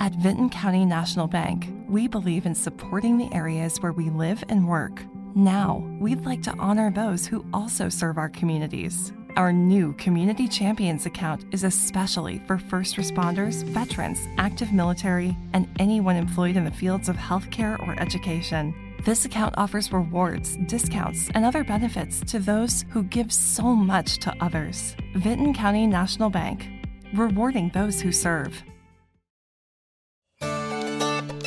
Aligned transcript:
At 0.00 0.14
Vinton 0.14 0.48
County 0.48 0.86
National 0.86 1.26
Bank, 1.26 1.68
we 1.86 2.08
believe 2.08 2.46
in 2.46 2.54
supporting 2.54 3.18
the 3.18 3.30
areas 3.34 3.82
where 3.82 3.92
we 3.92 4.08
live 4.08 4.42
and 4.48 4.66
work. 4.66 5.02
Now, 5.34 5.86
we'd 6.00 6.24
like 6.24 6.42
to 6.44 6.56
honor 6.58 6.90
those 6.90 7.26
who 7.26 7.44
also 7.52 7.90
serve 7.90 8.16
our 8.16 8.30
communities. 8.30 9.12
Our 9.36 9.52
new 9.52 9.92
Community 9.92 10.48
Champions 10.48 11.04
account 11.04 11.44
is 11.52 11.64
especially 11.64 12.38
for 12.46 12.56
first 12.56 12.96
responders, 12.96 13.62
veterans, 13.62 14.26
active 14.38 14.72
military, 14.72 15.36
and 15.52 15.68
anyone 15.78 16.16
employed 16.16 16.56
in 16.56 16.64
the 16.64 16.70
fields 16.70 17.10
of 17.10 17.16
healthcare 17.16 17.78
or 17.86 17.94
education. 18.00 18.74
This 19.04 19.26
account 19.26 19.54
offers 19.58 19.92
rewards, 19.92 20.56
discounts, 20.64 21.28
and 21.34 21.44
other 21.44 21.62
benefits 21.62 22.20
to 22.32 22.38
those 22.38 22.86
who 22.88 23.02
give 23.02 23.30
so 23.30 23.76
much 23.76 24.16
to 24.20 24.34
others. 24.40 24.96
Vinton 25.16 25.52
County 25.52 25.86
National 25.86 26.30
Bank, 26.30 26.66
rewarding 27.12 27.68
those 27.74 28.00
who 28.00 28.12
serve. 28.12 28.62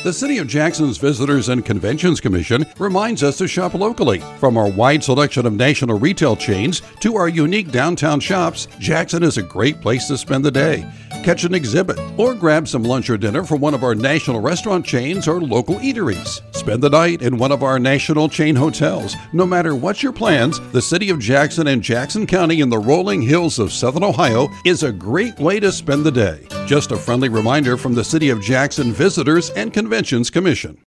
The 0.04 0.12
City 0.12 0.36
of 0.36 0.46
Jackson's 0.46 0.98
Visitors 0.98 1.48
and 1.48 1.64
Conventions 1.64 2.20
Commission 2.20 2.66
reminds 2.78 3.22
us 3.22 3.38
to 3.38 3.48
shop 3.48 3.72
locally. 3.72 4.18
From 4.38 4.58
our 4.58 4.68
wide 4.68 5.02
selection 5.02 5.46
of 5.46 5.54
national 5.54 5.98
retail 5.98 6.36
chains 6.36 6.82
to 7.00 7.16
our 7.16 7.26
unique 7.26 7.72
downtown 7.72 8.20
shops, 8.20 8.68
Jackson 8.78 9.22
is 9.22 9.38
a 9.38 9.42
great 9.42 9.80
place 9.80 10.06
to 10.08 10.18
spend 10.18 10.44
the 10.44 10.50
day. 10.50 10.86
Catch 11.24 11.44
an 11.44 11.54
exhibit 11.54 11.98
or 12.18 12.34
grab 12.34 12.68
some 12.68 12.82
lunch 12.82 13.08
or 13.08 13.16
dinner 13.16 13.44
from 13.44 13.62
one 13.62 13.72
of 13.72 13.82
our 13.82 13.94
national 13.94 14.40
restaurant 14.40 14.84
chains 14.84 15.26
or 15.26 15.40
local 15.40 15.76
eateries. 15.76 16.42
Spend 16.54 16.82
the 16.82 16.90
night 16.90 17.22
in 17.22 17.38
one 17.38 17.50
of 17.50 17.62
our 17.62 17.78
national 17.78 18.28
chain 18.28 18.54
hotels. 18.54 19.16
No 19.32 19.46
matter 19.46 19.74
what 19.74 20.02
your 20.02 20.12
plans, 20.12 20.60
the 20.72 20.82
City 20.82 21.08
of 21.08 21.18
Jackson 21.18 21.68
and 21.68 21.82
Jackson 21.82 22.26
County 22.26 22.60
in 22.60 22.68
the 22.68 22.78
rolling 22.78 23.22
hills 23.22 23.58
of 23.58 23.72
Southern 23.72 24.04
Ohio 24.04 24.48
is 24.66 24.82
a 24.82 24.92
great 24.92 25.38
way 25.38 25.58
to 25.60 25.72
spend 25.72 26.04
the 26.04 26.12
day. 26.12 26.46
Just 26.66 26.92
a 26.92 26.96
friendly 26.98 27.30
reminder 27.30 27.78
from 27.78 27.94
the 27.94 28.04
City 28.04 28.28
of 28.28 28.42
Jackson 28.42 28.92
Visitors 28.92 29.48
and 29.48 29.72
Conventions 29.72 30.28
Commission. 30.28 30.83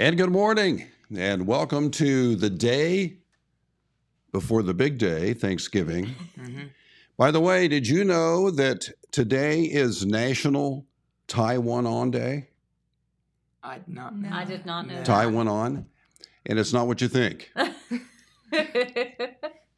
And 0.00 0.16
good 0.16 0.30
morning, 0.30 0.86
and 1.12 1.44
welcome 1.44 1.90
to 1.90 2.36
the 2.36 2.48
day 2.48 3.16
before 4.30 4.62
the 4.62 4.72
big 4.72 4.96
day, 4.96 5.34
Thanksgiving. 5.34 6.14
Mm-hmm. 6.38 6.66
By 7.16 7.32
the 7.32 7.40
way, 7.40 7.66
did 7.66 7.88
you 7.88 8.04
know 8.04 8.52
that 8.52 8.88
today 9.10 9.62
is 9.62 10.06
National 10.06 10.86
Tie 11.26 11.58
One 11.58 11.84
On 11.84 12.12
Day? 12.12 12.50
I 13.60 13.78
did 13.78 13.88
not 13.88 14.16
know. 14.16 14.28
I 14.30 14.44
did 14.44 14.64
not 14.64 14.86
know. 14.86 15.02
Tie 15.02 15.26
One 15.26 15.48
On, 15.48 15.84
and 16.46 16.60
it's 16.60 16.72
not 16.72 16.86
what 16.86 17.00
you 17.00 17.08
think. 17.08 17.52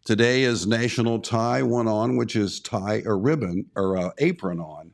Today 0.05 0.43
is 0.43 0.67
National 0.67 1.19
Tie 1.21 1.63
One 1.63 1.89
On, 1.89 2.19
which 2.19 2.37
is 2.37 2.61
tie 2.61 3.03
a 3.07 3.15
ribbon 3.15 3.71
or 3.75 3.97
a 3.97 4.13
apron 4.19 4.61
on 4.61 4.91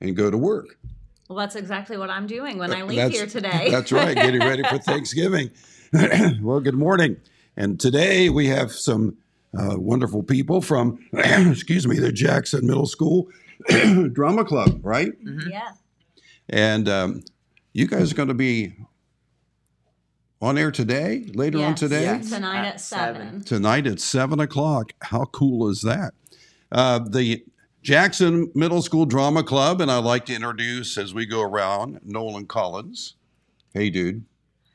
and 0.00 0.16
go 0.16 0.30
to 0.30 0.38
work. 0.38 0.78
Well, 1.30 1.38
that's 1.38 1.54
exactly 1.54 1.96
what 1.96 2.10
I'm 2.10 2.26
doing 2.26 2.58
when 2.58 2.74
I 2.74 2.82
leave 2.82 2.96
That's- 2.96 3.14
here 3.16 3.26
today. 3.26 3.68
That's 3.70 3.92
right, 3.92 4.16
getting 4.16 4.40
ready 4.40 4.64
for 4.64 4.78
Thanksgiving. 4.78 5.52
well, 6.42 6.58
good 6.58 6.74
morning. 6.74 7.18
And 7.56 7.78
today 7.78 8.30
we 8.30 8.48
have 8.48 8.72
some 8.72 9.16
uh, 9.56 9.76
wonderful 9.78 10.24
people 10.24 10.60
from, 10.60 10.98
excuse 11.12 11.86
me, 11.86 12.00
the 12.00 12.10
Jackson 12.10 12.66
Middle 12.66 12.86
School 12.86 13.28
Drama 14.12 14.44
Club, 14.44 14.80
right? 14.82 15.12
yeah. 15.48 15.70
And 16.48 16.88
um, 16.88 17.22
you 17.74 17.86
guys 17.86 18.10
are 18.10 18.16
going 18.16 18.26
to 18.28 18.34
be 18.34 18.74
on 20.42 20.58
air 20.58 20.72
today, 20.72 21.26
later 21.34 21.62
on 21.62 21.76
today? 21.76 22.02
Yes. 22.02 22.30
Tonight 22.30 22.58
At 22.66 22.74
at 22.74 22.80
seven. 22.80 23.22
seven. 23.28 23.44
tonight 23.44 23.86
at 23.86 24.00
seven 24.00 24.40
o'clock. 24.40 24.94
How 25.00 25.26
cool 25.26 25.68
is 25.68 25.82
that? 25.82 26.12
Uh, 26.72 26.98
the 26.98 27.44
Jackson 27.82 28.50
Middle 28.54 28.82
School 28.82 29.06
Drama 29.06 29.42
Club, 29.42 29.80
and 29.80 29.90
I'd 29.90 30.04
like 30.04 30.26
to 30.26 30.34
introduce 30.34 30.98
as 30.98 31.14
we 31.14 31.24
go 31.26 31.40
around 31.40 32.00
Nolan 32.04 32.46
Collins. 32.46 33.14
Hey, 33.72 33.88
dude, 33.90 34.24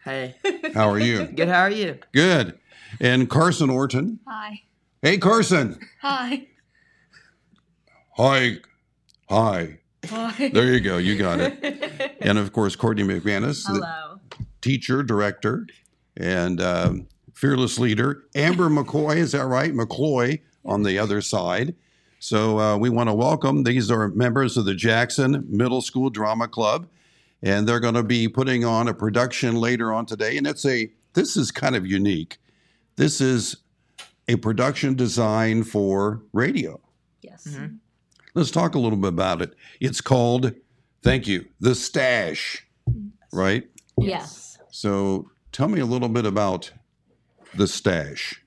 Hey, 0.03 0.35
how 0.73 0.89
are 0.89 0.99
you? 0.99 1.25
good. 1.35 1.47
How 1.49 1.61
are 1.61 1.69
you? 1.69 1.97
Good. 2.13 2.57
And 2.99 3.29
Carson 3.29 3.69
Orton. 3.69 4.19
Hi. 4.27 4.61
Hey, 5.01 5.17
Carson. 5.17 5.79
Hi. 6.01 6.47
Hi. 8.17 8.57
Hi. 9.29 9.79
Hi. 10.07 10.49
There 10.53 10.73
you 10.73 10.79
go. 10.79 10.97
You 10.97 11.17
got 11.17 11.39
it. 11.39 11.91
And 12.21 12.39
of 12.39 12.53
course, 12.53 12.75
Courtney 12.75 13.03
McManus, 13.03 13.67
the 13.67 13.73
Hello. 13.73 14.19
teacher, 14.61 15.03
director, 15.03 15.67
and 16.17 16.59
um, 16.59 17.07
fearless 17.35 17.77
leader. 17.77 18.23
Amber 18.33 18.67
McCoy, 18.67 19.17
is 19.17 19.33
that 19.33 19.45
right? 19.45 19.71
McCloy 19.71 20.39
on 20.63 20.81
the 20.81 20.97
other 20.97 21.21
side. 21.21 21.75
So 22.19 22.59
uh, 22.59 22.77
we 22.77 22.89
want 22.89 23.09
to 23.09 23.13
welcome. 23.13 23.63
These 23.63 23.91
are 23.91 24.09
members 24.09 24.57
of 24.57 24.65
the 24.65 24.73
Jackson 24.73 25.45
Middle 25.49 25.81
School 25.81 26.09
Drama 26.09 26.47
Club, 26.47 26.87
and 27.43 27.67
they're 27.67 27.79
going 27.79 27.93
to 27.95 28.03
be 28.03 28.27
putting 28.27 28.65
on 28.65 28.87
a 28.87 28.93
production 28.93 29.55
later 29.55 29.93
on 29.93 30.05
today. 30.05 30.37
And 30.37 30.47
it's 30.47 30.65
a 30.65 30.89
this 31.13 31.37
is 31.37 31.51
kind 31.51 31.75
of 31.75 31.85
unique. 31.85 32.37
This 32.95 33.21
is 33.21 33.57
a 34.27 34.35
production 34.37 34.95
designed 34.95 35.67
for 35.67 36.21
radio. 36.33 36.79
Yes. 37.21 37.47
Mhm. 37.47 37.77
Let's 38.33 38.51
talk 38.51 38.75
a 38.75 38.79
little 38.79 38.97
bit 38.97 39.09
about 39.09 39.41
it. 39.41 39.53
It's 39.79 40.01
called, 40.01 40.53
thank 41.03 41.25
you, 41.27 41.45
The 41.61 41.73
Stash, 41.73 42.65
right? 43.31 43.69
Yes. 43.97 44.57
So 44.71 45.29
tell 45.53 45.69
me 45.69 45.79
a 45.79 45.85
little 45.85 46.09
bit 46.09 46.25
about 46.25 46.71
The 47.53 47.67
Stash. 47.67 48.41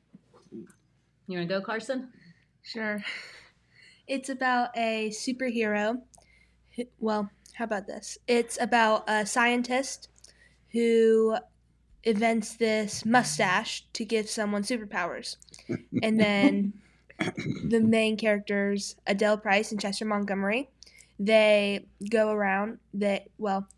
You 0.53 1.39
want 1.39 1.49
to 1.49 1.55
go, 1.55 1.61
Carson? 1.63 2.09
Sure. 2.63 3.03
It's 4.09 4.29
about 4.29 4.71
a 4.77 5.11
superhero. 5.11 6.01
Well, 6.99 7.31
how 7.55 7.65
about 7.65 7.87
this? 7.87 8.19
It's 8.27 8.59
about 8.61 9.05
a 9.09 9.27
scientist 9.27 10.09
who 10.73 11.37
invents 12.05 12.57
this 12.57 13.05
mustache 13.05 13.87
to 13.93 14.05
give 14.05 14.29
someone 14.29 14.63
superpowers. 14.63 15.37
And 16.03 16.19
then 16.19 16.73
the 17.19 17.81
main 17.81 18.17
characters, 18.17 18.97
Adele 19.07 19.39
Price 19.39 19.73
and 19.73 19.81
Chester 19.81 20.05
Montgomery, 20.05 20.71
they 21.19 21.87
go 22.11 22.31
around, 22.31 22.79
they 22.95 23.27
well, 23.39 23.69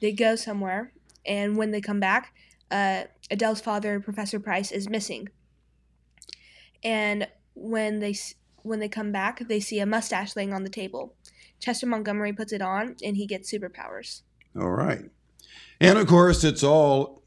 they 0.00 0.12
go 0.12 0.36
somewhere 0.36 0.92
and 1.26 1.56
when 1.56 1.70
they 1.70 1.80
come 1.80 2.00
back, 2.00 2.34
uh, 2.70 3.04
Adele's 3.30 3.60
father, 3.60 4.00
Professor 4.00 4.38
Price, 4.38 4.70
is 4.70 4.88
missing. 4.88 5.28
And 6.82 7.26
when 7.54 8.00
they 8.00 8.14
when 8.64 8.80
they 8.80 8.88
come 8.88 9.12
back, 9.12 9.46
they 9.46 9.60
see 9.60 9.78
a 9.78 9.86
mustache 9.86 10.34
laying 10.34 10.52
on 10.52 10.64
the 10.64 10.70
table. 10.70 11.14
Chester 11.60 11.86
Montgomery 11.86 12.32
puts 12.32 12.52
it 12.52 12.60
on, 12.62 12.96
and 13.04 13.16
he 13.16 13.26
gets 13.26 13.52
superpowers. 13.52 14.22
All 14.58 14.70
right. 14.70 15.02
And 15.80 15.98
of 15.98 16.06
course, 16.06 16.42
it's 16.44 16.62
all 16.64 17.22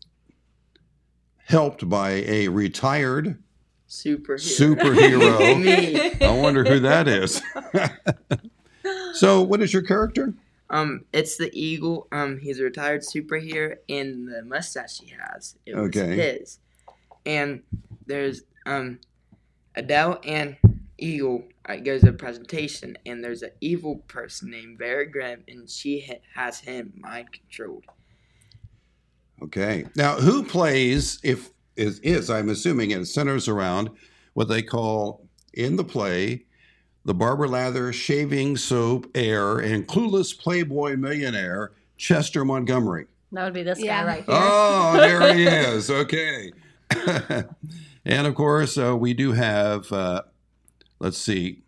helped 1.46 1.88
by 1.88 2.10
a 2.26 2.48
retired 2.50 3.42
Superhero. 3.90 4.76
superhero. 4.78 6.22
I 6.22 6.32
wonder 6.42 6.66
who 6.66 6.80
that 6.82 7.08
is. 7.08 7.42
so, 9.14 9.42
what 9.42 9.62
is 9.62 9.72
your 9.74 9.82
character? 9.84 10.34
Um, 10.70 11.06
it's 11.14 11.38
the 11.38 11.50
eagle. 11.58 12.08
Um, 12.12 12.40
he's 12.40 12.60
a 12.60 12.64
retired 12.64 13.02
superhero, 13.02 13.76
and 13.88 14.28
the 14.28 14.44
mustache 14.44 15.00
he 15.00 15.14
has, 15.18 15.56
it 15.66 15.76
was 15.76 15.88
Okay. 15.88 16.16
his. 16.16 16.60
And 17.26 17.62
there's 18.06 18.42
um, 18.66 19.00
Adele 19.76 20.20
and 20.26 20.58
Eagle. 20.98 21.44
uh, 21.68 21.76
goes 21.78 22.02
to 22.02 22.10
a 22.10 22.14
presentation, 22.14 22.98
and 23.06 23.24
there's 23.24 23.42
an 23.44 23.52
evil 23.62 23.98
person 24.08 24.50
named 24.52 24.78
Vera 24.80 25.10
Grimm, 25.10 25.44
and 25.48 25.70
she 25.70 26.02
ha- 26.08 26.22
has 26.34 26.60
him 26.60 26.94
mind 26.98 27.28
controlled. 27.32 27.86
Okay. 29.44 29.86
Now, 29.96 30.16
who 30.16 30.44
plays, 30.44 31.20
if 31.24 31.52
is, 31.76 32.00
is 32.00 32.30
I'm 32.30 32.50
assuming 32.50 32.92
it 32.92 33.06
centers 33.06 33.48
around 33.48 33.90
what 34.34 34.48
they 34.48 34.64
call 34.64 35.28
in 35.54 35.76
the 35.76 35.84
play 35.84 36.44
the 37.06 37.14
barber 37.14 37.48
lather, 37.48 37.94
shaving 37.94 38.58
soap, 38.58 39.10
heir, 39.16 39.60
and 39.60 39.88
clueless 39.88 40.38
playboy 40.38 40.98
millionaire 40.98 41.72
Chester 41.98 42.44
Montgomery. 42.44 43.06
That 43.32 43.46
would 43.46 43.54
be 43.54 43.64
this 43.64 43.80
Yeah. 43.80 44.02
guy 44.02 44.08
right 44.08 44.18
here. 44.26 44.36
Oh, 44.38 44.98
there 44.98 45.34
he 45.34 45.44
is. 45.48 45.90
Okay. 45.90 46.52
and 48.06 48.28
of 48.28 48.36
course, 48.36 48.78
uh, 48.78 48.94
we 48.98 49.14
do 49.14 49.32
have, 49.32 49.90
uh, 49.94 50.24
let's 51.00 51.18
see, 51.18 51.64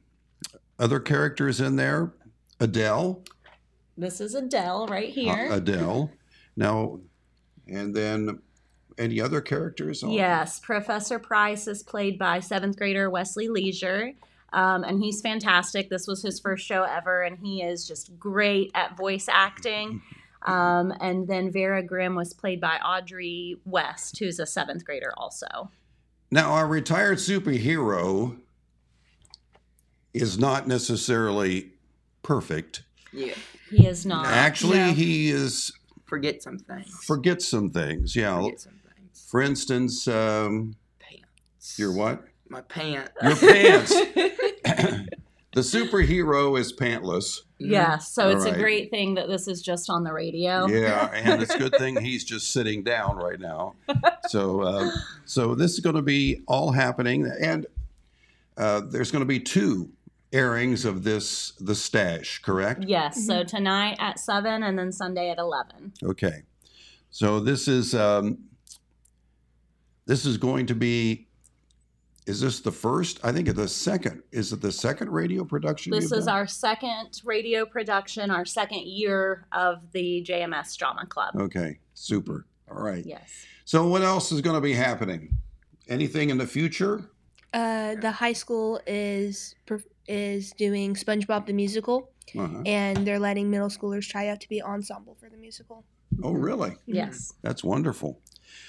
other 0.78 1.00
characters 1.00 1.60
in 1.62 1.76
there. 1.76 2.14
Adele. 2.60 3.24
This 3.98 4.22
is 4.22 4.34
Adele 4.36 4.88
right 4.88 5.10
here. 5.10 5.50
Uh, 5.52 5.58
Adele. 5.58 6.12
Now, 6.56 7.00
and 7.68 7.94
then 7.96 8.40
any 8.98 9.22
other 9.22 9.42
characters? 9.42 10.04
on- 10.04 10.12
Yes, 10.12 10.60
Professor 10.60 11.20
Price 11.20 11.68
is 11.68 11.84
played 11.84 12.18
by 12.18 12.40
seventh 12.40 12.78
grader 12.78 13.10
Wesley 13.10 13.48
Leisure. 13.50 14.14
Um, 14.52 14.84
and 14.84 15.02
he's 15.02 15.22
fantastic. 15.22 15.90
This 15.90 16.08
was 16.08 16.24
his 16.24 16.40
first 16.40 16.66
show 16.66 16.84
ever, 16.84 17.22
and 17.22 17.38
he 17.38 17.62
is 17.62 17.88
just 17.88 18.18
great 18.18 18.72
at 18.74 18.98
voice 18.98 19.28
acting. 19.30 20.02
Um, 20.42 20.92
and 21.02 21.28
then 21.28 21.52
Vera 21.52 21.84
Grimm 21.84 22.16
was 22.16 22.34
played 22.34 22.60
by 22.60 22.78
Audrey 22.78 23.58
West, 23.66 24.18
who's 24.18 24.40
a 24.40 24.46
seventh 24.48 24.86
grader 24.86 25.14
also. 25.18 25.70
Now, 26.32 26.52
our 26.52 26.68
retired 26.68 27.18
superhero 27.20 28.38
is 30.14 30.38
not 30.40 30.68
necessarily 30.68 31.72
perfect. 32.24 32.84
Yeah. 33.14 33.34
He 33.70 33.86
is 33.86 34.06
not. 34.06 34.26
Actually, 34.28 34.78
No. 34.78 34.92
he 34.94 35.30
is 35.30 35.72
Forget 36.06 36.42
some 36.42 36.58
things. 36.58 36.90
forgets 37.06 37.48
some 37.48 37.70
things. 37.70 38.16
Yeah. 38.16 38.38
Forget 38.42 38.60
some 38.62 38.80
things. 38.96 39.26
For 39.30 39.42
instance, 39.42 40.08
um, 40.08 40.76
Pants. 41.00 41.78
your 41.78 41.94
what? 41.94 42.24
My 42.50 42.62
pants. 42.62 43.12
Your 43.22 43.36
pants. 43.36 43.92
the 45.54 45.62
superhero 45.62 46.60
is 46.60 46.74
pantless. 46.74 47.42
Yes, 47.60 48.12
so 48.12 48.30
it's 48.30 48.46
Alright. 48.46 48.58
a 48.58 48.62
great 48.62 48.90
thing 48.90 49.16
that 49.16 49.28
this 49.28 49.48
is 49.48 49.62
just 49.62 49.90
on 49.90 50.04
the 50.04 50.14
radio. 50.14 50.66
Yeah, 50.68 51.12
and 51.14 51.44
it's 51.44 51.54
a 51.54 51.60
good 51.60 51.76
thing 51.76 52.02
he's 52.02 52.24
just 52.24 52.52
sitting 52.54 52.84
down 52.84 53.18
right 53.18 53.40
now. 53.40 53.76
So, 54.30 54.62
uh, 54.62 54.90
so 55.26 55.54
this 55.56 55.74
is 55.74 55.82
going 55.82 55.98
to 55.98 56.02
be 56.02 56.42
all 56.48 56.72
happening, 56.72 57.30
and 57.42 57.68
uh, 58.58 58.82
there's 58.90 59.12
going 59.12 59.22
to 59.24 59.28
be 59.28 59.40
two 59.42 59.90
airings 60.32 60.86
of 60.86 61.04
this, 61.04 61.52
the 61.60 61.76
stash, 61.76 62.40
correct? 62.40 62.84
Yes, 62.88 63.26
so 63.26 63.44
tonight 63.44 63.98
at 64.00 64.20
7 64.20 64.64
and 64.64 64.78
then 64.78 64.92
Sunday 64.92 65.30
at 65.30 65.38
11. 65.38 65.94
Okay. 66.04 66.44
So 67.12 67.40
this 67.40 67.68
is 67.68 67.96
um, 67.96 68.38
this 70.06 70.26
is 70.26 70.38
going 70.38 70.68
to 70.68 70.76
be. 70.76 71.28
Is 72.28 72.42
this 72.42 72.60
the 72.60 72.72
first? 72.72 73.20
I 73.24 73.32
think 73.32 73.48
it's 73.48 73.58
the 73.58 73.68
second. 73.68 74.22
Is 74.32 74.54
it 74.54 74.62
the 74.62 74.72
second 74.72 75.10
radio 75.10 75.44
production? 75.44 75.92
This 75.92 76.12
is 76.12 76.26
done? 76.26 76.36
our 76.36 76.48
second 76.48 77.22
radio 77.26 77.66
production, 77.66 78.30
our 78.30 78.46
second 78.46 78.82
year 78.86 79.48
of 79.52 79.92
the 79.94 80.24
JMS 80.28 80.78
Drama 80.78 81.08
Club. 81.08 81.36
Okay, 81.36 81.80
super. 81.96 82.46
All 82.70 82.84
right. 82.84 83.04
Yes. 83.04 83.46
So 83.66 83.88
what 83.88 84.04
else 84.04 84.32
is 84.32 84.42
going 84.42 84.56
to 84.56 84.62
be 84.62 84.74
happening? 84.74 85.36
Anything 85.88 86.30
in 86.30 86.38
the 86.38 86.46
future? 86.46 87.10
Uh, 87.52 87.96
the 87.96 88.12
high 88.12 88.34
school 88.34 88.80
is 88.86 89.56
perf- 89.66 89.86
is 90.10 90.52
doing 90.58 90.96
SpongeBob 90.96 91.46
the 91.46 91.54
musical, 91.54 92.10
Uh-huh. 92.38 92.62
and 92.66 92.98
they're 93.06 93.20
letting 93.20 93.50
middle 93.50 93.70
schoolers 93.70 94.08
try 94.08 94.28
out 94.28 94.42
to 94.42 94.50
be 94.50 94.62
ensemble 94.62 95.16
for 95.20 95.30
the 95.30 95.38
musical. 95.38 95.86
Oh, 96.24 96.34
really? 96.34 96.76
Yes. 96.86 97.32
That's 97.44 97.64
wonderful. 97.64 98.20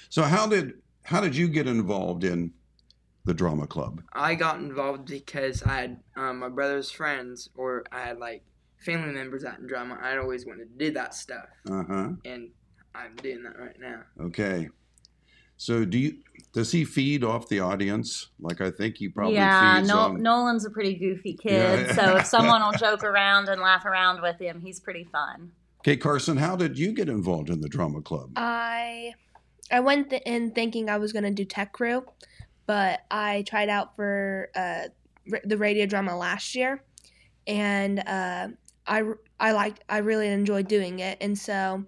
So 0.09 0.21
how 0.23 0.47
did 0.47 0.73
how 1.03 1.19
did 1.19 1.35
you 1.35 1.47
get 1.49 1.67
involved 1.67 2.23
in 2.23 2.53
the 3.25 3.33
drama 3.33 3.65
club? 3.67 4.03
I 4.13 4.35
got 4.35 4.57
involved 4.59 5.05
because 5.09 5.63
I 5.63 5.75
had 5.81 5.99
um, 6.15 6.39
my 6.39 6.49
brother's 6.49 6.91
friends, 6.91 7.49
or 7.55 7.83
I 7.91 8.01
had 8.01 8.19
like 8.19 8.43
family 8.85 9.11
members 9.13 9.43
out 9.43 9.59
in 9.59 9.67
drama. 9.67 9.97
I'd 10.01 10.17
always 10.19 10.45
wanted 10.45 10.67
to 10.77 10.85
do 10.85 10.91
that 10.93 11.13
stuff, 11.15 11.49
Uh 11.69 11.83
huh. 11.83 12.09
and 12.25 12.51
I'm 12.93 13.15
doing 13.15 13.41
that 13.43 13.57
right 13.57 13.79
now. 13.79 14.01
Okay. 14.27 14.69
So 15.57 15.85
do 15.85 15.97
you? 15.97 16.11
Does 16.53 16.71
he 16.71 16.83
feed 16.83 17.23
off 17.23 17.47
the 17.47 17.61
audience? 17.61 18.27
Like 18.39 18.59
I 18.59 18.71
think 18.71 18.97
he 18.97 19.07
probably 19.07 19.35
yeah, 19.35 19.77
feeds 19.77 19.87
no, 19.87 19.99
on. 19.99 20.21
Nolan's 20.21 20.65
a 20.65 20.69
pretty 20.69 20.95
goofy 20.95 21.33
kid. 21.33 21.87
Yeah. 21.87 21.95
so 21.95 22.17
if 22.17 22.25
someone 22.27 22.61
will 22.61 22.73
joke 22.73 23.03
around 23.03 23.47
and 23.47 23.61
laugh 23.61 23.85
around 23.85 24.21
with 24.21 24.39
him, 24.39 24.59
he's 24.61 24.79
pretty 24.79 25.05
fun. 25.05 25.51
Okay, 25.79 25.97
Carson, 25.97 26.37
how 26.37 26.55
did 26.55 26.77
you 26.77 26.91
get 26.91 27.09
involved 27.09 27.49
in 27.49 27.61
the 27.61 27.69
drama 27.69 28.01
club? 28.01 28.31
I 28.35 29.13
I 29.71 29.79
went 29.79 30.09
th- 30.09 30.21
in 30.25 30.51
thinking 30.51 30.89
I 30.89 30.97
was 30.97 31.13
gonna 31.13 31.31
do 31.31 31.45
tech 31.45 31.71
crew, 31.71 32.03
but 32.65 33.01
I 33.09 33.43
tried 33.47 33.69
out 33.69 33.95
for 33.95 34.49
uh, 34.53 34.89
r- 35.31 35.41
the 35.45 35.57
radio 35.57 35.85
drama 35.85 36.17
last 36.17 36.53
year, 36.53 36.83
and 37.47 37.99
uh, 37.99 38.49
I 38.85 39.01
r- 39.01 39.19
I 39.39 39.53
liked 39.53 39.83
I 39.87 39.99
really 39.99 40.27
enjoyed 40.27 40.67
doing 40.67 40.99
it, 40.99 41.17
and 41.21 41.37
so 41.37 41.85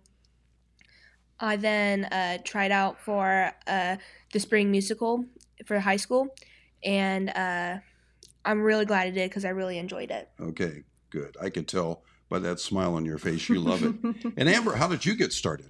I 1.40 1.58
then 1.58 2.06
uh, 2.06 2.38
tried 2.46 2.72
out 2.72 3.00
for 3.02 3.52
uh, 3.68 3.98
the 4.34 4.40
spring 4.40 4.70
musical 4.70 5.26
for 5.66 5.80
high 5.80 5.96
school, 5.96 6.36
and 6.84 7.30
uh, 7.30 7.78
I'm 8.44 8.62
really 8.62 8.86
glad 8.86 9.08
I 9.08 9.12
did 9.12 9.30
because 9.30 9.46
I 9.46 9.50
really 9.50 9.78
enjoyed 9.78 10.12
it. 10.12 10.30
Okay, 10.40 10.84
good. 11.10 11.38
I 11.42 11.50
could 11.50 11.68
tell 11.68 12.04
by 12.30 12.40
that 12.40 12.60
smile 12.60 12.96
on 12.96 13.06
your 13.06 13.18
face 13.18 13.48
you 13.48 13.60
love 13.60 13.84
it. 13.84 14.34
and 14.38 14.50
Amber, 14.50 14.76
how 14.76 14.88
did 14.88 15.06
you 15.06 15.16
get 15.16 15.32
started? 15.32 15.70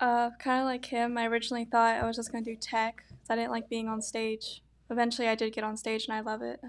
Uh, 0.00 0.30
kind 0.38 0.60
of 0.60 0.66
like 0.66 0.84
him. 0.84 1.16
I 1.18 1.26
originally 1.26 1.64
thought 1.64 1.96
I 1.96 2.06
was 2.06 2.16
just 2.16 2.30
gonna 2.30 2.44
do 2.44 2.54
tech 2.54 2.98
'cause 3.08 3.30
I 3.30 3.36
didn't 3.36 3.50
like 3.50 3.68
being 3.68 3.88
on 3.88 4.02
stage. 4.02 4.62
Eventually, 4.90 5.26
I 5.26 5.34
did 5.34 5.52
get 5.52 5.64
on 5.64 5.76
stage, 5.76 6.06
and 6.06 6.14
I 6.14 6.20
love 6.20 6.42
it. 6.42 6.60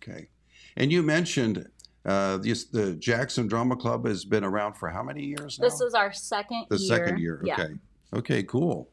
Okay. 0.00 0.28
And 0.76 0.92
you 0.92 1.02
mentioned 1.02 1.68
uh, 2.04 2.36
this, 2.36 2.64
the 2.64 2.94
Jackson 2.96 3.46
Drama 3.46 3.76
Club 3.76 4.06
has 4.06 4.24
been 4.24 4.44
around 4.44 4.74
for 4.74 4.90
how 4.90 5.02
many 5.02 5.24
years 5.24 5.58
now? 5.58 5.64
This 5.64 5.80
is 5.80 5.94
our 5.94 6.12
second 6.12 6.66
the 6.68 6.76
year. 6.76 6.86
second 6.86 7.18
year. 7.18 7.42
Yeah. 7.44 7.54
Okay. 7.54 7.74
Okay, 8.12 8.42
cool. 8.44 8.90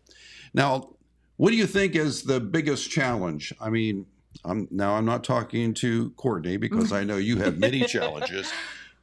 Now, 0.53 0.95
what 1.41 1.49
do 1.49 1.57
you 1.57 1.65
think 1.65 1.95
is 1.95 2.21
the 2.21 2.39
biggest 2.39 2.91
challenge? 2.91 3.51
I 3.59 3.71
mean, 3.71 4.05
I'm 4.45 4.67
now 4.69 4.93
I'm 4.93 5.05
not 5.05 5.23
talking 5.23 5.73
to 5.73 6.11
Courtney 6.11 6.57
because 6.57 6.91
I 6.91 7.03
know 7.03 7.17
you 7.17 7.37
have 7.37 7.57
many 7.57 7.83
challenges. 7.87 8.53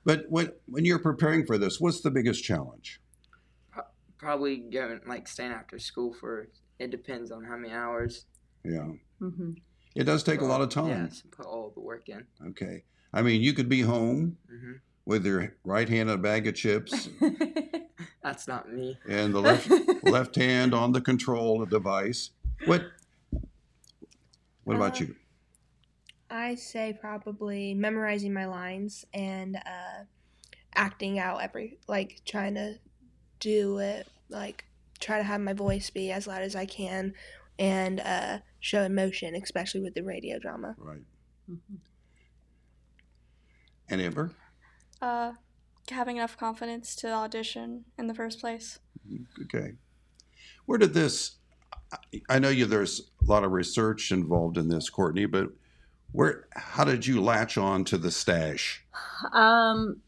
But 0.04 0.26
when 0.28 0.52
when 0.66 0.84
you're 0.84 1.00
preparing 1.00 1.44
for 1.46 1.58
this, 1.58 1.80
what's 1.80 2.00
the 2.00 2.12
biggest 2.12 2.44
challenge? 2.44 3.00
Probably 4.18 4.58
going 4.58 5.00
like 5.04 5.26
staying 5.26 5.50
after 5.50 5.80
school 5.80 6.14
for. 6.14 6.46
It 6.78 6.92
depends 6.92 7.32
on 7.32 7.42
how 7.42 7.56
many 7.56 7.74
hours. 7.74 8.26
Yeah. 8.64 8.86
Mm-hmm. 9.20 9.54
It 9.96 10.04
does 10.04 10.22
take 10.22 10.40
a 10.40 10.44
lot 10.44 10.60
of 10.60 10.68
time. 10.68 10.90
Yes, 10.90 11.24
put 11.32 11.44
all 11.44 11.72
the 11.74 11.80
work 11.80 12.08
in. 12.08 12.24
Okay. 12.50 12.84
I 13.12 13.22
mean, 13.22 13.42
you 13.42 13.52
could 13.52 13.68
be 13.68 13.80
home 13.80 14.36
hmm 14.48 14.74
with 15.08 15.24
your 15.24 15.56
right 15.64 15.88
hand 15.88 16.10
on 16.10 16.16
a 16.16 16.20
bag 16.20 16.46
of 16.46 16.54
chips 16.54 17.08
That's 18.28 18.46
not 18.48 18.70
me. 18.72 18.98
and 19.08 19.34
the 19.34 19.40
left 19.40 19.70
left 20.04 20.36
hand 20.36 20.74
on 20.74 20.92
the 20.92 21.00
control 21.00 21.64
device. 21.66 22.30
What 22.66 22.82
What 24.64 24.76
about 24.76 25.00
Uh, 25.00 25.04
you? 25.04 25.16
I 26.30 26.54
say 26.56 26.96
probably 27.00 27.72
memorizing 27.74 28.34
my 28.34 28.44
lines 28.44 29.04
and 29.14 29.56
uh, 29.56 30.04
acting 30.74 31.18
out 31.18 31.40
every 31.42 31.78
like 31.88 32.20
trying 32.26 32.54
to 32.56 32.78
do 33.40 33.78
it 33.78 34.06
like 34.28 34.64
try 35.00 35.16
to 35.16 35.24
have 35.24 35.40
my 35.40 35.54
voice 35.54 35.88
be 35.90 36.10
as 36.10 36.26
loud 36.26 36.42
as 36.42 36.54
I 36.54 36.66
can 36.66 37.14
and 37.58 38.00
uh, 38.00 38.38
show 38.60 38.82
emotion, 38.82 39.34
especially 39.34 39.80
with 39.80 39.94
the 39.94 40.02
radio 40.02 40.38
drama. 40.38 40.74
Right. 40.76 41.00
Mhm. 41.50 41.78
And 43.88 44.00
Amber? 44.02 44.32
Uh, 45.00 45.32
having 45.90 46.16
enough 46.16 46.36
confidence 46.36 46.94
to 46.96 47.10
audition 47.10 47.84
in 47.98 48.06
the 48.06 48.14
first 48.14 48.40
place. 48.40 48.78
Okay. 49.42 49.72
Where 50.66 50.78
did 50.78 50.94
this? 50.94 51.32
I- 51.92 52.22
I 52.28 52.38
know 52.38 52.50
you. 52.50 52.66
There's 52.66 53.10
a 53.22 53.24
lot 53.24 53.44
of 53.44 53.52
research 53.52 54.12
involved 54.12 54.58
in 54.58 54.68
this, 54.68 54.90
Courtney. 54.90 55.26
But 55.26 55.48
where? 56.12 56.46
How 56.54 56.84
did 56.84 57.06
you 57.06 57.22
latch 57.22 57.56
on 57.56 57.84
to 57.86 57.98
the 57.98 58.10
stash? 58.10 58.84
Um, 59.32 60.02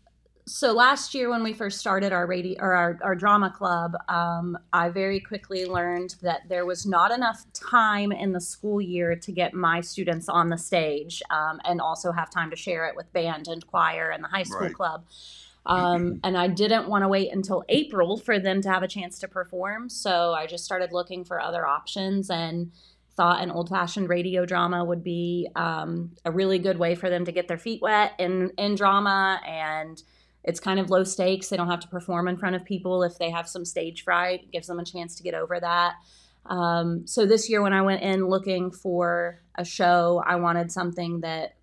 so 0.46 0.72
last 0.72 1.14
year 1.14 1.30
when 1.30 1.42
we 1.42 1.52
first 1.52 1.78
started 1.78 2.12
our 2.12 2.26
radio 2.26 2.60
or 2.60 2.72
our, 2.72 2.99
our 3.02 3.14
drama 3.14 3.50
club, 3.50 3.94
um, 4.08 4.58
I 4.72 4.88
very 4.88 5.20
quickly 5.20 5.64
learned 5.64 6.16
that 6.22 6.49
there 6.49 6.66
was 6.66 6.84
not 6.87 7.12
enough 7.12 7.44
time 7.54 8.10
in 8.10 8.32
the 8.32 8.40
school 8.40 8.80
year 8.80 9.14
to 9.14 9.32
get 9.32 9.54
my 9.54 9.80
students 9.80 10.28
on 10.28 10.49
the 10.49 10.58
stage 10.58 11.22
um, 11.30 11.60
and 11.64 11.80
also 11.80 12.10
have 12.10 12.30
time 12.30 12.50
to 12.50 12.56
share 12.56 12.87
it 12.88 12.96
with 12.96 13.10
band 13.12 13.46
and 13.49 13.64
choir 13.66 14.10
and 14.10 14.25
the 14.25 14.28
high 14.28 14.42
school 14.42 14.60
Right. 14.66 14.75
club. 14.75 15.04
Um, 15.66 16.20
and 16.24 16.36
I 16.36 16.48
didn't 16.48 16.88
want 16.88 17.04
to 17.04 17.08
wait 17.08 17.32
until 17.32 17.64
April 17.68 18.16
for 18.16 18.38
them 18.38 18.62
to 18.62 18.70
have 18.70 18.82
a 18.82 18.88
chance 18.88 19.18
to 19.20 19.28
perform. 19.28 19.88
So 19.88 20.32
I 20.32 20.46
just 20.46 20.64
started 20.64 20.92
looking 20.92 21.24
for 21.24 21.40
other 21.40 21.66
options 21.66 22.30
and 22.30 22.72
thought 23.16 23.42
an 23.42 23.50
old 23.50 23.68
fashioned 23.68 24.08
radio 24.08 24.46
drama 24.46 24.84
would 24.84 25.04
be 25.04 25.48
um, 25.56 26.12
a 26.24 26.30
really 26.30 26.58
good 26.58 26.78
way 26.78 26.94
for 26.94 27.10
them 27.10 27.24
to 27.26 27.32
get 27.32 27.48
their 27.48 27.58
feet 27.58 27.82
wet 27.82 28.12
in, 28.18 28.50
in 28.56 28.74
drama. 28.74 29.40
And 29.46 30.02
it's 30.44 30.60
kind 30.60 30.80
of 30.80 30.88
low 30.88 31.04
stakes. 31.04 31.48
They 31.48 31.56
don't 31.56 31.68
have 31.68 31.80
to 31.80 31.88
perform 31.88 32.28
in 32.28 32.38
front 32.38 32.56
of 32.56 32.64
people 32.64 33.02
if 33.02 33.18
they 33.18 33.30
have 33.30 33.48
some 33.48 33.64
stage 33.64 34.04
fright, 34.04 34.44
it 34.44 34.52
gives 34.52 34.66
them 34.66 34.78
a 34.78 34.84
chance 34.84 35.16
to 35.16 35.22
get 35.22 35.34
over 35.34 35.60
that. 35.60 35.94
Um, 36.46 37.06
so 37.06 37.26
this 37.26 37.50
year, 37.50 37.60
when 37.62 37.74
I 37.74 37.82
went 37.82 38.02
in 38.02 38.26
looking 38.26 38.70
for 38.70 39.42
a 39.56 39.64
show, 39.64 40.22
I 40.26 40.36
wanted 40.36 40.72
something 40.72 41.20
that 41.20 41.56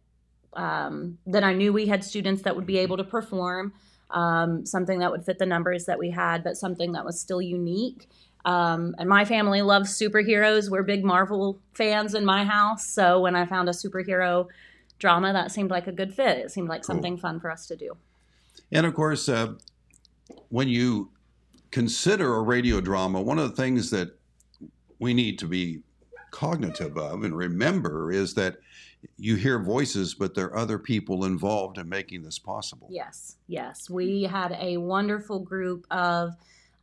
um, 0.54 1.18
that 1.28 1.44
I 1.44 1.54
knew 1.54 1.72
we 1.72 1.88
had 1.88 2.04
students 2.04 2.44
that 2.44 2.56
would 2.56 2.66
be 2.66 2.78
able 2.80 2.98
to 2.98 3.04
perform. 3.04 3.74
Um, 4.12 4.66
something 4.66 5.00
that 5.00 5.12
would 5.12 5.26
fit 5.26 5.40
the 5.40 5.46
numbers 5.46 5.86
that 5.86 6.00
we 6.00 6.10
had, 6.12 6.44
but 6.44 6.58
something 6.58 6.94
that 6.94 7.06
was 7.06 7.20
still 7.20 7.42
unique. 7.42 8.10
Um, 8.46 8.96
and 8.98 9.10
my 9.10 9.26
family 9.26 9.62
loves 9.62 10.00
superheroes. 10.00 10.70
We're 10.70 10.84
big 10.84 11.04
Marvel 11.04 11.60
fans 11.74 12.14
in 12.14 12.24
my 12.24 12.46
house. 12.46 12.88
So 12.88 13.20
when 13.20 13.36
I 13.36 13.46
found 13.46 13.68
a 13.68 13.74
superhero 13.74 14.48
drama, 15.00 15.34
that 15.34 15.52
seemed 15.52 15.70
like 15.70 15.88
a 15.88 15.92
good 15.92 16.14
fit. 16.14 16.38
It 16.38 16.52
seemed 16.52 16.70
like 16.70 16.82
Cool. 16.84 16.96
something 16.96 17.18
fun 17.18 17.40
for 17.40 17.52
us 17.52 17.68
to 17.68 17.76
do. 17.76 17.98
And 18.72 18.86
of 18.86 18.94
course, 18.94 19.28
uh, 19.28 19.54
when 20.50 20.70
you 20.70 21.12
consider 21.72 22.36
a 22.36 22.42
radio 22.42 22.80
drama, 22.80 23.22
one 23.22 23.38
of 23.38 23.50
the 23.50 23.56
things 23.56 23.92
that 23.92 24.18
we 25.00 25.14
need 25.14 25.38
to 25.40 25.46
be 25.46 25.82
cognitive 26.32 26.98
of 26.98 27.24
and 27.24 27.36
remember 27.36 28.12
is 28.12 28.34
that 28.36 28.58
you 29.18 29.36
hear 29.36 29.60
voices, 29.60 30.14
but 30.14 30.36
there 30.36 30.48
are 30.48 30.58
other 30.58 30.80
people 30.80 31.26
involved 31.26 31.78
in 31.78 31.90
making 31.90 32.24
this 32.24 32.40
possible. 32.40 32.88
Yes, 32.90 33.38
yes. 33.48 33.90
We 33.90 34.24
had 34.24 34.56
a 34.60 34.78
wonderful 34.78 35.40
group 35.40 35.86
of 35.92 36.36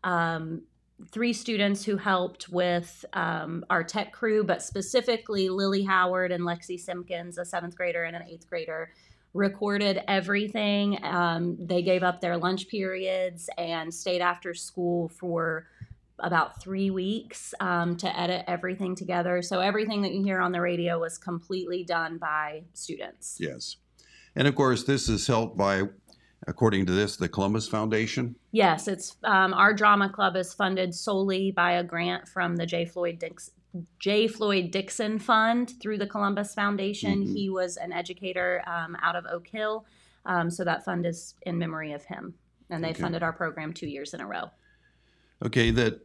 um, 0.02 0.62
three 1.10 1.32
students 1.32 1.84
who 1.84 1.96
helped 1.96 2.48
with 2.48 3.04
um, 3.12 3.64
our 3.70 3.82
tech 3.84 4.12
crew, 4.12 4.44
but 4.44 4.62
specifically 4.62 5.48
Lily 5.48 5.82
Howard 5.82 6.32
and 6.32 6.44
Lexi 6.44 6.78
Simpkins, 6.78 7.38
a 7.38 7.44
seventh 7.44 7.76
grader 7.76 8.04
and 8.04 8.16
an 8.16 8.22
eighth 8.28 8.48
grader, 8.48 8.90
recorded 9.32 10.00
everything. 10.06 11.04
Um, 11.04 11.56
they 11.58 11.82
gave 11.82 12.02
up 12.02 12.20
their 12.20 12.36
lunch 12.36 12.68
periods 12.68 13.50
and 13.58 13.92
stayed 13.92 14.20
after 14.20 14.54
school 14.54 15.08
for 15.08 15.66
about 16.20 16.60
three 16.62 16.90
weeks 16.90 17.54
um, 17.60 17.96
to 17.96 18.18
edit 18.18 18.44
everything 18.46 18.94
together. 18.94 19.42
So 19.42 19.60
everything 19.60 20.02
that 20.02 20.12
you 20.12 20.22
hear 20.22 20.40
on 20.40 20.52
the 20.52 20.60
radio 20.60 20.98
was 20.98 21.18
completely 21.18 21.82
done 21.84 22.18
by 22.18 22.62
students. 22.72 23.36
Yes. 23.40 23.76
And 24.36 24.46
of 24.48 24.54
course, 24.54 24.84
this 24.84 25.08
is 25.08 25.26
helped 25.26 25.56
by, 25.56 25.82
according 26.46 26.86
to 26.86 26.92
this, 26.92 27.16
the 27.16 27.28
Columbus 27.28 27.68
Foundation. 27.68 28.36
Yes, 28.52 28.86
it's 28.88 29.16
um, 29.24 29.54
our 29.54 29.74
drama 29.74 30.08
club 30.08 30.36
is 30.36 30.54
funded 30.54 30.94
solely 30.94 31.50
by 31.50 31.72
a 31.72 31.84
grant 31.84 32.28
from 32.28 32.56
the 32.56 32.66
J. 32.66 32.84
Floyd 32.84 33.18
Dix, 33.18 33.50
J. 33.98 34.28
Floyd 34.28 34.70
Dixon 34.70 35.18
Fund 35.18 35.74
through 35.80 35.98
the 35.98 36.06
Columbus 36.06 36.54
Foundation. 36.54 37.24
Mhm. 37.24 37.32
He 37.36 37.50
was 37.50 37.76
an 37.76 37.92
educator 37.92 38.62
um, 38.66 38.96
out 39.02 39.16
of 39.16 39.24
Oak 39.26 39.48
Hill, 39.48 39.84
um, 40.26 40.48
so 40.50 40.62
that 40.64 40.84
fund 40.84 41.06
is 41.06 41.34
in 41.42 41.58
memory 41.58 41.92
of 41.92 42.04
him, 42.04 42.34
and 42.70 42.82
they 42.84 42.90
Okay. 42.90 43.02
funded 43.02 43.22
our 43.24 43.32
program 43.32 43.72
two 43.72 43.88
years 43.88 44.14
in 44.14 44.20
a 44.20 44.26
row. 44.26 44.50
Okay, 45.42 45.70
that 45.70 46.00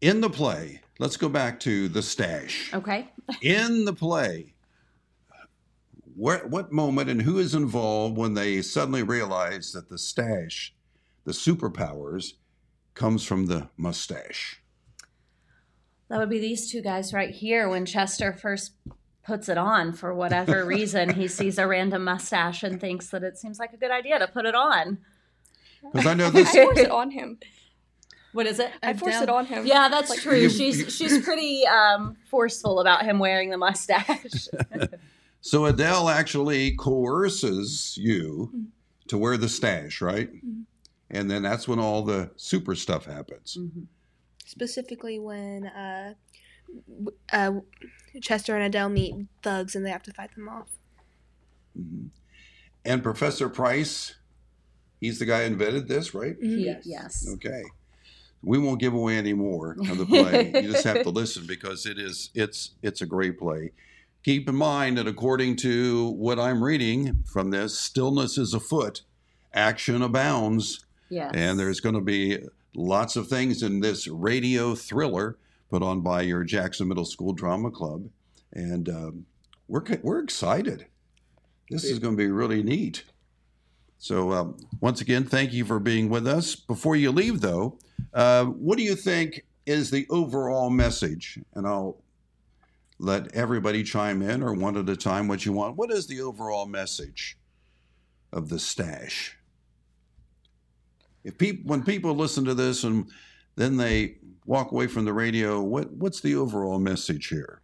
in 0.00 0.20
the 0.20 0.30
play, 0.30 0.80
let's 0.98 1.16
go 1.16 1.28
back 1.28 1.60
to 1.60 1.88
the 1.88 2.02
stash. 2.02 2.72
Okay. 2.74 3.10
in 3.42 3.84
the 3.84 3.92
play, 3.92 4.54
what 6.14 6.48
what 6.50 6.72
moment 6.72 7.10
and 7.10 7.22
who 7.22 7.38
is 7.38 7.54
involved 7.54 8.16
when 8.16 8.34
they 8.34 8.62
suddenly 8.62 9.02
realize 9.02 9.72
that 9.72 9.88
the 9.88 9.98
stash, 9.98 10.74
the 11.24 11.32
superpowers, 11.32 12.34
comes 12.94 13.24
from 13.24 13.46
the 13.46 13.68
mustache? 13.76 14.62
That 16.08 16.18
would 16.18 16.30
be 16.30 16.38
these 16.38 16.70
two 16.70 16.82
guys 16.82 17.12
right 17.12 17.30
here. 17.34 17.68
When 17.68 17.86
Chester 17.86 18.32
first 18.32 18.72
puts 19.24 19.48
it 19.48 19.58
on, 19.58 19.92
for 19.92 20.14
whatever 20.14 20.64
reason, 20.66 21.14
he 21.14 21.28
sees 21.28 21.58
a 21.58 21.66
random 21.66 22.04
mustache 22.04 22.62
and 22.62 22.80
thinks 22.80 23.08
that 23.08 23.24
it 23.24 23.38
seems 23.38 23.58
like 23.58 23.72
a 23.72 23.76
good 23.76 23.90
idea 23.90 24.18
to 24.18 24.28
put 24.28 24.44
it 24.44 24.54
on. 24.54 24.98
Because 25.92 26.06
I 26.06 26.14
know 26.14 26.26
I 26.28 26.30
this. 26.30 26.50
forced 26.50 26.80
it 26.80 26.90
on 26.90 27.10
him. 27.10 27.38
What 28.32 28.46
is 28.46 28.58
it? 28.58 28.72
I 28.82 28.94
forced 28.94 29.22
it 29.22 29.28
on 29.28 29.46
him. 29.46 29.64
Yeah, 29.66 29.88
that's 29.88 30.10
Like- 30.10 30.18
true. 30.20 30.36
You- 30.36 30.50
she's 30.50 30.78
you- 30.80 30.90
she's 30.90 31.24
pretty 31.24 31.64
um, 31.66 32.16
forceful 32.30 32.80
about 32.80 33.04
him 33.04 33.18
wearing 33.18 33.50
the 33.50 33.58
mustache. 33.58 34.48
So 35.46 35.66
Adele 35.66 36.08
actually 36.08 36.74
coerces 36.74 37.98
you 38.00 38.50
to 39.08 39.18
wear 39.18 39.36
the 39.36 39.50
stash, 39.50 40.00
right? 40.00 40.30
And 41.10 41.30
then 41.30 41.42
that's 41.42 41.68
when 41.68 41.78
all 41.78 42.00
the 42.00 42.30
super 42.36 42.74
stuff 42.74 43.04
happens. 43.04 43.58
Specifically 44.46 45.18
when 45.18 45.66
uh, 45.66 46.14
uh, 47.30 47.52
Chester 48.22 48.56
and 48.56 48.64
Adele 48.64 48.88
meet 48.88 49.14
thugs 49.42 49.76
and 49.76 49.84
they 49.84 49.90
have 49.90 50.02
to 50.04 50.14
fight 50.14 50.34
them 50.34 50.48
off. 50.48 50.70
Mhm. 51.78 52.08
And 52.86 53.02
Professor 53.02 53.50
Price, 53.50 54.14
he's 55.04 55.18
the 55.18 55.26
guy 55.26 55.40
who 55.40 55.52
invented 55.52 55.86
this, 55.88 56.14
right? 56.14 56.36
Yes. 56.40 56.82
yes. 56.86 57.26
Okay. 57.34 57.62
We 58.42 58.58
won't 58.58 58.80
give 58.80 58.94
away 58.94 59.16
any 59.16 59.32
more 59.34 59.76
of 59.88 59.98
the 59.98 60.06
play. 60.06 60.50
you 60.62 60.72
just 60.72 60.84
have 60.84 61.02
to 61.02 61.10
listen 61.10 61.46
because 61.46 61.86
it 61.86 61.98
is 61.98 62.30
it's 62.34 62.72
it's 62.82 63.00
a 63.02 63.06
great 63.06 63.38
play. 63.38 63.72
Keep 64.22 64.48
in 64.48 64.54
mind 64.54 64.96
that 64.98 65.06
according 65.06 65.56
to 65.56 66.08
what 66.10 66.38
I'm 66.38 66.62
reading 66.64 67.22
from 67.26 67.50
this, 67.50 67.78
stillness 67.78 68.38
is 68.38 68.54
afoot, 68.54 69.02
action 69.52 70.02
abounds, 70.02 70.86
Yes. 71.10 71.32
and 71.34 71.58
there's 71.58 71.80
going 71.80 71.94
to 71.94 72.00
be 72.00 72.38
lots 72.74 73.16
of 73.16 73.28
things 73.28 73.62
in 73.62 73.80
this 73.80 74.08
radio 74.08 74.74
thriller 74.74 75.36
put 75.70 75.82
on 75.82 76.00
by 76.00 76.22
your 76.22 76.42
Jackson 76.44 76.88
Middle 76.88 77.04
School 77.04 77.32
Drama 77.34 77.70
Club, 77.70 78.08
and 78.52 78.88
um, 78.88 79.26
we're 79.68 79.84
we're 80.02 80.22
excited. 80.22 80.86
This 81.70 81.84
is 81.84 81.98
going 81.98 82.14
to 82.14 82.22
be 82.22 82.30
really 82.30 82.62
neat. 82.62 83.04
So 83.98 84.32
um, 84.32 84.56
once 84.80 85.00
again, 85.00 85.24
thank 85.24 85.52
you 85.52 85.64
for 85.64 85.78
being 85.78 86.08
with 86.08 86.26
us. 86.26 86.54
Before 86.54 86.96
you 86.96 87.10
leave, 87.10 87.40
though, 87.40 87.78
uh, 88.12 88.44
what 88.44 88.76
do 88.76 88.84
you 88.84 88.94
think 88.94 89.44
is 89.66 89.90
the 89.90 90.06
overall 90.10 90.68
message? 90.70 91.38
And 91.54 91.66
I'll 91.66 92.02
let 92.98 93.34
everybody 93.34 93.82
chime 93.82 94.22
in, 94.22 94.42
or 94.42 94.52
one 94.52 94.76
at 94.76 94.88
a 94.88 94.96
time, 94.96 95.26
what 95.26 95.44
you 95.44 95.52
want. 95.52 95.76
What 95.76 95.90
is 95.90 96.06
the 96.06 96.20
overall 96.20 96.66
message 96.66 97.38
of 98.32 98.48
the 98.48 98.58
stash? 98.58 99.36
If 101.24 101.38
people, 101.38 101.64
when 101.64 101.82
people 101.82 102.14
listen 102.14 102.44
to 102.44 102.54
this 102.54 102.84
and 102.84 103.06
then 103.56 103.76
they 103.76 104.16
walk 104.46 104.72
away 104.72 104.86
from 104.86 105.04
the 105.04 105.12
radio, 105.12 105.62
what 105.62 105.90
what's 105.92 106.20
the 106.20 106.34
overall 106.34 106.78
message 106.78 107.28
here? 107.28 107.62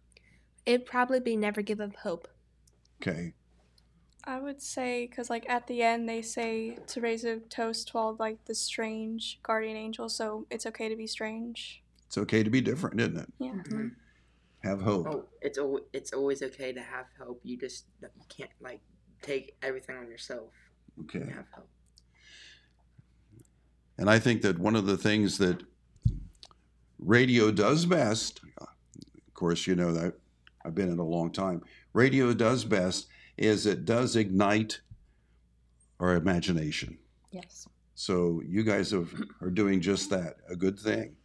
It'd 0.65 0.85
probably 0.85 1.19
be 1.19 1.35
never 1.35 1.61
give 1.61 1.79
up 1.79 1.95
hope. 1.95 2.27
Okay, 3.01 3.33
I 4.31 4.39
would 4.39 4.61
say 4.61 5.07
because 5.07 5.29
like 5.29 5.45
at 5.49 5.67
the 5.67 5.83
end 5.83 6.07
they 6.07 6.21
say 6.21 6.77
to 6.87 7.01
raise 7.01 7.25
a 7.25 7.39
toast 7.39 7.89
to 7.89 7.97
all 7.97 8.15
like 8.17 8.45
the 8.45 8.55
strange 8.55 9.41
guardian 9.43 9.75
angels, 9.75 10.15
so 10.15 10.45
it's 10.49 10.65
okay 10.67 10.87
to 10.87 10.95
be 10.95 11.05
strange. 11.05 11.83
it's 12.07 12.17
okay 12.17 12.41
to 12.41 12.49
be 12.49 12.61
different, 12.61 13.01
isn't 13.01 13.17
it? 13.17 13.33
Yeah. 13.39 13.49
Mm-hmm. 13.49 13.75
Mm-hmm. 13.75 14.69
Have 14.69 14.81
hope. 14.81 15.07
Oh, 15.09 15.25
it's 15.41 15.57
al- 15.57 15.85
it's 15.91 16.13
always 16.13 16.41
okay 16.43 16.71
to 16.71 16.79
have 16.79 17.07
hope. 17.19 17.41
You 17.43 17.57
just 17.57 17.87
you 18.01 18.07
can't 18.29 18.51
like 18.61 18.79
take 19.21 19.57
everything 19.61 19.97
on 19.97 20.07
yourself. 20.07 20.53
Okay. 21.01 21.19
You 21.19 21.25
have 21.25 21.47
hope. 21.51 21.69
And 23.97 24.09
I 24.09 24.17
think 24.17 24.43
that 24.43 24.57
one 24.59 24.77
of 24.77 24.85
the 24.85 24.97
things 24.97 25.39
that 25.39 25.61
radio 26.99 27.51
does 27.51 27.85
best, 27.85 28.39
of 28.61 29.33
course, 29.33 29.67
you 29.67 29.75
know 29.75 29.91
that 29.91 30.13
I've 30.63 30.73
been 30.73 30.89
in 30.89 30.99
a 30.99 31.05
long 31.05 31.31
time, 31.31 31.63
radio 31.91 32.33
does 32.33 32.63
best 32.63 33.07
is 33.41 33.65
it 33.65 33.85
does 33.85 34.15
ignite 34.15 34.79
our 35.99 36.15
imagination. 36.15 36.97
Yes. 37.31 37.67
So 37.95 38.41
you 38.47 38.63
guys 38.63 38.91
have, 38.91 39.11
are 39.41 39.49
doing 39.49 39.81
just 39.81 40.09
that, 40.11 40.37
a 40.49 40.55
good 40.55 40.79
thing. 40.79 41.15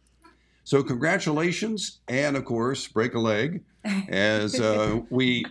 So 0.63 0.83
congratulations, 0.83 1.99
and 2.07 2.35
of 2.35 2.43
course, 2.43 2.87
break 2.87 3.13
a 3.13 3.19
leg 3.19 3.63
as 4.09 4.59
uh, 4.59 4.99
we 5.09 5.45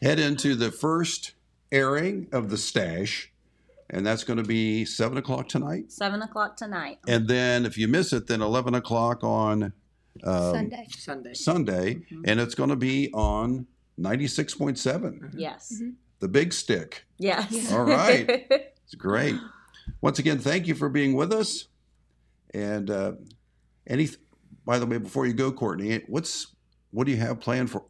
head 0.00 0.18
into 0.20 0.54
the 0.54 0.70
first 0.70 1.32
airing 1.72 2.28
of 2.32 2.48
the 2.48 2.56
stash, 2.56 3.30
and 3.90 4.06
that's 4.06 4.24
going 4.24 4.38
to 4.38 4.44
be 4.44 4.84
seven 4.84 5.18
o'clock 5.18 5.48
tonight. 5.48 5.90
Seven 5.92 6.22
o'clock 6.22 6.56
tonight. 6.56 6.98
And 7.08 7.28
then 7.28 7.66
if 7.66 7.76
you 7.76 7.88
miss 7.88 8.12
it, 8.12 8.26
then 8.28 8.40
11 8.40 8.74
o'clock 8.74 9.22
on 9.24 9.72
um, 10.22 10.54
Sunday. 10.54 10.86
Sunday. 10.90 11.34
Sunday, 11.34 11.94
Mhm. 11.94 12.22
and 12.26 12.40
it's 12.40 12.54
going 12.54 12.70
to 12.70 12.76
be 12.76 13.10
on 13.12 13.66
96.7, 14.00 15.32
Yes. 15.36 15.72
Mhm. 15.80 15.94
The 16.20 16.28
big 16.28 16.52
stick. 16.52 17.04
Yes. 17.18 17.72
All 17.72 17.84
right. 17.84 18.46
It's 18.84 18.94
great. 18.94 19.34
Once 20.02 20.18
again, 20.18 20.38
thank 20.38 20.66
you 20.66 20.74
for 20.74 20.90
being 20.90 21.14
with 21.14 21.32
us. 21.32 21.68
And 22.52 22.90
uh, 22.90 23.12
any, 23.86 24.08
by 24.66 24.78
the 24.78 24.84
way, 24.84 24.98
before 24.98 25.26
you 25.26 25.32
go, 25.32 25.50
Courtney, 25.50 26.02
what's 26.06 26.48
what 26.90 27.06
do 27.06 27.12
you 27.12 27.18
have 27.18 27.40
planned 27.40 27.70
for 27.70 27.82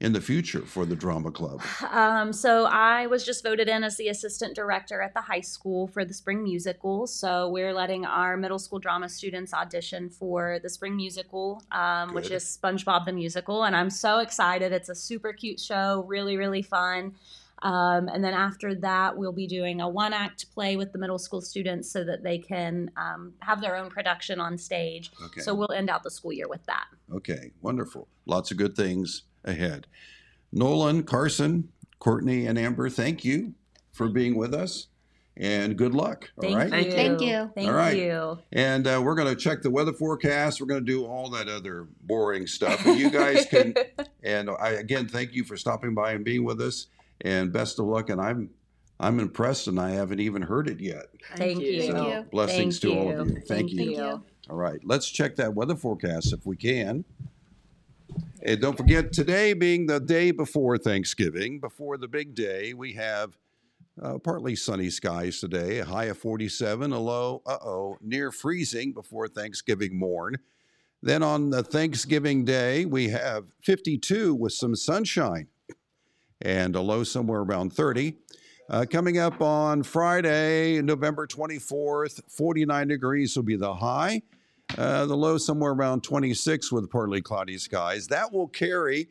in 0.00 0.12
the 0.12 0.20
future 0.20 0.60
for 0.60 0.86
the 0.86 0.96
drama 0.96 1.30
club? 1.30 1.60
Um, 1.90 2.32
so 2.32 2.64
I 2.64 3.06
was 3.06 3.24
just 3.24 3.42
voted 3.42 3.68
in 3.68 3.82
as 3.84 3.96
the 3.96 4.08
assistant 4.08 4.54
director 4.54 5.00
at 5.02 5.12
the 5.14 5.20
high 5.20 5.40
school 5.40 5.86
for 5.88 6.04
the 6.04 6.14
spring 6.14 6.42
musical. 6.42 7.06
So 7.06 7.48
we're 7.48 7.72
letting 7.72 8.04
our 8.04 8.36
middle 8.36 8.58
school 8.58 8.78
drama 8.78 9.08
students 9.08 9.52
audition 9.52 10.08
for 10.08 10.58
the 10.62 10.68
spring 10.68 10.96
musical, 10.96 11.62
um, 11.72 12.14
which 12.14 12.30
is 12.30 12.44
SpongeBob 12.44 13.04
the 13.06 13.12
musical, 13.12 13.64
and 13.64 13.76
I'm 13.76 13.90
so 13.90 14.20
excited. 14.20 14.72
It's 14.72 14.88
a 14.88 14.94
super 14.94 15.32
cute 15.32 15.60
show, 15.60 16.04
really 16.06 16.36
really 16.36 16.62
fun. 16.62 17.14
Um, 17.62 18.08
and 18.08 18.22
then 18.22 18.34
after 18.34 18.74
that, 18.76 19.16
we'll 19.16 19.32
be 19.32 19.46
doing 19.46 19.80
a 19.80 19.88
one 19.88 20.12
act 20.12 20.52
play 20.54 20.76
with 20.76 20.92
the 20.92 20.98
middle 20.98 21.18
school 21.18 21.40
students 21.40 21.90
so 21.90 22.04
that 22.04 22.22
they 22.22 22.38
can 22.38 22.90
um, 22.96 23.32
have 23.40 23.60
their 23.60 23.76
own 23.76 23.90
production 23.90 24.40
on 24.40 24.56
stage. 24.56 25.10
Okay. 25.24 25.40
So 25.40 25.54
we'll 25.54 25.72
end 25.72 25.90
out 25.90 26.02
the 26.02 26.10
school 26.10 26.32
year 26.32 26.48
with 26.48 26.64
that. 26.66 26.86
Okay, 27.12 27.52
wonderful. 27.62 28.08
Lots 28.26 28.50
of 28.50 28.56
good 28.56 28.76
things 28.76 29.22
ahead. 29.44 29.86
Nolan, 30.52 31.02
Carson, 31.02 31.68
Courtney, 31.98 32.46
and 32.46 32.58
Amber, 32.58 32.88
thank 32.88 33.24
you 33.24 33.54
for 33.92 34.08
being 34.08 34.36
with 34.36 34.54
us. 34.54 34.86
and 35.36 35.76
good 35.76 35.94
luck. 35.94 36.30
All 36.36 36.42
Thank 36.42 36.56
right. 36.72 36.86
you. 36.86 36.92
Thank 36.92 37.20
you. 37.20 37.50
Thank 37.54 37.68
All 37.68 37.74
right. 37.74 37.96
you. 37.96 38.38
And 38.52 38.86
uh, 38.88 39.00
we're 39.04 39.14
going 39.14 39.28
to 39.28 39.36
check 39.36 39.62
the 39.62 39.70
weather 39.70 39.92
forecast. 39.92 40.60
We're 40.60 40.66
going 40.66 40.84
to 40.84 40.92
do 40.92 41.06
all 41.06 41.30
that 41.30 41.48
other 41.48 41.86
boring 42.02 42.46
stuff. 42.48 42.84
And 42.84 42.98
you 42.98 43.08
guys 43.08 43.46
can. 43.46 43.74
and 44.24 44.50
I 44.50 44.70
again 44.70 45.06
thank 45.06 45.34
you 45.34 45.44
for 45.44 45.56
stopping 45.56 45.94
by 45.94 46.12
and 46.12 46.24
being 46.24 46.44
with 46.44 46.60
us. 46.60 46.88
And 47.22 47.52
best 47.52 47.78
of 47.78 47.86
luck. 47.86 48.10
And 48.10 48.20
I'm 48.20 48.50
I'm 49.00 49.20
impressed, 49.20 49.68
and 49.68 49.78
I 49.78 49.90
haven't 49.90 50.20
even 50.20 50.42
heard 50.42 50.68
it 50.68 50.80
yet. 50.80 51.06
Thank 51.36 51.60
you. 51.60 51.82
So 51.82 52.08
you. 52.08 52.22
blessings 52.30 52.80
Thank 52.80 52.94
to 52.94 53.00
all 53.00 53.20
of 53.20 53.28
you. 53.28 53.34
you. 53.34 53.40
Thank, 53.40 53.48
Thank 53.48 53.72
you. 53.72 53.90
You. 53.92 54.22
All 54.50 54.56
right, 54.56 54.80
let's 54.82 55.08
check 55.08 55.36
that 55.36 55.54
weather 55.54 55.76
forecast 55.76 56.32
if 56.32 56.46
we 56.46 56.56
can. 56.56 57.04
And 58.42 58.60
don't 58.60 58.76
forget, 58.76 59.12
today 59.12 59.52
being 59.52 59.86
the 59.86 60.00
day 60.00 60.30
before 60.30 60.78
Thanksgiving, 60.78 61.60
before 61.60 61.98
the 61.98 62.08
big 62.08 62.34
day, 62.34 62.72
we 62.72 62.94
have 62.94 63.36
uh, 64.00 64.18
partly 64.18 64.56
sunny 64.56 64.90
skies 64.90 65.40
today, 65.40 65.78
a 65.78 65.84
high 65.84 66.04
of 66.04 66.18
47, 66.18 66.92
a 66.92 66.98
low, 66.98 67.42
uh 67.46 67.58
oh, 67.62 67.98
near 68.00 68.32
freezing 68.32 68.92
before 68.92 69.28
Thanksgiving 69.28 69.98
morn. 69.98 70.36
Then 71.02 71.22
on 71.22 71.50
the 71.50 71.62
Thanksgiving 71.62 72.44
day, 72.44 72.84
we 72.84 73.08
have 73.10 73.44
52 73.62 74.34
with 74.34 74.52
some 74.52 74.74
sunshine 74.74 75.48
and 76.42 76.76
a 76.76 76.80
low 76.80 77.04
somewhere 77.04 77.40
around 77.40 77.72
30. 77.72 78.14
Uh, 78.70 78.84
coming 78.90 79.18
up 79.18 79.40
on 79.40 79.82
Friday, 79.82 80.82
November 80.82 81.26
24th, 81.26 82.20
49 82.30 82.88
degrees 82.88 83.34
will 83.34 83.42
be 83.42 83.56
the 83.56 83.74
high. 83.74 84.22
Uh, 84.76 85.06
the 85.06 85.16
low 85.16 85.38
somewhere 85.38 85.72
around 85.72 86.02
26 86.02 86.70
with 86.70 86.90
partly 86.90 87.22
cloudy 87.22 87.56
skies. 87.56 88.06
That 88.08 88.32
will 88.32 88.48
carry 88.48 89.08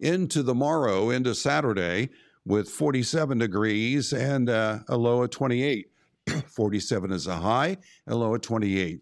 into 0.00 0.42
the 0.42 0.54
morrow, 0.54 1.10
into 1.10 1.34
Saturday, 1.34 2.08
with 2.46 2.70
47 2.70 3.38
degrees 3.38 4.12
and 4.12 4.48
uh, 4.48 4.78
a 4.88 4.96
low 4.96 5.22
of 5.22 5.30
28. 5.30 5.88
47 6.46 7.12
is 7.12 7.26
a 7.26 7.36
high, 7.36 7.76
a 8.06 8.14
low 8.14 8.34
of 8.34 8.40
28. 8.40 9.00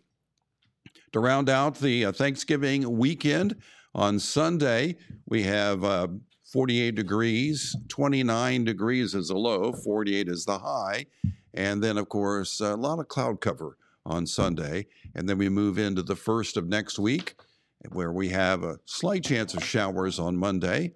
To 1.12 1.20
round 1.20 1.48
out 1.48 1.76
the 1.76 2.06
uh, 2.06 2.12
Thanksgiving 2.12 2.98
weekend, 2.98 3.56
on 3.94 4.18
Sunday, 4.18 4.96
we 5.26 5.42
have 5.42 5.84
uh, 5.84 6.08
48 6.52 6.94
degrees, 6.94 7.74
29 7.88 8.64
degrees 8.64 9.14
is 9.14 9.30
a 9.30 9.36
low, 9.36 9.72
48 9.72 10.28
is 10.28 10.44
the 10.44 10.58
high. 10.58 11.06
And 11.54 11.82
then, 11.82 11.96
of 11.96 12.10
course, 12.10 12.60
a 12.60 12.76
lot 12.76 12.98
of 12.98 13.08
cloud 13.08 13.40
cover 13.40 13.78
on 14.04 14.26
Sunday. 14.26 14.86
And 15.14 15.26
then 15.26 15.38
we 15.38 15.48
move 15.48 15.78
into 15.78 16.02
the 16.02 16.14
first 16.14 16.58
of 16.58 16.68
next 16.68 16.98
week, 16.98 17.36
where 17.90 18.12
we 18.12 18.28
have 18.28 18.64
a 18.64 18.78
slight 18.84 19.24
chance 19.24 19.54
of 19.54 19.64
showers 19.64 20.18
on 20.18 20.36
Monday 20.36 20.92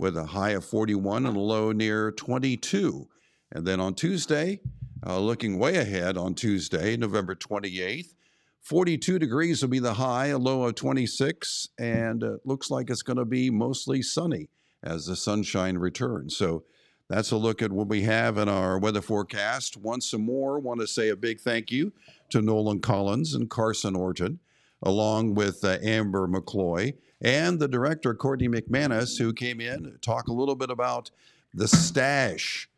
with 0.00 0.16
a 0.16 0.24
high 0.24 0.50
of 0.50 0.64
41 0.64 1.26
and 1.26 1.36
a 1.36 1.40
low 1.40 1.70
near 1.70 2.10
22. 2.10 3.06
And 3.52 3.66
then 3.66 3.80
on 3.80 3.94
Tuesday, 3.94 4.60
uh, 5.06 5.18
looking 5.18 5.58
way 5.58 5.76
ahead 5.76 6.16
on 6.16 6.34
Tuesday, 6.34 6.96
November 6.96 7.34
28th, 7.34 8.14
42 8.62 9.18
degrees 9.18 9.60
will 9.60 9.68
be 9.68 9.80
the 9.80 9.92
high, 9.92 10.28
a 10.28 10.38
low 10.38 10.62
of 10.64 10.76
26, 10.76 11.68
and 11.78 12.24
uh, 12.24 12.36
looks 12.46 12.70
like 12.70 12.88
it's 12.88 13.02
going 13.02 13.18
to 13.18 13.26
be 13.26 13.50
mostly 13.50 14.00
sunny 14.00 14.48
as 14.84 15.06
the 15.06 15.16
sunshine 15.16 15.78
returns. 15.78 16.36
So 16.36 16.62
that's 17.08 17.32
a 17.32 17.36
look 17.36 17.62
at 17.62 17.72
what 17.72 17.88
we 17.88 18.02
have 18.02 18.38
in 18.38 18.48
our 18.48 18.78
weather 18.78 19.02
forecast. 19.02 19.76
Once 19.76 20.12
more, 20.14 20.58
want 20.58 20.80
to 20.80 20.86
say 20.86 21.08
a 21.08 21.16
big 21.16 21.40
thank 21.40 21.70
you 21.70 21.92
to 22.30 22.40
Nolan 22.40 22.80
Collins 22.80 23.34
and 23.34 23.50
Carson 23.50 23.96
Orton, 23.96 24.38
along 24.82 25.34
with 25.34 25.64
uh, 25.64 25.78
Amber 25.82 26.28
McCloy 26.28 26.94
and 27.20 27.58
the 27.58 27.68
director, 27.68 28.14
Courtney 28.14 28.48
McManus, 28.48 29.18
who 29.18 29.32
came 29.32 29.60
in 29.60 29.84
to 29.84 29.98
talk 29.98 30.28
a 30.28 30.32
little 30.32 30.54
bit 30.54 30.70
about 30.70 31.10
the 31.52 31.68
stash. 31.68 32.68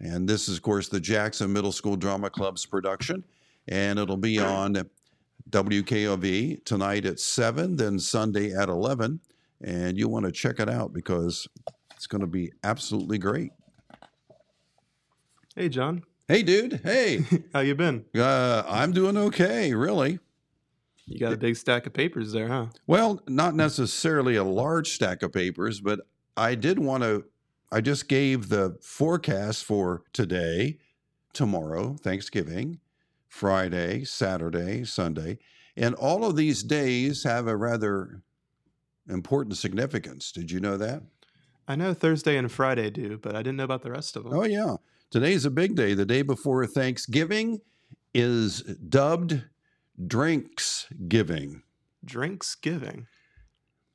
And 0.00 0.28
this 0.28 0.48
is, 0.48 0.56
of 0.56 0.62
course, 0.62 0.88
the 0.88 1.00
Jackson 1.00 1.52
Middle 1.52 1.72
School 1.72 1.96
Drama 1.96 2.28
Club's 2.28 2.66
production. 2.66 3.24
And 3.68 3.98
it'll 3.98 4.16
be 4.16 4.38
on 4.38 4.88
WKOV 5.50 6.64
tonight 6.64 7.06
at 7.06 7.20
7, 7.20 7.76
then 7.76 7.98
Sunday 7.98 8.52
at 8.52 8.68
11. 8.68 9.20
And 9.62 9.98
you 9.98 10.08
want 10.08 10.26
to 10.26 10.32
check 10.32 10.60
it 10.60 10.68
out 10.68 10.92
because 10.92 11.48
it's 11.94 12.06
going 12.06 12.20
to 12.20 12.26
be 12.26 12.52
absolutely 12.62 13.18
great. 13.18 13.52
Hey, 15.54 15.68
John. 15.68 16.02
Hey, 16.28 16.42
dude. 16.42 16.80
Hey. 16.82 17.24
How 17.52 17.60
you 17.60 17.74
been? 17.74 18.04
Uh, 18.14 18.62
I'm 18.68 18.92
doing 18.92 19.16
okay, 19.16 19.72
really. 19.72 20.18
You 21.06 21.20
got 21.20 21.32
a 21.32 21.36
big 21.36 21.56
stack 21.56 21.86
of 21.86 21.94
papers 21.94 22.32
there, 22.32 22.48
huh? 22.48 22.66
Well, 22.86 23.22
not 23.28 23.54
necessarily 23.54 24.34
a 24.36 24.44
large 24.44 24.90
stack 24.90 25.22
of 25.22 25.32
papers, 25.32 25.80
but 25.80 26.00
I 26.36 26.56
did 26.56 26.78
want 26.78 27.04
to. 27.04 27.24
I 27.70 27.80
just 27.80 28.08
gave 28.08 28.48
the 28.48 28.76
forecast 28.82 29.64
for 29.64 30.02
today, 30.12 30.78
tomorrow, 31.32 31.96
Thanksgiving, 32.00 32.80
Friday, 33.28 34.04
Saturday, 34.04 34.84
Sunday. 34.84 35.38
And 35.76 35.94
all 35.94 36.24
of 36.24 36.36
these 36.36 36.62
days 36.62 37.22
have 37.22 37.46
a 37.46 37.56
rather 37.56 38.22
important 39.08 39.56
significance. 39.56 40.32
Did 40.32 40.50
you 40.50 40.60
know 40.60 40.76
that? 40.76 41.02
I 41.68 41.76
know 41.76 41.94
Thursday 41.94 42.36
and 42.36 42.50
Friday 42.50 42.90
do, 42.90 43.18
but 43.18 43.34
I 43.34 43.38
didn't 43.38 43.56
know 43.56 43.64
about 43.64 43.82
the 43.82 43.90
rest 43.90 44.16
of 44.16 44.24
them. 44.24 44.34
Oh, 44.34 44.44
yeah. 44.44 44.76
Today's 45.10 45.44
a 45.44 45.50
big 45.50 45.74
day. 45.74 45.94
The 45.94 46.04
day 46.04 46.22
before 46.22 46.66
Thanksgiving 46.66 47.60
is 48.14 48.62
dubbed 48.62 49.42
Drinks 50.06 50.86
Giving. 51.08 51.62
Drinks 52.04 52.54
giving. 52.54 53.06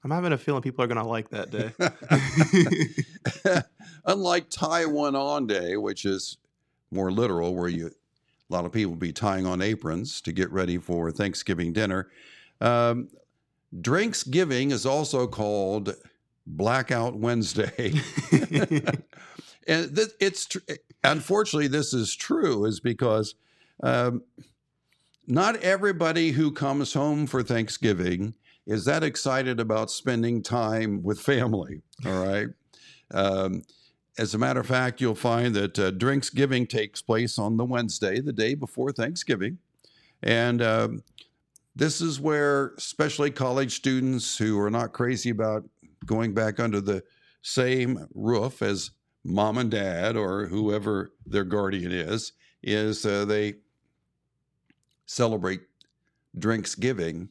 I'm 0.03 0.11
having 0.11 0.33
a 0.33 0.37
feeling 0.37 0.61
people 0.61 0.83
are 0.83 0.87
going 0.87 0.97
to 0.97 1.03
like 1.03 1.29
that 1.29 1.51
day. 1.51 1.71
Unlike 4.05 4.49
Tie 4.49 4.85
One 4.85 5.15
On 5.15 5.47
Day, 5.47 5.77
which 5.77 6.05
is 6.05 6.37
more 6.91 7.11
literal, 7.11 7.55
where 7.55 7.69
you 7.69 7.87
a 7.87 8.53
lot 8.53 8.65
of 8.65 8.73
people 8.73 8.95
be 8.95 9.13
tying 9.13 9.45
on 9.45 9.61
aprons 9.61 10.19
to 10.21 10.33
get 10.33 10.51
ready 10.51 10.77
for 10.77 11.09
Thanksgiving 11.09 11.71
dinner. 11.71 12.09
Um, 12.59 13.07
Drinks 13.79 14.23
Giving 14.23 14.71
is 14.71 14.85
also 14.85 15.27
called 15.27 15.95
Blackout 16.45 17.15
Wednesday. 17.15 17.93
and 19.67 19.95
th- 19.95 20.09
it's 20.19 20.45
tr- 20.47 20.59
unfortunately 21.03 21.67
this 21.67 21.93
is 21.93 22.15
true 22.15 22.65
is 22.65 22.79
because 22.79 23.35
um, 23.83 24.23
not 25.27 25.55
everybody 25.57 26.31
who 26.31 26.51
comes 26.51 26.93
home 26.93 27.25
for 27.27 27.41
Thanksgiving 27.43 28.33
is 28.67 28.85
that 28.85 29.03
excited 29.03 29.59
about 29.59 29.89
spending 29.89 30.43
time 30.43 31.01
with 31.03 31.19
family. 31.19 31.81
All 32.05 32.23
right. 32.23 32.47
Um, 33.11 33.63
as 34.17 34.33
a 34.33 34.37
matter 34.37 34.59
of 34.59 34.67
fact, 34.67 35.01
you'll 35.01 35.15
find 35.15 35.55
that 35.55 35.79
uh, 35.79 35.91
drinks 35.91 36.29
giving 36.29 36.67
takes 36.67 37.01
place 37.01 37.39
on 37.39 37.57
the 37.57 37.65
Wednesday, 37.65 38.19
the 38.19 38.33
day 38.33 38.53
before 38.53 38.91
Thanksgiving, 38.91 39.57
and 40.21 40.61
um, 40.61 41.03
this 41.75 42.01
is 42.01 42.19
where, 42.19 42.73
especially 42.77 43.31
college 43.31 43.75
students 43.75 44.37
who 44.37 44.59
are 44.59 44.69
not 44.69 44.93
crazy 44.93 45.29
about 45.29 45.63
going 46.05 46.33
back 46.33 46.59
under 46.59 46.81
the 46.81 47.03
same 47.41 48.07
roof 48.13 48.61
as 48.61 48.91
mom 49.23 49.57
and 49.57 49.71
dad 49.71 50.17
or 50.17 50.47
whoever 50.47 51.13
their 51.25 51.43
guardian 51.43 51.91
is, 51.91 52.33
is 52.63 53.05
uh, 53.05 53.25
they 53.25 53.55
celebrate 55.05 55.61
drinks 56.37 56.75
giving 56.75 57.29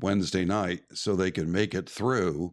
Wednesday 0.00 0.44
night 0.44 0.82
so 0.92 1.14
they 1.14 1.30
can 1.30 1.50
make 1.50 1.74
it 1.74 1.88
through 1.88 2.52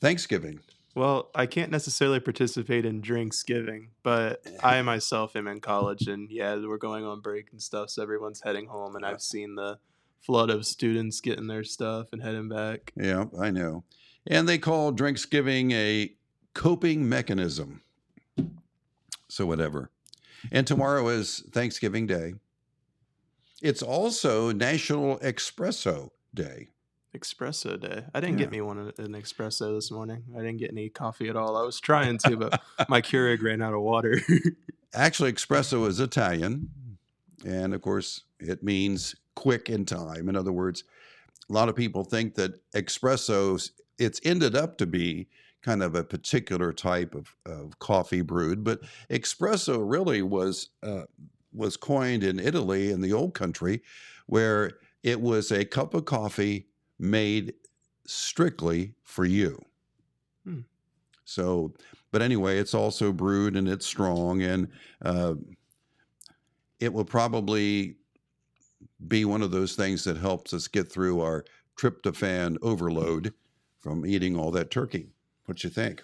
Thanksgiving. 0.00 0.60
well, 0.94 1.30
I 1.34 1.46
can't 1.46 1.70
necessarily 1.70 2.20
participate 2.20 2.84
in 2.84 3.00
drinks 3.00 3.42
giving, 3.42 3.90
but 4.02 4.42
I 4.62 4.82
myself 4.82 5.36
am 5.36 5.46
in 5.46 5.60
college 5.60 6.06
and 6.06 6.30
yeah, 6.30 6.56
we're 6.56 6.76
going 6.76 7.04
on 7.04 7.20
break 7.20 7.52
and 7.52 7.62
stuff, 7.62 7.90
so 7.90 8.02
everyone's 8.02 8.42
heading 8.42 8.66
home 8.66 8.96
and 8.96 9.04
I've 9.04 9.22
seen 9.22 9.54
the 9.54 9.78
flood 10.20 10.50
of 10.50 10.66
students 10.66 11.20
getting 11.20 11.46
their 11.46 11.64
stuff 11.64 12.08
and 12.12 12.22
heading 12.22 12.48
back. 12.48 12.92
Yeah, 12.96 13.26
I 13.40 13.50
know. 13.50 13.84
And 14.26 14.48
they 14.48 14.58
call 14.58 14.92
drinks 14.92 15.24
giving 15.24 15.70
a 15.72 16.12
coping 16.54 17.08
mechanism. 17.08 17.82
So, 19.28 19.46
whatever. 19.46 19.90
And 20.52 20.66
tomorrow 20.66 21.08
is 21.08 21.44
Thanksgiving 21.52 22.06
Day. 22.06 22.34
It's 23.62 23.82
also 23.82 24.52
National 24.52 25.18
Espresso 25.18 26.10
Day. 26.34 26.68
Espresso 27.16 27.80
day. 27.80 28.04
I 28.14 28.20
didn't 28.20 28.38
Yeah. 28.38 28.44
get 28.44 28.52
me 28.52 28.60
one 28.60 28.78
an 28.78 29.12
espresso 29.14 29.74
this 29.74 29.90
morning. 29.90 30.24
I 30.34 30.38
didn't 30.40 30.58
get 30.58 30.70
any 30.70 30.88
coffee 30.90 31.28
at 31.28 31.36
all. 31.36 31.56
I 31.56 31.62
was 31.64 31.80
trying 31.80 32.18
to, 32.18 32.36
but 32.36 32.60
my 32.88 33.00
Keurig 33.00 33.42
ran 33.42 33.62
out 33.62 33.72
of 33.74 33.80
water. 33.80 34.20
Actually, 34.94 35.32
espresso 35.32 35.86
is 35.88 36.00
Italian. 36.00 36.68
And 37.44 37.74
of 37.74 37.80
course, 37.82 38.22
it 38.38 38.62
means 38.62 39.16
quick 39.38 39.68
in 39.70 39.84
time. 39.84 40.28
In 40.28 40.34
other 40.34 40.50
words, 40.50 40.82
a 41.48 41.52
lot 41.52 41.68
of 41.68 41.76
people 41.76 42.02
think 42.02 42.34
that 42.34 42.60
espressos, 42.72 43.70
it's 43.96 44.20
ended 44.24 44.56
up 44.56 44.76
to 44.78 44.86
be 44.86 45.28
kind 45.62 45.80
of 45.80 45.94
a 45.94 46.02
particular 46.02 46.72
type 46.72 47.14
of, 47.14 47.36
of 47.46 47.78
coffee 47.78 48.20
brewed, 48.20 48.64
but 48.64 48.80
espresso 49.10 49.78
really 49.80 50.22
was 50.22 50.70
uh, 50.82 51.02
was 51.52 51.76
coined 51.76 52.24
in 52.24 52.40
Italy 52.40 52.90
in 52.90 53.00
the 53.00 53.12
old 53.12 53.32
country, 53.32 53.80
where 54.26 54.72
it 55.04 55.20
was 55.20 55.52
a 55.52 55.64
cup 55.64 55.94
of 55.94 56.04
coffee 56.04 56.66
made 56.98 57.54
strictly 58.06 58.92
for 59.04 59.24
you. 59.24 59.64
Hmm. 60.44 60.60
So, 61.24 61.74
but 62.10 62.22
anyway, 62.22 62.58
it's 62.58 62.74
also 62.74 63.12
brewed 63.12 63.56
and 63.56 63.68
it's 63.68 63.86
strong 63.86 64.42
and 64.42 64.68
uh, 65.02 65.34
it 66.80 66.92
will 66.92 67.04
probably 67.04 67.97
be 69.06 69.24
one 69.24 69.42
of 69.42 69.50
those 69.50 69.74
things 69.74 70.04
that 70.04 70.16
helps 70.16 70.52
us 70.52 70.68
get 70.68 70.90
through 70.90 71.20
our 71.20 71.44
tryptophan 71.76 72.56
overload 72.62 73.32
from 73.78 74.04
eating 74.04 74.36
all 74.36 74.50
that 74.50 74.70
turkey. 74.70 75.08
What 75.46 75.64
you 75.64 75.70
think? 75.70 76.02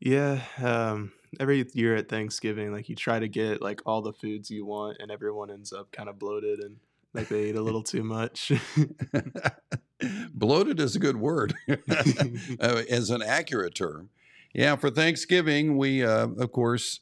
Yeah, 0.00 0.40
um, 0.60 1.12
every 1.38 1.64
year 1.74 1.94
at 1.94 2.08
Thanksgiving, 2.08 2.72
like 2.72 2.88
you 2.88 2.96
try 2.96 3.20
to 3.20 3.28
get 3.28 3.62
like 3.62 3.80
all 3.86 4.02
the 4.02 4.12
foods 4.12 4.50
you 4.50 4.66
want, 4.66 4.96
and 5.00 5.10
everyone 5.10 5.50
ends 5.50 5.72
up 5.72 5.92
kind 5.92 6.08
of 6.08 6.18
bloated 6.18 6.58
and 6.58 6.78
like 7.14 7.28
they 7.28 7.44
ate 7.44 7.56
a 7.56 7.62
little 7.62 7.82
too 7.82 8.02
much. 8.02 8.52
Bloated 10.34 10.80
is 10.80 10.96
a 10.96 10.98
good 10.98 11.16
word, 11.16 11.54
uh, 11.68 12.82
as 12.90 13.10
an 13.10 13.22
accurate 13.22 13.74
term. 13.74 14.08
Yeah, 14.52 14.76
for 14.76 14.90
Thanksgiving, 14.90 15.76
we 15.76 16.04
uh, 16.04 16.28
of 16.28 16.50
course 16.52 17.00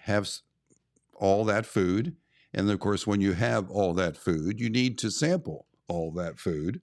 have 0.00 0.28
all 1.14 1.44
that 1.44 1.66
food, 1.66 2.16
and 2.56 2.70
of 2.70 2.80
course, 2.80 3.06
when 3.06 3.20
you 3.20 3.34
have 3.34 3.70
all 3.70 3.92
that 3.94 4.16
food, 4.16 4.58
you 4.58 4.70
need 4.70 4.96
to 4.98 5.10
sample 5.10 5.66
all 5.88 6.10
that 6.12 6.40
food, 6.40 6.80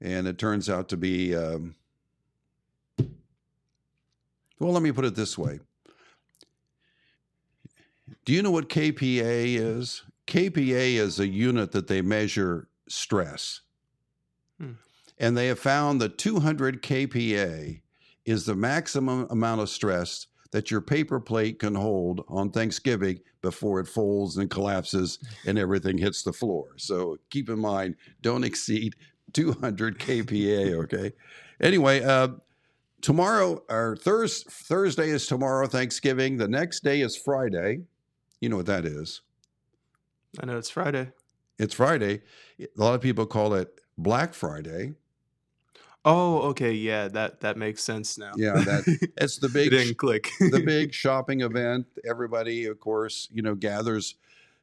and 0.00 0.28
it 0.28 0.38
turns 0.38 0.70
out 0.70 0.88
to 0.88 0.96
be. 0.96 1.34
Um, 1.34 1.74
well, 4.58 4.72
let 4.72 4.82
me 4.82 4.92
put 4.92 5.04
it 5.04 5.16
this 5.16 5.36
way. 5.36 5.58
Do 8.24 8.32
you 8.32 8.42
know 8.42 8.50
what 8.50 8.68
KPA 8.68 9.56
is? 9.56 10.04
KPA 10.26 10.94
is 10.94 11.18
a 11.18 11.26
unit 11.26 11.72
that 11.72 11.88
they 11.88 12.02
measure 12.02 12.68
stress. 12.88 13.62
Hmm. 14.60 14.72
And 15.18 15.36
they 15.36 15.48
have 15.48 15.58
found 15.58 16.00
that 16.00 16.18
200 16.18 16.82
KPA 16.82 17.80
is 18.24 18.44
the 18.44 18.54
maximum 18.54 19.26
amount 19.30 19.60
of 19.60 19.70
stress 19.70 20.26
that 20.50 20.70
your 20.70 20.80
paper 20.80 21.20
plate 21.20 21.58
can 21.58 21.74
hold 21.74 22.24
on 22.28 22.50
Thanksgiving 22.50 23.20
before 23.40 23.80
it 23.80 23.86
folds 23.88 24.36
and 24.36 24.50
collapses 24.50 25.18
and 25.46 25.58
everything 25.58 25.96
hits 25.96 26.22
the 26.22 26.32
floor. 26.32 26.66
So 26.76 27.18
keep 27.30 27.48
in 27.48 27.58
mind, 27.58 27.96
don't 28.22 28.44
exceed 28.44 28.96
200 29.32 29.98
KPA, 29.98 30.84
okay? 30.84 31.12
Anyway, 31.60 32.02
uh, 32.02 32.28
tomorrow, 33.00 33.62
or 33.68 33.96
Thurs 33.96 34.42
Thursday 34.42 35.10
is 35.10 35.26
tomorrow, 35.26 35.66
Thanksgiving. 35.66 36.36
The 36.36 36.48
next 36.48 36.82
day 36.82 37.00
is 37.00 37.16
Friday. 37.16 37.82
You 38.40 38.48
know 38.48 38.56
what 38.56 38.66
that 38.66 38.84
is. 38.84 39.20
I 40.40 40.46
know 40.46 40.58
it's 40.58 40.70
Friday. 40.70 41.12
It's 41.58 41.74
Friday. 41.74 42.22
A 42.60 42.66
lot 42.76 42.94
of 42.94 43.00
people 43.00 43.26
call 43.26 43.54
it 43.54 43.80
Black 43.98 44.34
Friday. 44.34 44.94
Oh, 46.04 46.38
okay, 46.48 46.72
yeah, 46.72 47.08
that 47.08 47.40
that 47.40 47.58
makes 47.58 47.84
sense 47.84 48.16
now. 48.16 48.32
Yeah, 48.36 48.52
that 48.54 49.10
it's 49.18 49.38
the 49.38 49.48
it 49.48 49.52
big 49.52 49.70
didn't 49.70 49.98
click. 49.98 50.30
the 50.40 50.62
big 50.66 50.94
shopping 50.94 51.42
event. 51.42 51.86
Everybody, 52.08 52.64
of 52.66 52.80
course, 52.80 53.28
you 53.32 53.42
know, 53.42 53.54
gathers 53.54 54.14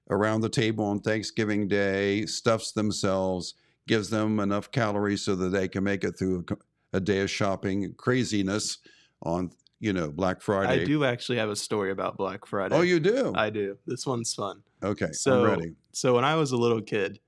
around 0.10 0.42
the 0.42 0.50
table 0.50 0.86
on 0.86 1.00
Thanksgiving 1.00 1.68
Day, 1.68 2.26
stuffs 2.26 2.72
themselves, 2.72 3.54
gives 3.88 4.10
them 4.10 4.40
enough 4.40 4.72
calories 4.72 5.22
so 5.22 5.36
that 5.36 5.50
they 5.50 5.68
can 5.68 5.84
make 5.84 6.04
it 6.04 6.18
through 6.18 6.46
a, 6.50 6.98
a 6.98 7.00
day 7.00 7.20
of 7.20 7.30
shopping 7.30 7.94
craziness 7.98 8.80
on, 9.22 9.52
you 9.80 9.94
know, 9.94 10.10
Black 10.10 10.42
Friday. 10.42 10.82
I 10.82 10.86
do 10.86 11.04
actually 11.04 11.38
have 11.38 11.50
a 11.50 11.56
story 11.56 11.92
about 11.92 12.18
Black 12.18 12.40
oh, 12.44 12.48
Friday. 12.48 12.76
Oh, 12.76 12.82
you 12.82 13.00
do? 13.00 13.34
I 13.36 13.50
do. 13.50 13.78
This 13.86 14.08
one's 14.08 14.34
fun. 14.34 14.64
okay, 14.82 15.12
So, 15.12 15.44
I'm 15.44 15.50
ready. 15.60 15.74
so 15.92 16.16
when 16.16 16.26
I 16.26 16.36
was 16.36 16.52
a 16.52 16.58
little 16.58 16.82
kid, 16.82 17.20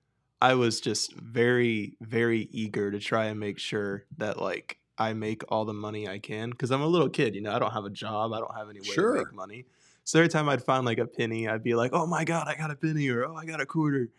I 0.41 0.53
was 0.55 0.79
just 0.81 1.13
very, 1.13 1.97
very 2.01 2.47
eager 2.51 2.91
to 2.91 2.99
try 2.99 3.25
and 3.25 3.39
make 3.39 3.59
sure 3.59 4.05
that 4.17 4.41
like 4.41 4.77
I 4.97 5.13
make 5.13 5.43
all 5.49 5.65
the 5.65 5.73
money 5.73 6.07
I 6.07 6.19
can 6.19 6.49
because 6.51 6.71
I'm 6.71 6.81
a 6.81 6.87
little 6.87 7.09
kid. 7.09 7.35
You 7.35 7.41
know, 7.41 7.51
I 7.53 7.59
don't 7.59 7.71
have 7.73 7.85
a 7.85 7.89
job. 7.89 8.33
I 8.33 8.39
don't 8.39 8.55
have 8.55 8.69
any 8.69 8.79
way 8.79 8.85
Sure. 8.87 9.15
to 9.17 9.25
make 9.25 9.33
money. 9.33 9.65
So 10.03 10.19
every 10.19 10.29
time 10.29 10.49
I'd 10.49 10.63
find 10.63 10.85
like 10.85 10.97
a 10.97 11.05
penny, 11.05 11.47
I'd 11.47 11.63
be 11.63 11.75
like, 11.75 11.91
"Oh 11.93 12.05
my 12.07 12.23
god, 12.23 12.47
I 12.47 12.55
got 12.55 12.71
a 12.71 12.75
penny!" 12.75 13.09
or 13.09 13.25
"Oh, 13.25 13.35
I 13.35 13.45
got 13.45 13.61
a 13.61 13.65
quarter." 13.65 14.09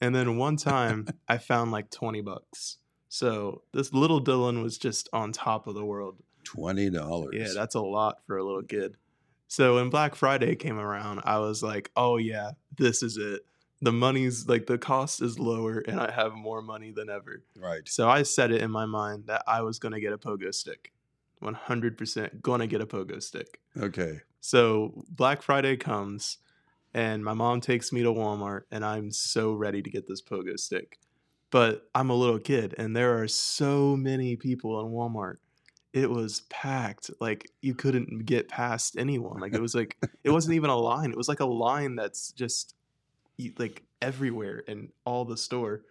And 0.00 0.14
then 0.14 0.36
one 0.36 0.56
time, 0.56 1.06
I 1.28 1.38
found 1.38 1.72
like 1.72 1.90
twenty 1.90 2.20
bucks. 2.20 2.76
So 3.08 3.62
this 3.72 3.92
little 3.92 4.22
Dylan 4.22 4.62
was 4.62 4.78
just 4.78 5.08
on 5.12 5.32
top 5.32 5.66
of 5.66 5.74
the 5.74 5.84
world. 5.84 6.16
Twenty 6.44 6.88
dollars. 6.90 7.34
Yeah, 7.34 7.48
that's 7.54 7.74
a 7.74 7.80
lot 7.80 8.18
for 8.26 8.36
a 8.38 8.44
little 8.44 8.62
kid. 8.62 8.96
So 9.48 9.74
when 9.76 9.90
Black 9.90 10.14
Friday 10.14 10.54
came 10.54 10.78
around, 10.78 11.22
I 11.24 11.38
was 11.38 11.62
like, 11.62 11.90
oh 11.96 12.18
yeah, 12.18 12.52
this 12.78 13.02
is 13.02 13.16
it. 13.16 13.42
The 13.82 13.92
money's 13.92 14.46
like 14.46 14.66
the 14.66 14.78
cost 14.78 15.22
is 15.22 15.38
lower 15.38 15.78
and 15.78 16.00
I 16.00 16.10
have 16.10 16.34
more 16.34 16.60
money 16.60 16.90
than 16.90 17.08
ever. 17.08 17.42
right. 17.56 17.80
So 17.86 18.08
I 18.08 18.22
set 18.22 18.50
it 18.50 18.60
in 18.60 18.70
my 18.70 18.86
mind 18.86 19.24
that 19.26 19.42
I 19.46 19.62
was 19.62 19.78
going 19.78 19.92
to 19.92 20.00
get 20.00 20.12
a 20.12 20.18
pogo 20.18 20.54
stick. 20.54 20.92
100% 21.42 22.42
going 22.42 22.60
to 22.60 22.66
get 22.66 22.80
a 22.80 22.86
pogo 22.86 23.22
stick. 23.22 23.60
Okay. 23.80 24.20
So 24.40 25.04
Black 25.08 25.42
Friday 25.42 25.76
comes 25.76 26.38
and 26.94 27.24
my 27.24 27.34
mom 27.34 27.60
takes 27.60 27.92
me 27.92 28.02
to 28.02 28.12
Walmart 28.12 28.62
and 28.70 28.84
I'm 28.84 29.10
so 29.10 29.52
ready 29.54 29.82
to 29.82 29.90
get 29.90 30.06
this 30.06 30.22
pogo 30.22 30.58
stick. 30.58 30.98
But 31.50 31.88
I'm 31.94 32.10
a 32.10 32.14
little 32.14 32.38
kid 32.38 32.74
and 32.78 32.94
there 32.94 33.20
are 33.20 33.28
so 33.28 33.96
many 33.96 34.36
people 34.36 34.80
in 34.80 34.92
Walmart. 34.92 35.36
It 35.92 36.08
was 36.08 36.42
packed. 36.50 37.10
Like 37.20 37.50
you 37.62 37.74
couldn't 37.74 38.24
get 38.24 38.48
past 38.48 38.96
anyone. 38.96 39.40
Like 39.40 39.54
it 39.54 39.60
was 39.60 39.74
like 39.74 39.96
it 40.22 40.30
wasn't 40.30 40.54
even 40.56 40.70
a 40.70 40.76
line. 40.76 41.10
It 41.10 41.16
was 41.16 41.28
like 41.28 41.40
a 41.40 41.46
line 41.46 41.96
that's 41.96 42.32
just 42.32 42.74
like 43.58 43.82
everywhere 44.02 44.58
in 44.58 44.88
all 45.04 45.24
the 45.24 45.36
store. 45.36 45.82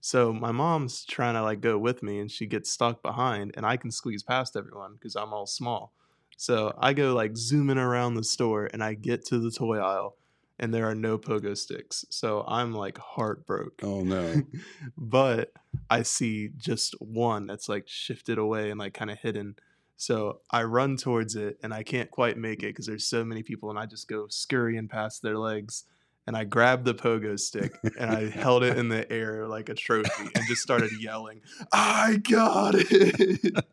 So 0.00 0.32
my 0.32 0.52
mom's 0.52 1.04
trying 1.04 1.34
to 1.34 1.42
like 1.42 1.60
go 1.60 1.76
with 1.76 2.02
me 2.02 2.20
and 2.20 2.30
she 2.30 2.46
gets 2.46 2.70
stuck 2.70 3.02
behind 3.02 3.52
and 3.56 3.66
I 3.66 3.76
can 3.76 3.90
squeeze 3.90 4.22
past 4.22 4.56
everyone 4.56 4.94
because 4.94 5.14
I'm 5.14 5.32
all 5.32 5.46
small. 5.46 5.92
So 6.36 6.74
I 6.78 6.94
go 6.94 7.14
like 7.14 7.36
zooming 7.36 7.76
around 7.76 8.14
the 8.14 8.24
store 8.24 8.70
and 8.72 8.82
I 8.82 8.94
get 8.94 9.26
to 9.26 9.38
the 9.38 9.50
toy 9.50 9.78
aisle 9.78 10.16
and 10.58 10.72
there 10.72 10.88
are 10.88 10.94
no 10.94 11.18
pogo 11.18 11.56
sticks. 11.56 12.04
So 12.10 12.44
I'm 12.48 12.72
like 12.72 12.98
heartbroken. 12.98 13.88
Oh 13.88 14.02
no. 14.02 14.42
but 14.96 15.52
I 15.90 16.02
see 16.02 16.50
just 16.56 16.94
one 17.00 17.46
that's 17.46 17.68
like 17.68 17.86
shifted 17.86 18.38
away 18.38 18.70
and 18.70 18.80
like 18.80 18.94
kind 18.94 19.10
of 19.10 19.18
hidden. 19.18 19.56
So 19.96 20.40
I 20.50 20.62
run 20.62 20.96
towards 20.96 21.36
it 21.36 21.58
and 21.62 21.74
I 21.74 21.82
can't 21.82 22.10
quite 22.10 22.38
make 22.38 22.62
it 22.62 22.68
because 22.68 22.86
there's 22.86 23.06
so 23.06 23.22
many 23.22 23.42
people 23.42 23.68
and 23.68 23.78
I 23.78 23.84
just 23.84 24.08
go 24.08 24.26
scurrying 24.28 24.88
past 24.88 25.20
their 25.20 25.36
legs 25.36 25.84
and 26.26 26.36
I 26.36 26.44
grabbed 26.44 26.84
the 26.84 26.94
pogo 26.94 27.38
stick 27.38 27.72
and 27.98 28.10
I 28.10 28.28
held 28.30 28.62
it 28.62 28.76
in 28.78 28.88
the 28.88 29.10
air 29.12 29.46
like 29.48 29.68
a 29.68 29.74
trophy 29.74 30.28
and 30.34 30.44
just 30.46 30.62
started 30.62 30.90
yelling, 31.00 31.40
I 31.72 32.16
got 32.16 32.74
it. 32.76 33.64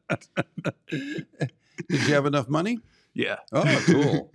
Did 0.90 1.28
you 1.90 2.14
have 2.14 2.26
enough 2.26 2.50
money? 2.50 2.80
yeah. 3.14 3.38
Oh, 3.52 3.84
cool. 3.86 4.32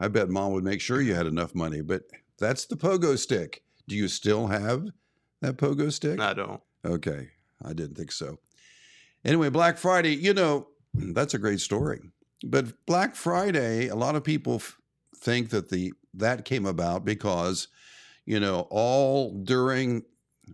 I 0.00 0.08
bet 0.08 0.28
mom 0.28 0.52
would 0.52 0.64
make 0.64 0.80
sure 0.80 1.00
you 1.00 1.14
had 1.14 1.26
enough 1.26 1.54
money, 1.54 1.80
but 1.80 2.02
that's 2.38 2.66
the 2.66 2.76
pogo 2.76 3.16
stick. 3.18 3.62
Do 3.88 3.94
you 3.96 4.08
still 4.08 4.48
have 4.48 4.86
that 5.40 5.56
pogo 5.56 5.92
stick? 5.92 6.20
I 6.20 6.34
don't. 6.34 6.60
Okay. 6.84 7.28
I 7.64 7.72
didn't 7.72 7.96
think 7.96 8.12
so. 8.12 8.38
Anyway, 9.24 9.48
Black 9.48 9.78
Friday, 9.78 10.14
you 10.16 10.34
know, 10.34 10.68
that's 10.94 11.34
a 11.34 11.38
great 11.38 11.60
story. 11.60 12.00
But 12.44 12.84
Black 12.86 13.14
Friday, 13.14 13.88
a 13.88 13.94
lot 13.94 14.16
of 14.16 14.24
people 14.24 14.56
f- 14.56 14.78
think 15.24 15.50
that 15.50 15.70
the 15.70 15.92
that 16.12 16.44
came 16.44 16.66
about 16.66 17.04
because, 17.04 17.68
you 18.24 18.38
know, 18.38 18.66
all 18.70 19.32
during 19.32 20.04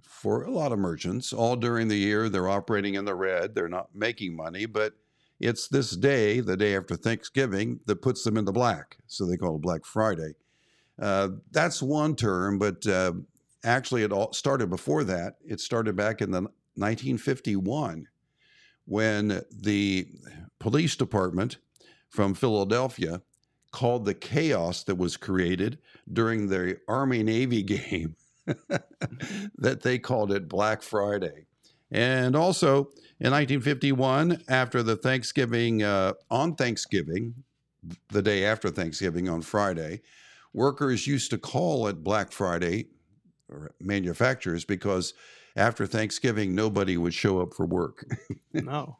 for 0.04 0.44
a 0.44 0.50
lot 0.50 0.72
of 0.72 0.78
merchants, 0.78 1.33
all 1.33 1.56
during 1.56 1.88
the 1.88 1.96
year 1.96 2.28
they're 2.28 2.48
operating 2.48 2.94
in 2.94 3.04
the 3.04 3.14
red, 3.14 3.54
they're 3.54 3.68
not 3.68 3.88
making 3.94 4.35
money, 4.35 4.64
but 4.66 4.94
it's 5.40 5.68
this 5.68 5.96
day, 5.96 6.40
the 6.40 6.56
day 6.56 6.76
after 6.76 6.96
Thanksgiving, 6.96 7.80
that 7.87 8.02
puts 8.02 8.22
them 8.22 8.37
in 8.37 8.44
the 8.44 8.52
black. 8.52 8.98
So 9.06 9.26
they 9.26 9.38
call 9.38 9.56
it 9.56 9.62
Black 9.62 9.85
Friday. 9.85 10.35
Uh, 11.00 11.30
that's 11.50 11.83
one 11.83 12.14
term, 12.14 12.59
but 12.59 12.87
uh, 12.87 13.12
actually, 13.64 14.02
it 14.02 14.12
all 14.12 14.33
started 14.35 14.68
before 14.68 15.02
that. 15.04 15.37
It 15.44 15.61
started 15.61 15.96
back 15.96 16.20
in 16.20 16.30
the 16.30 16.42
1951 16.74 18.06
when 18.85 19.42
the 19.50 20.06
police 20.59 20.94
department 20.94 21.56
from 22.11 22.35
Philadelphia 22.35 23.22
called 23.72 24.04
the 24.04 24.14
chaos 24.14 24.83
that 24.85 24.96
was 24.96 25.16
created 25.16 25.78
during 26.12 26.48
the 26.48 26.78
Army 26.88 27.22
Navy 27.22 27.62
game 27.62 28.16
that 29.59 29.80
they 29.83 29.98
called 29.98 30.33
it 30.33 30.48
Black 30.48 30.83
Friday. 30.83 31.46
And 31.90 32.37
also 32.37 32.90
in 33.20 33.33
1951, 33.33 34.42
after 34.48 34.83
the 34.83 34.96
Thanksgiving, 34.96 35.83
uh, 35.83 36.14
on 36.30 36.54
Thanksgiving, 36.54 37.35
the 38.09 38.22
day 38.22 38.44
after 38.44 38.70
Thanksgiving 38.70 39.28
on 39.28 39.42
Friday, 39.42 40.02
workers 40.52 41.06
used 41.06 41.30
to 41.30 41.38
call 41.38 41.87
it 41.87 42.04
Black 42.04 42.33
Friday, 42.33 42.88
or 43.48 43.72
manufacturers, 43.80 44.64
because 44.64 45.14
after 45.56 45.87
Thanksgiving, 45.87 46.54
nobody 46.54 46.96
would 46.96 47.14
show 47.14 47.40
up 47.40 47.54
for 47.54 47.66
work. 47.66 48.06
No. 48.52 48.96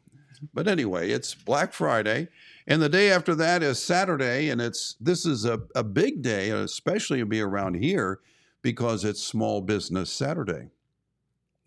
But 0.55 0.68
anyway, 0.68 1.11
it's 1.11 1.35
Black 1.35 1.72
Friday, 1.72 2.29
and 2.66 2.81
the 2.81 2.88
day 2.88 3.11
after 3.11 3.35
that 3.35 3.62
is 3.62 3.83
Saturday, 3.83 4.48
and 4.50 4.61
it's 4.61 4.96
this 5.00 5.26
is 5.26 5.44
a, 5.44 5.61
a 5.74 5.85
big 5.85 6.22
day, 6.22 6.50
especially 6.50 7.18
to 7.18 7.26
be 7.26 7.40
around 7.40 7.74
here 7.74 8.20
because 8.62 9.05
it's 9.05 9.22
Small 9.22 9.61
Business 9.61 10.12
Saturday. 10.12 10.68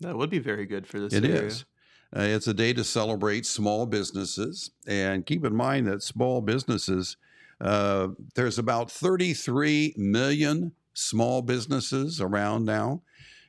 That 0.00 0.16
would 0.16 0.30
be 0.30 0.38
very 0.38 0.66
good 0.66 0.86
for 0.86 1.00
this 1.00 1.12
It 1.12 1.24
area. 1.24 1.42
is. 1.42 1.64
Uh, 2.16 2.20
it's 2.22 2.46
a 2.46 2.54
day 2.54 2.72
to 2.72 2.84
celebrate 2.84 3.44
small 3.46 3.86
businesses, 3.86 4.70
and 4.86 5.26
keep 5.26 5.44
in 5.44 5.54
mind 5.54 5.86
that 5.86 6.02
small 6.02 6.40
businesses. 6.40 7.16
Uh, 7.60 8.08
there's 8.34 8.58
about 8.58 8.90
33 8.90 9.94
million 9.96 10.72
small 10.94 11.42
businesses 11.42 12.20
around 12.20 12.64
now, 12.64 13.02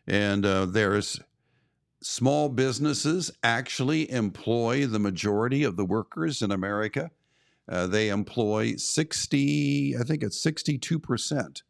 and 0.07 0.45
uh, 0.45 0.65
there's 0.65 1.19
small 2.05 2.49
businesses 2.49 3.31
actually 3.41 4.09
employ 4.11 4.85
the 4.85 4.99
majority 4.99 5.63
of 5.63 5.75
the 5.75 5.83
workers 5.83 6.43
in 6.43 6.51
America. 6.51 7.09
Uh, 7.67 7.87
they 7.87 8.09
employ 8.09 8.75
60, 8.75 9.95
I 9.99 10.03
think 10.03 10.21
it's 10.21 10.39
62% 10.45 11.63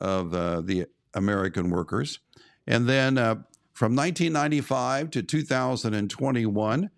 of 0.00 0.32
uh, 0.32 0.62
the 0.62 0.86
American 1.12 1.68
workers. 1.68 2.20
And 2.66 2.88
then 2.88 3.18
uh, 3.18 3.34
from 3.74 3.94
1995 3.94 5.10
to 5.10 5.22
2021, 5.22 6.90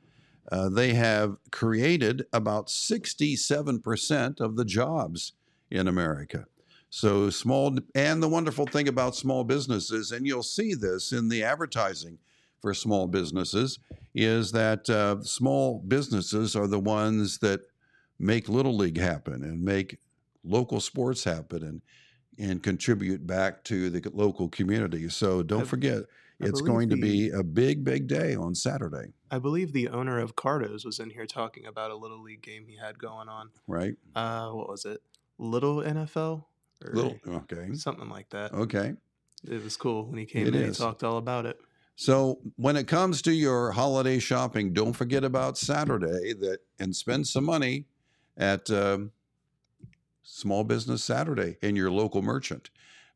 uh, 0.52 0.68
they 0.68 0.94
have 0.94 1.36
created 1.50 2.26
about 2.32 2.68
67% 2.68 4.40
of 4.40 4.54
the 4.54 4.64
jobs 4.64 5.32
in 5.68 5.88
America. 5.88 6.46
So, 6.90 7.28
small, 7.28 7.76
and 7.96 8.22
the 8.22 8.28
wonderful 8.28 8.66
thing 8.66 8.86
about 8.86 9.16
small 9.16 9.42
businesses, 9.42 10.12
and 10.12 10.24
you'll 10.24 10.44
see 10.44 10.74
this 10.74 11.10
in 11.10 11.28
the 11.28 11.42
advertising 11.42 12.18
for 12.60 12.74
small 12.74 13.06
businesses, 13.06 13.78
is 14.14 14.52
that 14.52 14.88
uh, 14.90 15.22
small 15.22 15.78
businesses 15.86 16.56
are 16.56 16.66
the 16.66 16.78
ones 16.80 17.38
that 17.38 17.60
make 18.18 18.48
Little 18.48 18.76
League 18.76 18.98
happen 18.98 19.44
and 19.44 19.62
make 19.62 19.98
local 20.44 20.80
sports 20.80 21.24
happen 21.24 21.62
and, 21.62 21.82
and 22.38 22.62
contribute 22.62 23.26
back 23.26 23.62
to 23.64 23.90
the 23.90 24.10
local 24.12 24.48
community. 24.48 25.08
So, 25.08 25.42
don't 25.42 25.62
I- 25.62 25.64
forget, 25.64 25.98
I 26.40 26.46
it's 26.46 26.60
going 26.60 26.88
to 26.90 26.96
be 26.96 27.30
a 27.30 27.42
big, 27.42 27.82
big 27.84 28.06
day 28.06 28.34
on 28.36 28.54
Saturday, 28.54 29.12
I 29.30 29.38
believe 29.40 29.72
the 29.72 29.88
owner 29.88 30.18
of 30.20 30.36
Cardos 30.36 30.84
was 30.84 31.00
in 31.00 31.10
here 31.10 31.26
talking 31.26 31.66
about 31.66 31.90
a 31.90 31.96
little 31.96 32.22
league 32.22 32.42
game 32.42 32.64
he 32.68 32.76
had 32.76 32.98
going 32.98 33.28
on. 33.28 33.50
right? 33.66 33.94
Uh, 34.14 34.50
what 34.50 34.68
was 34.68 34.84
it? 34.84 35.02
Little 35.38 35.78
NFL 35.82 36.44
Little, 36.80 37.18
okay. 37.28 37.74
something 37.74 38.08
like 38.08 38.30
that. 38.30 38.52
Okay. 38.54 38.94
It 39.50 39.62
was 39.64 39.76
cool 39.76 40.06
when 40.06 40.18
he 40.18 40.26
came 40.26 40.46
It 40.46 40.54
in. 40.54 40.62
is. 40.62 40.78
He 40.78 40.84
talked 40.84 41.02
all 41.04 41.16
about 41.18 41.44
it. 41.44 41.58
So 42.00 42.38
when 42.54 42.76
it 42.76 42.86
comes 42.86 43.22
to 43.22 43.32
your 43.32 43.72
holiday 43.72 44.20
shopping, 44.20 44.72
don't 44.72 44.92
forget 44.92 45.24
about 45.24 45.58
Saturday 45.58 46.32
that 46.34 46.60
and 46.78 46.94
spend 46.94 47.26
some 47.26 47.42
money 47.42 47.86
at 48.36 48.70
um, 48.70 49.10
Small 50.22 50.62
Business 50.62 51.02
Saturday 51.02 51.56
in 51.60 51.74
your 51.74 51.90
local 51.90 52.22
merchant, 52.22 52.70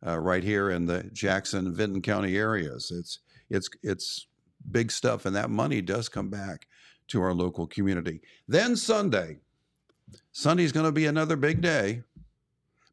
uh, 0.04 0.18
right 0.18 0.42
here 0.42 0.70
in 0.70 0.84
the 0.86 1.04
Jackson 1.12 1.72
Vinton 1.72 2.02
County 2.02 2.36
areas. 2.36 2.90
It's 2.92 3.20
it's 3.50 3.70
it's 3.84 4.26
big 4.72 4.90
stuff, 4.90 5.26
and 5.26 5.36
that 5.36 5.48
money 5.48 5.80
does 5.80 6.08
come 6.08 6.28
back 6.28 6.66
to 7.06 7.22
our 7.22 7.34
local 7.34 7.68
community. 7.68 8.20
Then 8.48 8.74
Sunday, 8.74 9.36
Sunday's 10.32 10.72
going 10.72 10.86
to 10.86 10.92
be 10.92 11.06
another 11.06 11.36
big 11.36 11.60
day 11.60 12.02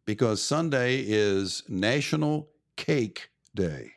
because 0.05 0.39
Sunday 0.39 1.03
is 1.07 1.63
National 1.67 2.47
Cake 2.75 3.31
Day. 3.55 3.93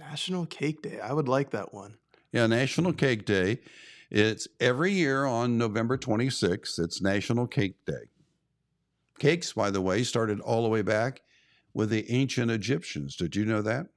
National 0.00 0.46
Cake 0.46 0.80
Day. 0.80 0.98
I 0.98 1.12
would 1.12 1.28
like 1.28 1.50
that 1.50 1.74
one. 1.74 1.96
Yeah, 2.32 2.46
National 2.46 2.92
Cake 2.92 3.26
Day. 3.26 3.58
It's 4.10 4.48
every 4.58 4.92
year 4.92 5.26
on 5.26 5.58
November 5.58 5.98
26th. 5.98 6.78
It's 6.78 7.02
National 7.02 7.46
Cake 7.46 7.76
Day. 7.84 8.08
Cakes, 9.18 9.52
by 9.52 9.70
the 9.70 9.82
way, 9.82 10.02
started 10.02 10.40
all 10.40 10.62
the 10.62 10.70
way 10.70 10.80
back 10.80 11.20
with 11.74 11.90
the 11.90 12.10
ancient 12.10 12.50
Egyptians. 12.50 13.14
Did 13.14 13.36
you 13.36 13.44
know 13.44 13.60
that? 13.60 13.88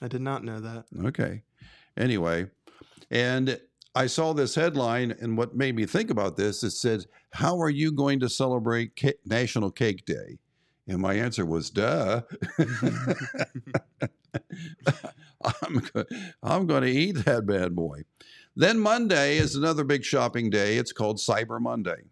I 0.00 0.08
did 0.08 0.22
not 0.22 0.42
know 0.42 0.58
that. 0.58 0.86
Okay. 1.04 1.42
Anyway, 1.98 2.46
and 3.10 3.60
I 3.94 4.06
saw 4.06 4.32
this 4.32 4.54
headline, 4.54 5.14
and 5.20 5.36
what 5.36 5.54
made 5.54 5.76
me 5.76 5.84
think 5.84 6.08
about 6.08 6.38
this, 6.38 6.62
it 6.64 6.70
said, 6.70 7.04
How 7.30 7.60
are 7.60 7.70
you 7.70 7.92
going 7.92 8.20
to 8.20 8.28
celebrate 8.30 8.98
Ca- 8.98 9.12
National 9.26 9.70
Cake 9.70 10.06
Day? 10.06 10.38
And 10.88 10.98
my 10.98 11.14
answer 11.14 11.46
was, 11.46 11.70
Duh. 11.70 12.22
I'm, 15.62 15.78
go- 15.92 16.04
I'm 16.42 16.66
going 16.66 16.82
to 16.82 16.90
eat 16.90 17.24
that 17.24 17.46
bad 17.46 17.74
boy. 17.74 18.02
Then 18.54 18.78
Monday 18.78 19.38
is 19.38 19.54
another 19.54 19.84
big 19.84 20.04
shopping 20.04 20.50
day. 20.50 20.76
It's 20.76 20.92
called 20.92 21.18
Cyber 21.18 21.60
Monday. 21.60 22.02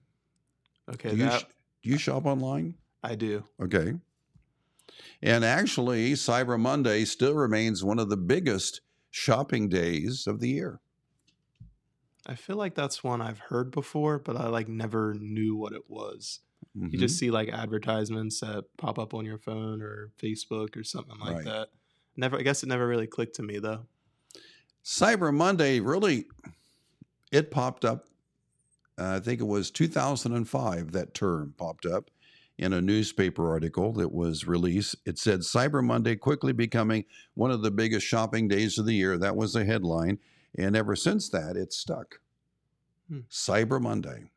Okay, 0.93 1.11
Do 1.11 1.17
you, 1.17 1.25
that 1.25 1.41
sh- 1.41 1.45
do 1.83 1.91
you 1.91 1.99
shop 1.99 2.27
online? 2.27 2.75
I 3.03 3.15
do. 3.15 3.45
Okay. 3.63 3.95
And 5.23 5.45
actually, 5.45 6.13
Cyber 6.13 6.59
Monday 6.59 7.05
still 7.05 7.35
remains 7.35 7.85
one 7.85 7.99
of 7.99 8.09
the 8.09 8.17
biggest 8.17 8.81
shopping 9.11 9.69
days 9.69 10.27
of 10.27 10.41
the 10.41 10.49
year. 10.49 10.81
I 12.27 12.35
feel 12.35 12.57
like 12.57 12.75
that's 12.75 13.03
one 13.05 13.21
I've 13.21 13.39
heard 13.39 13.71
before, 13.71 14.19
but 14.19 14.37
I 14.37 14.49
like 14.49 14.69
never 14.69 15.15
knew 15.15 15.57
what 15.57 15.73
it 15.73 15.89
was. 15.89 16.41
You 16.75 16.99
just 16.99 17.17
Mhm. 17.17 17.19
see 17.19 17.31
like 17.31 17.49
advertisements 17.49 18.41
that 18.41 18.65
pop 18.77 18.99
up 18.99 19.13
on 19.15 19.25
your 19.25 19.39
phone 19.39 19.83
or 19.83 20.11
Facebook 20.19 20.77
or 20.77 20.85
something 20.85 21.19
like 21.19 21.37
Right. 21.37 21.45
that. 21.45 21.69
Never 22.17 22.39
I 22.39 22.43
guess 22.43 22.63
it 22.63 22.67
never 22.69 22.87
really 22.87 23.07
clicked 23.07 23.37
to 23.37 23.43
me 23.43 23.59
though. 23.59 23.87
Cyber 24.85 25.35
Monday 25.35 25.81
really, 25.81 26.27
it 27.33 27.51
popped 27.51 27.85
up. 27.85 28.07
uh, 28.99 29.17
I 29.17 29.21
think 29.21 29.41
it 29.41 29.47
was 29.47 29.71
2005 29.71 30.93
that 30.93 31.15
term 31.15 31.55
popped 31.57 31.87
up 31.87 32.11
in 32.59 32.75
a 32.75 32.83
newspaper 32.83 33.49
article 33.51 33.93
that 33.95 34.13
was 34.13 34.47
released. 34.47 34.95
It 35.07 35.17
said 35.19 35.41
Cyber 35.41 35.83
Monday 35.83 36.17
quickly 36.17 36.53
becoming 36.53 37.07
one 37.35 37.51
of 37.51 37.63
the 37.63 37.71
biggest 37.71 38.07
shopping 38.07 38.47
days 38.47 38.77
of 38.77 38.85
the 38.85 38.93
year. 38.95 39.17
That 39.17 39.37
was 39.37 39.55
the 39.55 39.65
headline. 39.65 40.19
And 40.59 40.77
ever 40.77 40.95
since 40.97 41.31
that, 41.31 41.57
it's 41.57 41.79
stuck. 41.79 42.21
Hmm. 43.09 43.21
Cyber 43.31 43.81
Monday. 43.81 44.31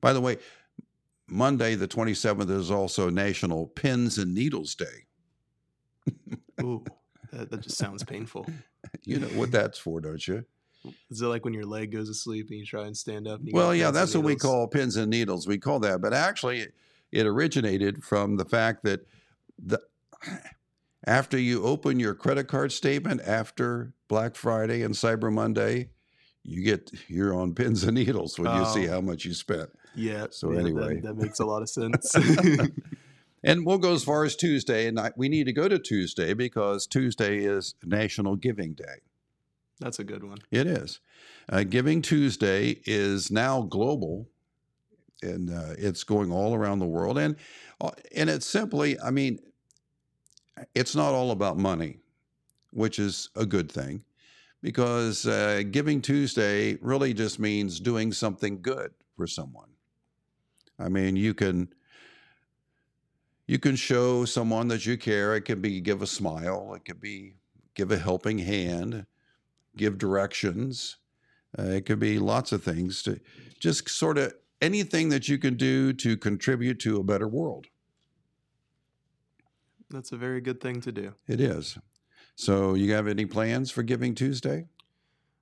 By 0.00 0.12
the 0.12 0.20
way, 0.20 0.38
Monday, 1.28 1.74
the 1.74 1.88
27th, 1.88 2.50
is 2.50 2.70
also 2.70 3.10
National 3.10 3.66
Pins 3.68 4.18
and 4.18 4.34
Needles 4.34 4.74
Day. 4.74 5.06
Ooh, 6.62 6.84
that, 7.32 7.50
that 7.50 7.60
just 7.60 7.76
sounds 7.76 8.02
painful. 8.02 8.46
You 9.04 9.20
know 9.20 9.28
what 9.28 9.50
that's 9.50 9.78
for, 9.78 10.00
don't 10.00 10.26
you? 10.26 10.44
Is 11.10 11.20
it 11.20 11.26
like 11.26 11.44
when 11.44 11.54
your 11.54 11.66
leg 11.66 11.92
goes 11.92 12.08
to 12.08 12.14
sleep 12.14 12.48
and 12.50 12.58
you 12.58 12.64
try 12.64 12.86
and 12.86 12.96
stand 12.96 13.26
up? 13.28 13.40
And 13.40 13.48
you 13.48 13.54
Well, 13.54 13.74
yeah, 13.74 13.90
that's 13.90 14.14
what 14.14 14.24
we 14.24 14.36
call 14.36 14.66
pins 14.68 14.96
and 14.96 15.10
needles. 15.10 15.46
We 15.46 15.58
call 15.58 15.80
that, 15.80 16.00
but 16.00 16.14
actually, 16.14 16.68
it, 17.12 17.26
originated 17.26 18.02
from 18.02 18.36
the 18.36 18.44
fact 18.44 18.84
that 18.84 19.06
the 19.62 19.80
after 21.06 21.38
you 21.38 21.64
open 21.64 21.98
your 21.98 22.14
credit 22.14 22.48
card 22.48 22.72
statement 22.72 23.20
after 23.26 23.92
Black 24.08 24.36
Friday 24.36 24.82
and 24.82 24.94
Cyber 24.94 25.32
Monday, 25.32 25.90
you 26.44 26.62
get 26.62 26.90
you're 27.08 27.34
on 27.34 27.54
pins 27.54 27.84
and 27.84 27.94
needles 27.94 28.38
when 28.38 28.54
you 28.54 28.64
see 28.66 28.88
Oh. 28.88 28.92
how 28.92 29.00
much 29.00 29.24
you 29.24 29.34
spent. 29.34 29.70
Yeah. 29.98 30.26
So 30.30 30.50
yeah, 30.50 30.56
that- 30.56 30.64
anyway. 30.64 31.00
that, 31.00 31.16
makes 31.16 31.40
a 31.40 31.44
lot 31.44 31.62
of 31.62 31.68
sense. 31.68 32.14
And 33.44 33.64
we'll 33.64 33.78
go 33.78 33.94
as 33.94 34.02
far 34.02 34.24
as 34.24 34.34
Tuesday, 34.34 34.86
and 34.88 34.98
I, 34.98 35.12
we 35.16 35.28
need 35.28 35.44
to 35.44 35.52
go 35.52 35.68
to 35.68 35.78
Tuesday 35.78 36.34
because 36.34 36.86
Tuesday 36.86 37.38
is 37.38 37.74
National 37.84 38.34
Giving 38.36 38.74
Day. 38.74 39.02
that's 39.78 40.00
a 40.00 40.04
good 40.04 40.24
one. 40.24 40.38
It 40.50 40.66
is. 40.66 41.00
Uh, 41.48 41.62
Giving 41.62 42.02
Tuesday 42.02 42.80
is 42.84 43.30
now 43.30 43.62
global, 43.62 44.28
and 45.22 45.50
uh, 45.50 45.74
it's 45.78 46.02
going 46.02 46.32
all 46.32 46.54
around 46.54 46.80
the 46.80 46.86
world. 46.86 47.16
And 47.16 47.36
uh, 47.80 47.90
and 48.14 48.28
it's 48.28 48.46
simply, 48.46 48.98
I 49.00 49.10
mean, 49.12 49.38
it's 50.74 50.96
not 50.96 51.14
all 51.14 51.30
about 51.30 51.56
money, 51.56 51.98
which 52.72 52.98
is 52.98 53.30
a 53.36 53.46
good 53.46 53.70
thing, 53.70 54.02
because 54.62 55.26
uh, 55.26 55.62
Giving 55.70 56.02
Tuesday 56.02 56.76
really 56.82 57.14
just 57.14 57.38
means 57.38 57.78
doing 57.78 58.12
something 58.12 58.60
good 58.60 58.90
for 59.16 59.28
someone. 59.28 59.68
I 60.78 60.88
mean, 60.88 61.16
you 61.16 61.34
can 61.34 61.68
you 63.46 63.58
can 63.58 63.76
show 63.76 64.24
someone 64.24 64.68
that 64.68 64.86
you 64.86 64.96
care. 64.96 65.34
It 65.34 65.42
could 65.42 65.62
be 65.62 65.80
give 65.80 66.02
a 66.02 66.06
smile. 66.06 66.74
It 66.74 66.84
could 66.84 67.00
be 67.00 67.36
give 67.74 67.90
a 67.90 67.98
helping 67.98 68.38
hand 68.38 69.06
give 69.78 69.96
directions. 69.96 70.96
Uh, 71.58 71.62
it 71.62 71.86
could 71.86 71.98
be 71.98 72.18
lots 72.18 72.52
of 72.52 72.62
things 72.62 73.02
to 73.04 73.18
just 73.58 73.88
sort 73.88 74.18
of 74.18 74.34
anything 74.60 75.08
that 75.08 75.28
you 75.28 75.38
can 75.38 75.54
do 75.54 75.94
to 75.94 76.16
contribute 76.16 76.78
to 76.80 76.98
a 76.98 77.04
better 77.04 77.26
world. 77.26 77.66
That's 79.88 80.12
a 80.12 80.16
very 80.16 80.42
good 80.42 80.60
thing 80.60 80.82
to 80.82 80.92
do. 80.92 81.14
It 81.26 81.40
is. 81.40 81.78
So, 82.34 82.74
you 82.74 82.92
have 82.92 83.08
any 83.08 83.24
plans 83.24 83.70
for 83.70 83.82
Giving 83.82 84.14
Tuesday? 84.14 84.66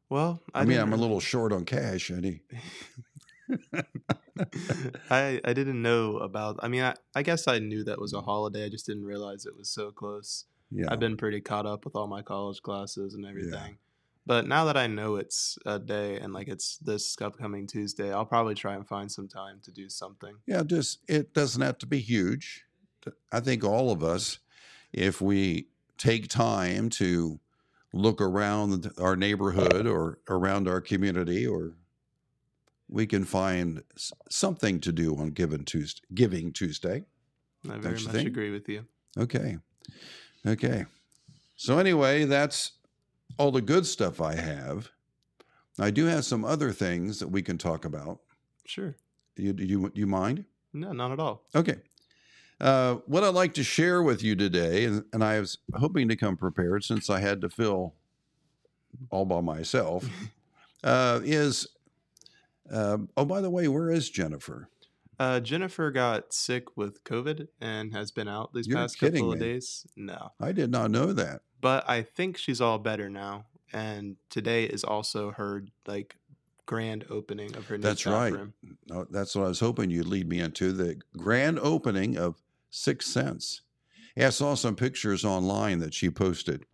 Well, 0.09 0.41
I, 0.55 0.61
I, 0.61 0.65
mean, 0.65 0.79
I'm 0.79 0.93
a 0.93 0.97
little 0.97 1.19
short 1.19 1.53
on 1.53 1.65
cash. 1.65 2.11
Any? 2.11 2.43
I 5.11 5.41
I 5.45 5.53
didn't 5.53 5.81
know 5.81 6.19
about. 6.19 6.57
I 6.61 6.69
mean, 6.69 6.83
I, 6.83 6.95
I 7.15 7.23
guess 7.23 7.49
I 7.49 7.59
knew 7.59 7.85
that 7.85 8.01
was 8.01 8.13
a 8.13 8.21
holiday. 8.21 8.65
I 8.65 8.69
just 8.69 8.87
didn't 8.87 9.05
realize 9.05 9.47
it 9.47 9.57
was 9.57 9.69
so 9.69 9.91
close. 9.91 10.45
Yeah. 10.71 10.87
I've 10.91 11.01
been 11.01 11.17
pretty 11.17 11.41
caught 11.41 11.67
up 11.67 11.85
with 11.85 11.95
all 11.95 12.07
my 12.07 12.23
college 12.23 12.61
classes 12.63 13.15
and 13.15 13.25
everything. 13.25 13.79
But 14.27 14.49
now 14.49 14.65
that 14.65 14.77
I 14.77 14.89
know 14.89 15.17
it's 15.17 15.57
a 15.65 15.79
day 15.79 16.19
and 16.19 16.33
like 16.33 16.49
it's 16.49 16.79
this 16.79 17.17
upcoming 17.23 17.69
Tuesday, 17.69 18.13
I'll 18.13 18.27
probably 18.27 18.57
try 18.57 18.75
and 18.75 18.87
find 18.87 19.11
some 19.11 19.29
time 19.29 19.61
to 19.63 19.71
do 19.71 19.89
something. 19.89 20.35
Yeah, 20.47 20.65
just 20.65 20.99
it 21.09 21.33
doesn't 21.33 21.63
have 21.63 21.79
to 21.79 21.87
be 21.87 22.01
huge. 22.01 22.65
I 23.31 23.39
think 23.39 23.63
all 23.63 23.93
of 23.93 24.03
us, 24.03 24.41
if 24.93 25.21
we 25.21 25.69
take 25.97 26.27
time 26.27 26.91
to 26.91 27.39
look 27.93 28.21
around 28.21 28.91
our 28.99 29.15
neighborhood 29.15 29.87
or 29.87 30.19
around 30.29 30.67
our 30.67 30.81
community, 30.81 31.47
or 31.47 31.75
we 32.89 33.07
can 33.07 33.25
find 33.25 33.83
something 34.29 34.81
to 34.81 34.93
do 34.93 35.17
on 35.17 35.31
Giving 35.31 35.65
Tuesday. 35.65 36.03
Giving 36.15 36.53
Tuesday. 36.53 37.05
I 37.69 37.79
very 37.79 37.95
much 37.95 38.07
think? 38.07 38.29
agree 38.29 38.51
with 38.51 38.69
you. 38.69 38.85
Okay. 39.19 39.59
Okay. 40.47 40.85
So 41.57 41.79
anyway, 41.79 42.25
that's 42.25 42.73
all 43.39 43.51
the 43.51 43.63
good 43.63 43.87
stuff 43.87 44.21
I 44.21 44.35
have. 44.35 44.91
I 45.79 45.91
do 45.91 46.07
have 46.07 46.25
some 46.25 46.45
other 46.45 46.73
things 46.73 47.19
that 47.19 47.29
we 47.29 47.43
can 47.43 47.59
talk 47.59 47.85
about. 47.85 48.21
Sure. 48.65 48.95
You 49.37 49.53
do 49.53 49.65
you 49.65 49.91
you 49.95 50.07
mind? 50.07 50.45
No, 50.73 50.93
not 50.93 51.13
at 51.13 51.21
all. 51.21 51.45
Okay. 51.55 51.77
Uh, 52.61 52.95
what 53.07 53.23
I'd 53.23 53.35
like 53.35 53.53
to 53.55 53.65
share 53.65 54.03
with 54.03 54.23
you 54.23 54.35
today, 54.35 54.85
and, 54.85 55.05
and 55.13 55.23
I 55.23 55.39
was 55.41 55.59
hoping 55.75 56.09
to 56.09 56.17
come 56.17 56.37
prepared 56.39 56.85
since 56.85 57.11
I 57.11 57.21
had 57.21 57.43
to 57.43 57.51
fill 57.51 57.95
all 59.11 59.27
by 59.27 59.43
myself, 59.43 60.09
uh, 60.85 61.21
is 61.23 61.69
uh, 62.73 62.99
oh, 63.17 63.25
by 63.25 63.41
the 63.41 63.51
way, 63.51 63.69
where 63.69 63.91
is 63.91 64.11
Jennifer? 64.11 64.69
Uh, 65.19 65.41
Jennifer 65.41 65.91
got 65.91 66.35
sick 66.35 66.77
with 66.77 67.03
COVID 67.05 67.49
and 67.61 67.95
has 67.95 68.11
been 68.11 68.29
out 68.29 68.53
these 68.53 68.67
You're 68.67 68.77
past 68.77 68.99
couple 68.99 69.33
of 69.33 69.39
days. 69.39 69.87
No, 69.97 70.33
I 70.41 70.53
did 70.53 70.71
not 70.71 70.91
know 70.91 71.13
that. 71.15 71.41
but 71.61 71.89
I 71.89 72.03
think 72.03 72.37
she's 72.37 72.61
all 72.61 72.79
better 72.79 73.09
now. 73.09 73.47
And 73.73 74.17
today 74.31 74.65
is 74.65 74.85
also 74.85 75.33
her 75.33 75.65
like 75.87 76.17
grand 76.67 77.07
opening 77.11 77.57
of 77.57 77.67
her 77.67 77.77
new 77.79 77.83
That's 77.83 78.05
right. 78.07 78.33
room. 78.33 78.55
No, 78.89 79.07
that's 79.11 79.35
what 79.35 79.45
I 79.45 79.49
was 79.49 79.61
hoping 79.61 79.91
you'd 79.91 80.07
lead 80.07 80.29
me 80.29 80.41
into 80.41 80.73
the 80.73 81.01
grand 81.17 81.59
opening 81.61 82.19
of 82.19 82.43
Six 82.71 83.07
Cents. 83.07 83.63
Yeah, 84.17 84.29
I 84.29 84.31
saw 84.31 84.55
some 84.55 84.77
pictures 84.77 85.25
online 85.25 85.79
that 85.81 85.95
she 85.95 86.11
posted, 86.11 86.65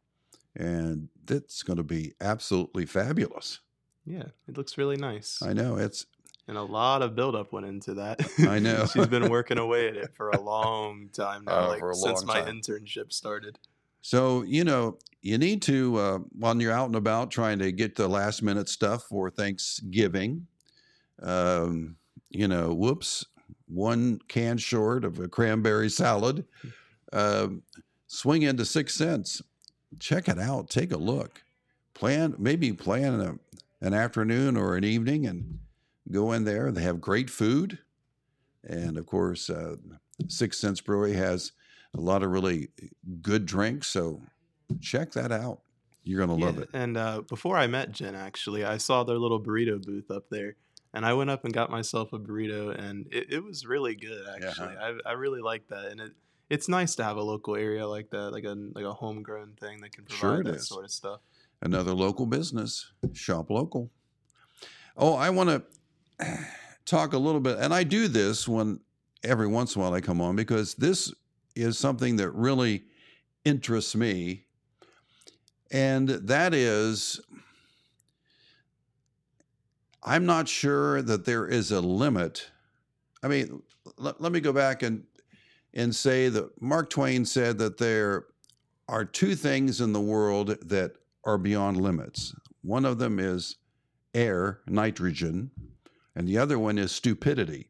and 0.57 1.09
that's 1.25 1.63
going 1.63 1.77
to 1.77 1.83
be 1.83 2.15
absolutely 2.21 2.87
fabulous. 2.87 3.61
Yeah, 4.05 4.25
it 4.49 4.57
looks 4.57 4.77
really 4.79 4.97
nice. 4.97 5.41
I 5.43 5.53
know 5.53 5.77
it's 5.77 6.07
and 6.49 6.57
a 6.59 6.63
lot 6.63 7.03
of 7.03 7.15
buildup 7.15 7.53
went 7.53 7.67
into 7.67 7.95
that. 7.95 8.21
I 8.49 8.59
know. 8.59 8.85
She's 8.93 9.07
been 9.07 9.29
working 9.31 9.59
away 9.59 9.89
at 9.89 9.97
it 9.97 10.11
for 10.17 10.31
a 10.31 10.41
long 10.41 11.09
time 11.13 11.45
now, 11.45 11.67
Oh, 11.67 11.69
like 11.69 11.79
for 11.79 11.91
a 11.93 11.95
since 11.95 12.25
long 12.25 12.27
my 12.27 12.41
time. 12.43 12.61
internship 12.61 13.13
started. 13.13 13.59
so 14.01 14.43
you 14.43 14.65
know 14.65 14.99
you 15.23 15.39
need 15.39 15.63
to 15.63 15.97
uh, 15.99 16.19
when 16.37 16.59
you're 16.59 16.73
out 16.73 16.87
and 16.87 16.97
about 16.97 17.31
trying 17.31 17.61
to 17.61 17.71
get 17.71 17.95
the 17.95 18.09
last 18.09 18.43
minute 18.43 18.69
stuff 18.69 19.05
for 19.05 19.31
Thanksgiving. 19.31 20.47
Um, 21.23 21.97
you 22.31 22.49
know, 22.49 22.75
whoops, 22.75 23.25
one 23.69 24.19
can 24.29 24.59
short 24.59 25.05
of 25.05 25.21
a 25.21 25.29
cranberry 25.29 25.89
salad. 25.91 26.45
Um, 27.13 27.63
swing 28.09 28.43
into 28.43 28.65
Six 28.65 28.95
Cents. 28.95 29.43
Check 30.01 30.29
it 30.29 30.39
out. 30.39 30.71
Take 30.71 30.93
a 30.93 30.97
look. 30.97 31.43
Plan 31.95 32.35
maybe 32.39 32.73
plan 32.73 33.21
a, 33.21 33.35
an 33.83 33.93
afternoon 33.93 34.57
or 34.57 34.77
an 34.77 34.85
evening 34.85 35.27
and 35.27 35.59
go 36.11 36.33
in 36.33 36.45
there. 36.45 36.73
They 36.73 36.83
have 36.83 37.01
great 37.01 37.29
food, 37.29 37.79
and 38.65 38.97
of 38.97 39.07
course, 39.07 39.51
uh, 39.51 39.77
Six 40.29 40.59
Cents 40.59 40.81
Brewery 40.81 41.15
has 41.15 41.53
a 41.95 42.01
lot 42.01 42.23
of 42.23 42.31
really 42.31 42.71
good 43.21 43.45
drinks. 43.45 43.89
So 43.89 44.23
check 44.81 45.13
that 45.13 45.33
out. 45.33 45.61
You're 46.05 46.21
gonna 46.25 46.35
love 46.41 46.57
Yeah, 46.57 46.63
it. 46.63 46.71
And 46.73 46.97
uh, 46.97 47.21
before 47.29 47.57
I 47.57 47.67
met 47.67 47.93
Jen, 47.93 48.15
actually, 48.15 48.65
I 48.65 48.77
saw 48.79 49.05
their 49.05 49.19
little 49.19 49.41
burrito 49.41 49.85
booth 49.85 50.11
up 50.11 50.29
there, 50.31 50.57
and 50.95 51.05
I 51.05 51.13
went 51.15 51.31
up 51.31 51.45
and 51.45 51.53
got 51.53 51.71
myself 51.71 52.13
a 52.13 52.19
burrito, 52.19 52.77
and 52.77 53.07
it, 53.13 53.33
it 53.35 53.45
was 53.45 53.67
really 53.67 53.95
good. 53.95 54.27
Actually, 54.29 54.77
I, 54.77 54.95
I 55.07 55.13
really 55.13 55.41
like 55.41 55.69
that, 55.69 55.87
and 55.87 56.01
it 56.01 56.13
it's 56.51 56.69
nice 56.69 56.97
to 56.97 57.05
have 57.05 57.17
a 57.17 57.23
local 57.23 57.57
area 57.57 57.87
like 57.87 58.11
that, 58.11 58.31
like 58.33 58.45
a 58.45 58.55
like 58.75 58.85
a 58.85 58.93
homegrown 58.93 59.55
thing 59.61 59.81
that 59.83 59.93
can 59.93 60.05
provide 60.05 60.21
Sure 60.21 60.43
that 60.45 60.55
is. 60.57 60.69
sort 60.69 60.85
of 60.85 60.91
stuff. 60.91 61.21
Another 61.63 61.95
local 61.95 62.27
business. 62.27 62.93
Shop 63.13 63.49
local. 63.49 63.93
Oh, 64.97 65.15
I 65.15 65.31
want 65.31 65.65
to 66.21 66.37
talk 66.85 67.13
a 67.13 67.19
little 67.19 67.41
bit, 67.41 67.59
and 67.59 67.73
I 67.73 67.85
do 67.85 68.09
this 68.09 68.49
when 68.49 68.81
every 69.23 69.47
once 69.47 69.77
in 69.77 69.81
a 69.81 69.85
while 69.85 69.95
I 69.95 70.01
come 70.01 70.21
on 70.21 70.35
because 70.35 70.75
this 70.75 71.15
is 71.55 71.79
something 71.79 72.17
that 72.17 72.31
really 72.31 72.83
interests 73.45 73.95
me, 73.95 74.47
and 75.71 76.09
that 76.09 76.53
is. 76.53 77.21
I'm 80.05 80.27
not 80.27 80.49
sure 80.49 81.01
that 81.01 81.25
there 81.25 81.47
is 81.47 81.71
a 81.71 81.81
limit. 81.81 82.51
I 83.23 83.29
mean, 83.29 83.63
let, 83.97 84.21
let 84.21 84.33
me 84.33 84.41
go 84.41 84.53
back 84.53 84.83
and 84.83 85.05
and 85.75 85.95
say 85.95 86.29
that 86.29 86.61
Mark 86.61 86.91
Twain 86.91 87.25
said 87.25 87.59
that 87.59 87.79
there 87.79 88.25
are 88.89 89.05
two 89.05 89.37
things 89.37 89.81
in 89.81 89.93
the 89.93 90.01
world 90.01 90.49
that 90.69 90.97
are 91.25 91.39
beyond 91.39 91.81
limits. 91.81 92.35
One 92.63 92.85
of 92.85 92.99
them 92.99 93.19
is 93.19 93.57
air, 94.15 94.61
nitrogen, 94.67 95.51
and 96.15 96.29
the 96.29 96.39
other 96.39 96.59
one 96.59 96.79
is 96.79 96.93
stupidity. 96.93 97.69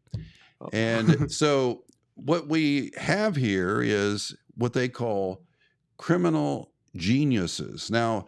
Oh. 0.61 0.69
And 0.73 1.31
so, 1.33 1.85
what 2.15 2.49
we 2.49 2.93
have 2.97 3.37
here 3.37 3.83
is 3.83 4.35
what 4.57 4.73
they 4.73 4.89
call 4.89 5.43
criminal 5.97 6.71
geniuses. 6.97 7.91
Now, 7.91 8.27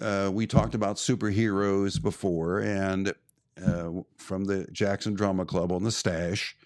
uh, 0.00 0.30
we 0.32 0.46
talked 0.46 0.74
about 0.74 0.96
superheroes 0.96 2.02
before, 2.02 2.60
and 2.60 3.14
uh, 3.64 3.90
from 4.16 4.44
the 4.44 4.66
Jackson 4.72 5.14
Drama 5.14 5.46
Club 5.46 5.72
on 5.72 5.82
the 5.82 5.90
Stash. 5.90 6.56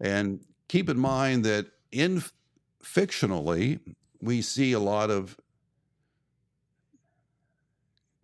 And 0.00 0.40
keep 0.68 0.88
in 0.88 0.98
mind 0.98 1.44
that 1.44 1.66
in 1.92 2.22
fictionally, 2.82 3.80
we 4.20 4.42
see 4.42 4.72
a 4.72 4.80
lot 4.80 5.10
of 5.10 5.36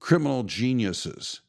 criminal 0.03 0.43
geniuses. 0.43 1.43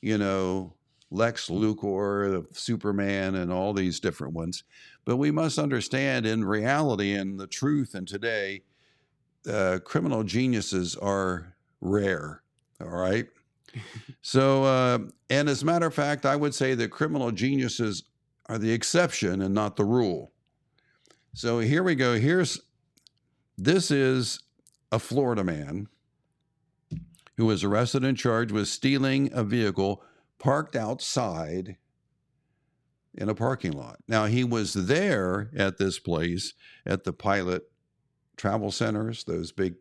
You 0.00 0.18
know, 0.18 0.72
Lex 1.10 1.48
Luthor, 1.48 2.46
Superman, 2.56 3.34
and 3.34 3.52
all 3.52 3.72
these 3.74 3.98
different 3.98 4.34
ones. 4.34 4.62
But 5.04 5.16
we 5.16 5.32
must 5.32 5.58
understand 5.58 6.24
in 6.24 6.44
reality 6.44 7.14
and 7.14 7.40
the 7.40 7.48
truth 7.48 7.96
and 7.96 8.06
today, 8.06 8.62
uh, 9.50 9.80
criminal 9.84 10.22
geniuses 10.22 10.94
are 10.94 11.56
rare. 11.80 12.42
All 12.80 12.88
right. 12.88 13.26
so, 14.22 14.62
uh, 14.62 14.98
and 15.28 15.48
as 15.48 15.62
a 15.62 15.66
matter 15.66 15.86
of 15.86 15.94
fact, 15.94 16.24
I 16.24 16.36
would 16.36 16.54
say 16.54 16.74
that 16.76 16.92
criminal 16.92 17.32
geniuses 17.32 18.04
are 18.46 18.58
the 18.58 18.70
exception 18.70 19.42
and 19.42 19.52
not 19.52 19.74
the 19.74 19.84
rule. 19.84 20.30
So 21.34 21.58
here 21.58 21.82
we 21.82 21.96
go. 21.96 22.14
Here's 22.14 22.60
this 23.56 23.90
is 23.90 24.40
a 24.92 25.00
Florida 25.00 25.42
man 25.42 25.88
who 27.38 27.46
was 27.46 27.62
arrested 27.64 28.04
and 28.04 28.18
charged 28.18 28.50
with 28.50 28.66
stealing 28.68 29.30
a 29.32 29.44
vehicle 29.44 30.02
parked 30.38 30.74
outside 30.74 31.76
in 33.14 33.28
a 33.28 33.34
parking 33.34 33.72
lot. 33.72 33.96
Now, 34.08 34.26
he 34.26 34.42
was 34.42 34.74
there 34.74 35.48
at 35.56 35.78
this 35.78 36.00
place 36.00 36.52
at 36.84 37.04
the 37.04 37.12
Pilot 37.12 37.62
Travel 38.36 38.72
Centers, 38.72 39.22
those 39.22 39.52
big 39.52 39.76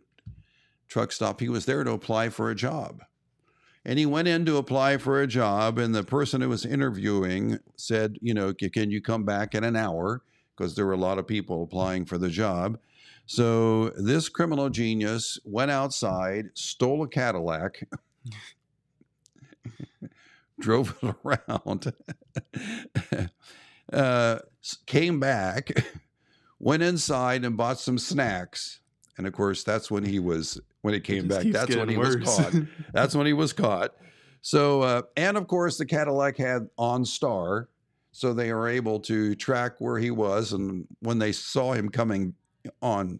truck 0.87 1.11
stop. 1.11 1.39
He 1.39 1.49
was 1.49 1.65
there 1.65 1.83
to 1.83 1.91
apply 1.91 2.29
for 2.29 2.51
a 2.51 2.55
job. 2.55 3.01
And 3.83 3.97
he 3.97 4.05
went 4.05 4.27
in 4.27 4.45
to 4.45 4.57
apply 4.57 4.97
for 4.97 5.19
a 5.19 5.27
job, 5.27 5.79
and 5.79 5.95
the 5.95 6.03
person 6.03 6.41
who 6.41 6.49
was 6.49 6.65
interviewing 6.65 7.57
said, 7.75 8.17
You 8.21 8.35
know, 8.35 8.53
can 8.53 8.91
you 8.91 9.01
come 9.01 9.23
back 9.23 9.55
in 9.55 9.63
an 9.63 9.75
hour? 9.75 10.21
Because 10.55 10.75
there 10.75 10.85
were 10.85 10.93
a 10.93 10.97
lot 10.97 11.17
of 11.17 11.25
people 11.25 11.63
applying 11.63 12.05
for 12.05 12.19
the 12.19 12.29
job. 12.29 12.77
So 13.27 13.89
this 13.89 14.29
criminal 14.29 14.69
genius 14.69 15.37
went 15.43 15.69
outside, 15.69 16.45
stole 16.53 17.03
a 17.03 17.09
Cadillac, 17.09 17.83
drove 20.59 20.97
it 21.01 21.13
around, 21.25 21.93
uh, 23.93 24.39
came 24.85 25.19
back, 25.19 25.71
went 26.57 26.83
inside 26.83 27.43
and 27.43 27.57
bought 27.57 27.79
some 27.79 27.97
snacks. 27.97 28.79
And 29.17 29.27
of 29.27 29.33
course, 29.33 29.65
that's 29.65 29.91
when 29.91 30.05
he 30.05 30.19
was 30.19 30.61
when 30.81 30.93
it 30.93 31.03
came 31.03 31.27
just 31.27 31.43
back. 31.43 31.51
That's 31.51 31.75
when 31.75 31.89
he 31.89 31.95
getting 31.95 32.21
was 32.21 32.37
caught. 32.37 32.53
That's 32.93 33.13
when 33.13 33.25
he 33.25 33.33
was 33.33 33.51
caught. 33.51 33.93
So, 34.41 34.83
uh, 34.83 35.01
and 35.17 35.35
of 35.35 35.47
course, 35.47 35.77
the 35.77 35.85
Cadillac 35.85 36.37
had 36.37 36.69
OnStar, 36.79 37.65
so 38.13 38.33
they 38.33 38.53
were 38.53 38.69
able 38.69 38.99
to 39.01 39.35
track 39.35 39.73
where 39.79 39.97
he 39.97 40.11
was. 40.11 40.53
And 40.53 40.87
when 40.99 41.19
they 41.19 41.33
saw 41.33 41.73
him 41.73 41.89
coming 41.89 42.35
on 42.81 43.19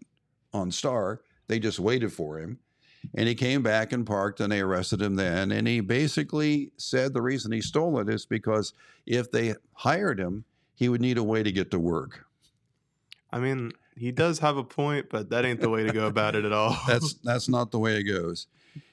OnStar, 0.54 1.18
they 1.46 1.58
just 1.58 1.78
waited 1.78 2.12
for 2.12 2.38
him. 2.38 2.58
And 3.14 3.28
he 3.28 3.34
came 3.34 3.62
back 3.62 3.92
and 3.92 4.06
parked, 4.06 4.40
and 4.40 4.50
they 4.52 4.60
arrested 4.60 5.00
him 5.00 5.14
then. 5.14 5.52
And 5.52 5.68
he 5.68 5.80
basically 5.80 6.72
said 6.76 7.14
the 7.14 7.22
reason 7.22 7.52
he 7.52 7.60
stole 7.60 8.00
it 8.00 8.08
is 8.08 8.26
because 8.26 8.74
if 9.06 9.30
they 9.30 9.54
hired 9.72 10.18
him, 10.18 10.44
he 10.74 10.88
would 10.88 11.00
need 11.00 11.16
a 11.16 11.22
way 11.22 11.42
to 11.42 11.52
get 11.52 11.70
to 11.70 11.78
work. 11.78 12.26
I 13.30 13.38
mean, 13.38 13.72
he 13.96 14.12
does 14.12 14.38
have 14.40 14.56
a 14.56 14.64
point, 14.64 15.10
but 15.10 15.30
that 15.30 15.44
ain't 15.44 15.60
the 15.60 15.68
way 15.68 15.84
to 15.84 15.92
go 15.92 16.06
about 16.06 16.34
it 16.34 16.44
at 16.44 16.52
all. 16.52 16.76
That's 16.86 17.14
that's 17.14 17.48
not 17.48 17.70
the 17.70 17.78
way 17.78 17.96
it 17.96 18.04
goes. 18.04 18.46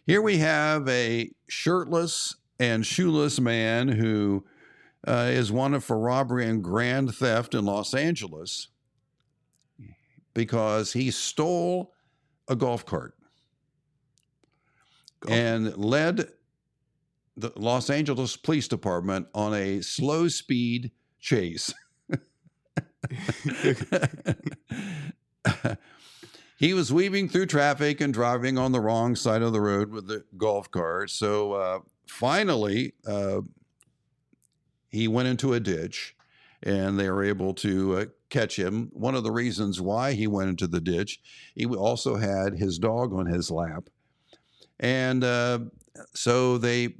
Here 0.05 0.21
we 0.21 0.37
have 0.37 0.87
a 0.87 1.31
shirtless 1.47 2.35
and 2.59 2.85
shoeless 2.85 3.39
man 3.39 3.87
who 3.87 4.45
uh, 5.07 5.29
is 5.29 5.51
wanted 5.51 5.83
for 5.83 5.97
robbery 5.97 6.47
and 6.47 6.63
grand 6.63 7.13
theft 7.15 7.53
in 7.53 7.65
Los 7.65 7.93
Angeles 7.93 8.69
because 10.35 10.93
he 10.93 11.09
stole 11.09 11.95
a 12.47 12.55
golf 12.55 12.85
cart 12.85 13.15
Golf- 15.21 15.35
and 15.35 15.75
led 15.75 16.29
the 17.35 17.51
Los 17.55 17.89
Angeles 17.89 18.37
Police 18.37 18.67
Department 18.67 19.25
on 19.33 19.55
a 19.55 19.81
slow 19.81 20.27
speed 20.27 20.91
chase. 21.19 21.73
he 26.57 26.73
was 26.73 26.93
weaving 26.93 27.29
through 27.29 27.47
traffic 27.47 27.99
and 28.01 28.13
driving 28.13 28.59
on 28.59 28.71
the 28.71 28.79
wrong 28.79 29.15
side 29.15 29.41
of 29.41 29.53
the 29.53 29.61
road 29.61 29.91
with 29.91 30.07
the 30.07 30.23
golf 30.37 30.69
cart. 30.71 31.09
So 31.09 31.53
uh, 31.53 31.79
finally, 32.07 32.93
uh, 33.07 33.41
he 34.89 35.07
went 35.07 35.27
into 35.27 35.53
a 35.53 35.59
ditch 35.59 36.15
and 36.63 36.99
they 36.99 37.09
were 37.09 37.23
able 37.23 37.53
to 37.55 37.97
uh, 37.97 38.05
catch 38.35 38.59
him. 38.59 38.89
One 38.91 39.15
of 39.15 39.23
the 39.23 39.31
reasons 39.31 39.79
why 39.79 40.11
he 40.11 40.27
went 40.27 40.49
into 40.49 40.67
the 40.67 40.81
ditch, 40.81 41.21
he 41.55 41.65
also 41.65 42.17
had 42.17 42.57
his 42.57 42.77
dog 42.77 43.13
on 43.13 43.25
his 43.25 43.49
lap. 43.49 43.89
And 44.77 45.23
uh, 45.23 45.59
so 46.13 46.57
they 46.57 46.95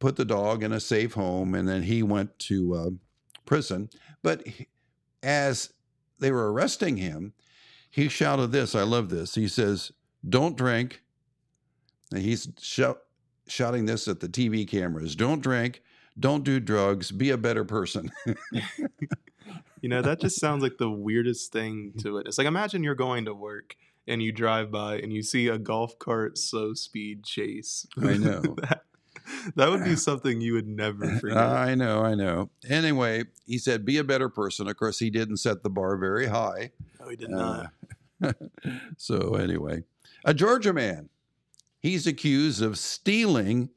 put 0.00 0.16
the 0.16 0.26
dog 0.26 0.62
in 0.62 0.72
a 0.72 0.80
safe 0.80 1.14
home 1.14 1.54
and 1.54 1.66
then 1.66 1.82
he 1.82 2.02
went 2.02 2.38
to 2.40 2.74
uh, 2.74 2.90
prison. 3.46 3.88
But 4.22 4.46
as 5.22 5.72
they 6.18 6.30
were 6.30 6.52
arresting 6.52 6.98
him, 6.98 7.32
he 7.90 8.08
shouted 8.08 8.52
this. 8.52 8.74
I 8.74 8.82
love 8.82 9.08
this. 9.08 9.34
He 9.34 9.48
says, 9.48 9.92
Don't 10.28 10.58
drink. 10.58 11.00
And 12.12 12.20
he's 12.20 12.48
shout, 12.60 12.98
shouting 13.48 13.86
this 13.86 14.08
at 14.08 14.20
the 14.20 14.28
TV 14.28 14.68
cameras 14.68 15.16
Don't 15.16 15.42
drink. 15.42 15.82
Don't 16.18 16.44
do 16.44 16.60
drugs. 16.60 17.10
Be 17.10 17.30
a 17.30 17.38
better 17.38 17.64
person. 17.64 18.10
You 19.80 19.88
know, 19.88 20.02
that 20.02 20.20
just 20.20 20.40
sounds 20.40 20.62
like 20.62 20.78
the 20.78 20.90
weirdest 20.90 21.52
thing 21.52 21.92
to 21.98 22.14
witness. 22.14 22.38
Like, 22.38 22.46
imagine 22.46 22.82
you're 22.82 22.94
going 22.94 23.26
to 23.26 23.34
work 23.34 23.76
and 24.08 24.22
you 24.22 24.32
drive 24.32 24.70
by 24.70 24.98
and 24.98 25.12
you 25.12 25.22
see 25.22 25.48
a 25.48 25.58
golf 25.58 25.98
cart 25.98 26.38
slow 26.38 26.74
speed 26.74 27.24
chase. 27.24 27.86
I 28.02 28.16
know. 28.16 28.40
that, 28.40 28.82
that 29.54 29.70
would 29.70 29.84
be 29.84 29.96
something 29.96 30.40
you 30.40 30.54
would 30.54 30.66
never 30.68 31.08
forget. 31.20 31.36
I 31.38 31.74
know, 31.74 32.02
I 32.02 32.14
know. 32.14 32.50
Anyway, 32.68 33.24
he 33.46 33.58
said, 33.58 33.84
Be 33.84 33.98
a 33.98 34.04
better 34.04 34.28
person. 34.28 34.68
Of 34.68 34.76
course, 34.76 34.98
he 34.98 35.10
didn't 35.10 35.38
set 35.38 35.62
the 35.62 35.70
bar 35.70 35.96
very 35.96 36.26
high. 36.26 36.72
no, 37.00 37.08
he 37.08 37.16
did 37.16 37.30
not. 37.30 37.72
Uh, 38.22 38.32
so, 38.96 39.34
anyway, 39.34 39.82
a 40.24 40.32
Georgia 40.34 40.72
man. 40.72 41.08
He's 41.78 42.06
accused 42.06 42.62
of 42.62 42.78
stealing, 42.78 43.68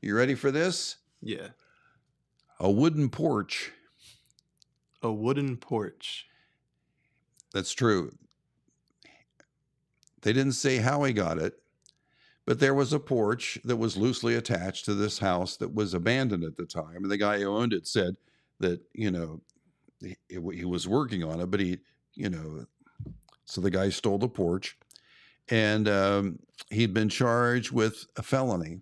you 0.00 0.16
ready 0.16 0.34
for 0.34 0.50
this? 0.50 0.96
yeah. 1.22 1.48
A 2.60 2.70
wooden 2.70 3.10
porch. 3.10 3.72
A 5.04 5.12
wooden 5.12 5.58
porch. 5.58 6.26
That's 7.52 7.72
true. 7.72 8.12
They 10.22 10.32
didn't 10.32 10.52
say 10.52 10.78
how 10.78 11.04
he 11.04 11.12
got 11.12 11.38
it, 11.38 11.54
but 12.46 12.58
there 12.58 12.72
was 12.72 12.94
a 12.94 12.98
porch 12.98 13.58
that 13.64 13.76
was 13.76 13.98
loosely 13.98 14.34
attached 14.34 14.86
to 14.86 14.94
this 14.94 15.18
house 15.18 15.56
that 15.58 15.74
was 15.74 15.92
abandoned 15.92 16.42
at 16.42 16.56
the 16.56 16.64
time. 16.64 16.96
And 16.96 17.10
the 17.10 17.18
guy 17.18 17.38
who 17.38 17.54
owned 17.54 17.74
it 17.74 17.86
said 17.86 18.16
that, 18.60 18.80
you 18.94 19.10
know, 19.10 19.42
he, 20.00 20.16
he 20.28 20.64
was 20.64 20.88
working 20.88 21.22
on 21.22 21.40
it, 21.40 21.50
but 21.50 21.60
he, 21.60 21.78
you 22.14 22.30
know, 22.30 22.64
so 23.44 23.60
the 23.60 23.70
guy 23.70 23.90
stole 23.90 24.16
the 24.16 24.28
porch 24.28 24.78
and 25.50 25.86
um, 25.86 26.38
he'd 26.70 26.94
been 26.94 27.10
charged 27.10 27.72
with 27.72 28.06
a 28.16 28.22
felony. 28.22 28.80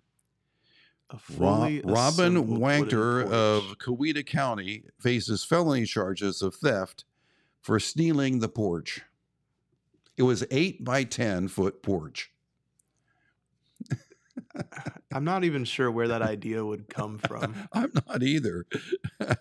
A 1.09 1.15
Ro- 1.15 1.19
fully 1.57 1.81
Robin 1.83 2.47
Wankter 2.59 3.23
of. 3.29 3.77
Coweta 3.77 4.25
County 4.25 4.83
faces 4.99 5.43
felony 5.43 5.85
charges 5.85 6.41
of 6.41 6.55
theft 6.55 7.05
for 7.61 7.79
stealing 7.79 8.39
the 8.39 8.49
porch. 8.49 9.01
It 10.17 10.23
was 10.23 10.43
eight 10.51 10.83
by 10.83 11.03
10 11.03 11.47
foot 11.49 11.81
porch. 11.83 12.31
I'm 15.13 15.23
not 15.23 15.43
even 15.43 15.63
sure 15.65 15.91
where 15.91 16.07
that 16.07 16.21
idea 16.21 16.63
would 16.65 16.87
come 16.89 17.17
from. 17.19 17.55
I'm 17.73 17.91
not 18.07 18.23
either. 18.23 18.65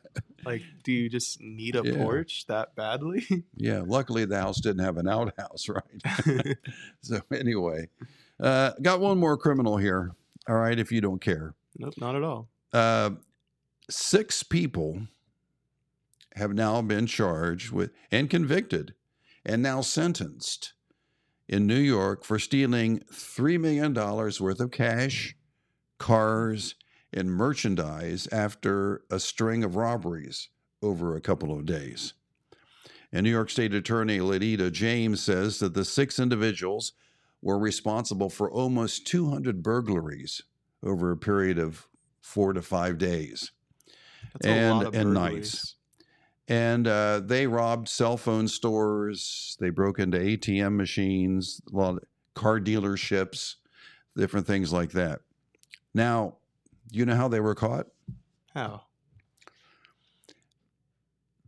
Like, 0.44 0.62
do 0.82 0.90
you 0.90 1.08
just 1.08 1.40
need 1.40 1.76
a 1.76 1.82
Yeah. 1.84 1.98
porch 1.98 2.46
that 2.48 2.74
badly? 2.74 3.24
Yeah, 3.56 3.84
luckily 3.86 4.24
the 4.24 4.40
house 4.40 4.60
didn't 4.60 4.82
have 4.84 4.96
an 4.96 5.06
outhouse, 5.06 5.68
right? 5.68 6.56
so, 7.00 7.20
anyway, 7.32 7.88
uh, 8.40 8.72
got 8.82 8.98
one 8.98 9.18
more 9.18 9.36
criminal 9.36 9.76
here. 9.76 10.16
All 10.49 10.57
right, 10.57 10.78
if 10.78 10.90
you 10.90 11.01
don't 11.01 11.20
care. 11.20 11.55
nope, 11.78 11.95
not 11.99 12.16
at 12.16 12.22
all. 12.22 12.49
Uh, 12.72 13.11
six 13.88 14.43
people 14.43 15.03
have 16.34 16.55
now 16.55 16.80
been 16.82 17.07
charged 17.07 17.70
with 17.70 17.90
and 18.11 18.30
convicted 18.30 18.95
and 19.45 19.62
now 19.62 19.80
sentenced 19.80 20.72
in 21.49 21.66
New 21.66 21.78
York 21.78 22.24
for 22.24 22.38
stealing 22.38 23.01
$3 23.12 23.61
million 23.61 23.93
worth 23.93 24.61
of 24.61 24.70
cash, 24.70 25.36
cars, 25.99 26.74
and 27.12 27.30
merchandise 27.30 28.26
after 28.32 29.03
a 29.11 29.20
string 29.20 29.62
of 29.62 29.76
robberies 29.76 30.49
over 30.80 31.14
a 31.14 31.20
couple 31.20 31.53
of 31.57 31.66
days. 31.66 32.14
And 33.12 33.24
New 33.24 33.30
York 33.30 33.51
State 33.51 33.74
Attorney 33.74 34.20
Letitia 34.20 34.70
James 34.70 35.22
says 35.22 35.59
that 35.59 35.74
the 35.74 35.84
six 35.84 36.18
individuals 36.18 36.95
were 37.43 37.59
responsible 37.59 38.30
for 38.30 38.51
almost 38.51 39.07
200 39.07 39.62
burglaries 39.62 40.43
over 40.82 41.11
a 41.11 41.16
period 41.16 41.59
of 41.59 41.88
four 42.20 42.53
to 42.53 42.62
five 42.62 42.97
days. 42.99 43.51
That's 44.40 44.47
And- 44.47 44.95
and 44.95 45.12
nights. 45.12 45.74
And 46.49 46.86
uh, 46.88 47.20
they 47.20 47.47
robbed 47.47 47.88
cell 47.88 48.16
phone 48.16 48.49
stores. 48.49 49.57
They 49.61 49.70
broke 49.70 49.99
into 49.99 50.18
ATM 50.18 50.76
machines, 50.76 51.61
a 51.72 51.76
lot 51.76 51.97
of 51.97 52.05
car 52.34 52.61
dealerships, 52.61 53.55
different 54.16 54.47
things 54.47 54.72
like 54.72 54.90
that. 54.93 55.20
Now, 55.95 56.36
you 56.90 57.07
know 57.07 57.14
how 57.16 57.28
they 57.28 57.40
were 57.40 57.55
caught? 57.55 57.86
How? 58.55 58.82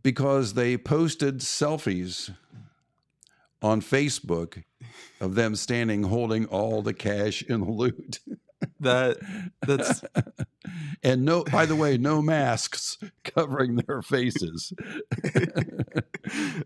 Because 0.03 0.55
they 0.55 0.77
posted 0.77 1.39
selfies 1.39 2.35
on 3.63 3.81
Facebook 3.81 4.63
of 5.21 5.35
them 5.35 5.57
standing 5.57 6.05
holding 6.05 6.47
all 6.47 6.83
the 6.83 6.95
cash 6.95 7.43
in 7.43 7.61
the 7.61 7.71
loot. 7.71 8.21
That 8.81 9.19
that's 9.67 10.03
and 11.03 11.25
no, 11.25 11.45
by 11.45 11.67
the 11.67 11.77
way, 11.77 11.99
no 11.99 12.23
masks 12.23 12.99
covering 13.25 13.77
their 13.77 14.03
faces. 14.03 14.73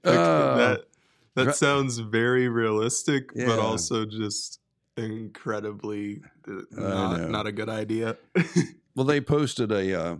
Uh, 0.04 0.56
that 0.56 0.84
that 1.34 1.56
sounds 1.56 1.98
very 1.98 2.48
realistic, 2.48 3.30
Yeah. 3.34 3.46
but 3.46 3.58
also 3.58 4.04
just 4.06 4.60
incredibly 4.96 6.22
uh, 6.46 6.62
not, 6.70 7.30
not 7.30 7.46
a 7.46 7.52
good 7.52 7.68
idea. 7.68 8.16
well, 8.94 9.04
they 9.04 9.20
posted 9.20 9.72
a. 9.72 10.00
Uh, 10.00 10.16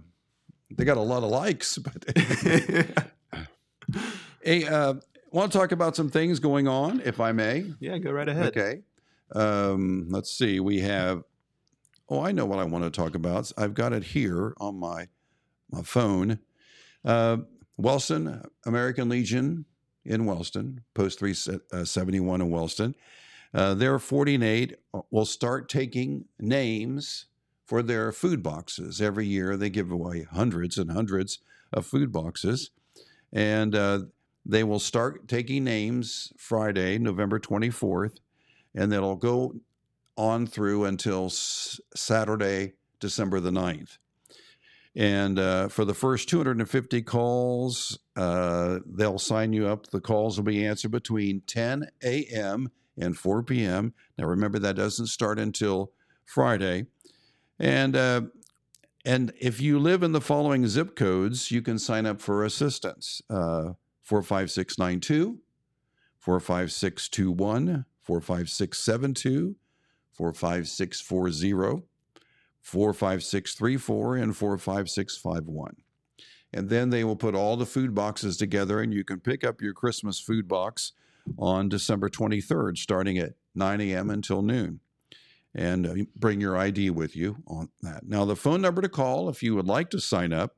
they 0.71 0.85
got 0.85 0.97
a 0.97 1.01
lot 1.01 1.23
of 1.23 1.31
likes, 1.31 1.79
but 1.79 2.05
hey, 4.43 4.65
uh, 4.67 4.95
want 5.31 5.53
to 5.53 5.59
talk 5.59 5.73
about 5.73 5.97
some 5.97 6.11
things 6.11 6.41
going 6.41 6.69
on, 6.69 7.01
if 7.05 7.21
I 7.21 7.33
may? 7.33 7.73
yeah, 7.81 7.99
go 7.99 8.11
right 8.11 8.29
ahead. 8.29 8.57
Okay. 8.57 8.83
Um, 9.35 10.09
let's 10.11 10.31
see. 10.31 10.61
We 10.61 10.81
have. 10.81 11.23
Oh, 12.09 12.25
I 12.25 12.33
know 12.33 12.47
what 12.47 12.59
I 12.59 12.65
want 12.65 12.85
to 12.85 12.91
talk 12.91 13.15
about. 13.15 13.53
I've 13.59 13.75
got 13.75 13.93
it 13.93 14.03
here 14.03 14.55
on 14.59 14.79
my 14.79 15.09
my 15.71 15.83
phone. 15.83 16.39
Uh, 17.05 17.39
Wellston 17.77 18.43
American 18.65 19.09
Legion 19.09 19.67
in 20.05 20.25
Wellston, 20.25 20.83
Post 20.95 21.19
three 21.19 21.35
seventy 21.35 22.21
one 22.21 22.41
in 22.41 22.51
Wellston. 22.51 22.95
Uh, 23.55 23.75
their 23.75 23.99
48 23.99 24.77
will 25.11 25.25
start 25.25 25.69
taking 25.69 26.27
names 26.39 27.27
for 27.65 27.83
their 27.83 28.13
food 28.13 28.43
boxes. 28.43 29.01
Every 29.01 29.27
year 29.27 29.57
they 29.57 29.71
give 29.71 29.91
away 29.91 30.25
hundreds 30.31 30.79
and 30.79 30.91
hundreds 30.91 31.39
of 31.73 31.87
food 31.87 32.13
boxes. 32.13 32.71
And 33.33 33.75
uh, 33.75 34.01
they 34.49 34.65
will 34.65 34.81
start 34.81 35.29
taking 35.29 35.63
names 35.63 36.33
Friday, 36.39 36.99
November 36.99 37.39
24th, 37.39 38.17
and 38.75 38.93
it'll 38.93 39.17
go 39.17 39.55
on 40.17 40.47
through 40.47 40.87
until 40.87 41.29
Saturday, 41.31 42.73
December 42.99 43.41
the 43.41 43.51
9th. 43.51 43.99
And 44.97 45.39
uh, 45.39 45.69
for 45.69 45.85
the 45.85 45.95
first 45.95 46.29
250 46.29 47.03
calls, 47.03 47.99
uh, 48.17 48.81
they'll 48.87 49.19
sign 49.19 49.53
you 49.53 49.69
up. 49.69 49.87
The 49.89 50.01
calls 50.01 50.39
will 50.39 50.45
be 50.45 50.67
answered 50.67 50.91
between 50.91 51.43
10 51.47 51.89
a.m. 52.03 52.71
and 52.97 53.17
4 53.17 53.43
p.m. 53.45 53.93
Now, 54.17 54.25
remember, 54.25 54.59
that 54.59 54.77
doesn't 54.77 55.07
start 55.07 55.39
until 55.39 55.93
Friday. 56.25 56.87
And 57.61 57.95
uh, 57.95 58.23
and 59.05 59.33
if 59.41 59.61
you 59.61 59.79
live 59.79 60.03
in 60.03 60.13
the 60.13 60.21
following 60.21 60.67
zip 60.67 60.97
codes, 60.97 61.51
you 61.51 61.63
can 61.63 61.79
sign 61.79 62.07
up 62.07 62.21
for 62.21 62.45
assistance 62.45 63.23
uh, 63.31 63.73
45692, 64.09 65.39
45621, 66.19 67.85
45672, 68.01 69.57
45640, 70.13 71.87
45634, 72.63 74.17
and 74.17 74.35
45651. 74.35 75.77
And 76.55 76.71
then 76.71 76.89
they 76.89 77.05
will 77.05 77.17
put 77.17 77.35
all 77.35 77.59
the 77.59 77.67
food 77.67 77.95
boxes 77.95 78.39
together, 78.39 78.81
and 78.81 78.95
you 78.95 79.05
can 79.05 79.21
pick 79.21 79.45
up 79.45 79.61
your 79.61 79.75
Christmas 79.75 80.19
food 80.19 80.49
box 80.49 80.93
on 81.39 81.69
December 81.69 82.09
23rd, 82.09 82.79
starting 82.79 83.19
at 83.19 83.35
9 83.55 83.83
a.m. 83.83 84.09
until 84.09 84.41
noon 84.41 84.81
and 85.55 85.87
uh, 85.87 85.95
bring 86.17 86.41
your 86.41 86.57
ID 86.57 86.89
with 86.89 87.15
you 87.15 87.37
on 87.47 87.69
that. 87.83 88.07
Now, 88.07 88.25
the 88.25 88.37
phone 88.37 88.63
number 88.63 88.81
to 88.81 88.89
call 88.89 89.29
if 89.29 89.43
you 89.43 89.55
would 89.55 89.67
like 89.67 89.91
to 89.91 90.01
sign 90.01 90.33
up, 90.33 90.57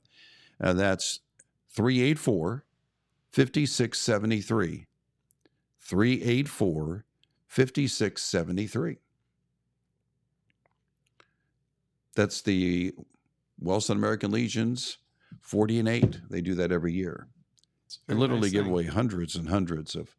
uh, 0.62 0.72
that's 0.72 1.18
384 1.74 2.64
5673. 3.32 4.86
384 5.80 7.04
5673. 7.46 8.98
That's 12.14 12.42
the 12.42 12.92
Wellston 13.58 13.96
American 13.96 14.30
Legion's 14.30 14.98
40 15.40 15.80
and 15.80 15.88
8. 15.88 16.20
They 16.30 16.40
do 16.40 16.54
that 16.56 16.70
every 16.72 16.92
year. 16.92 17.28
It's 17.86 17.98
a 18.08 18.12
They 18.12 18.18
literally 18.18 18.42
nice 18.42 18.52
give 18.52 18.64
thing. 18.64 18.72
away 18.72 18.84
hundreds 18.84 19.36
and 19.36 19.48
hundreds 19.48 19.94
of 19.96 20.14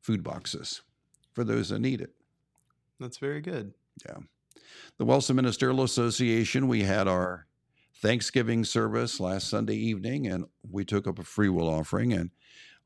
food 0.00 0.22
boxes 0.22 0.82
for 1.32 1.44
those 1.44 1.70
that 1.70 1.80
need 1.80 2.00
it. 2.00 2.12
That's 3.00 3.18
very 3.18 3.40
good. 3.40 3.74
Yeah. 4.06 4.18
The 4.98 5.04
Wellston 5.04 5.36
Ministerial 5.36 5.82
Association, 5.82 6.68
we 6.68 6.82
had 6.82 7.08
our 7.08 7.46
Thanksgiving 8.00 8.64
service 8.64 9.18
last 9.18 9.48
Sunday 9.48 9.76
evening, 9.76 10.26
and 10.26 10.46
we 10.68 10.84
took 10.84 11.08
up 11.08 11.18
a 11.18 11.24
free 11.24 11.48
will 11.48 11.68
offering, 11.68 12.12
and 12.12 12.30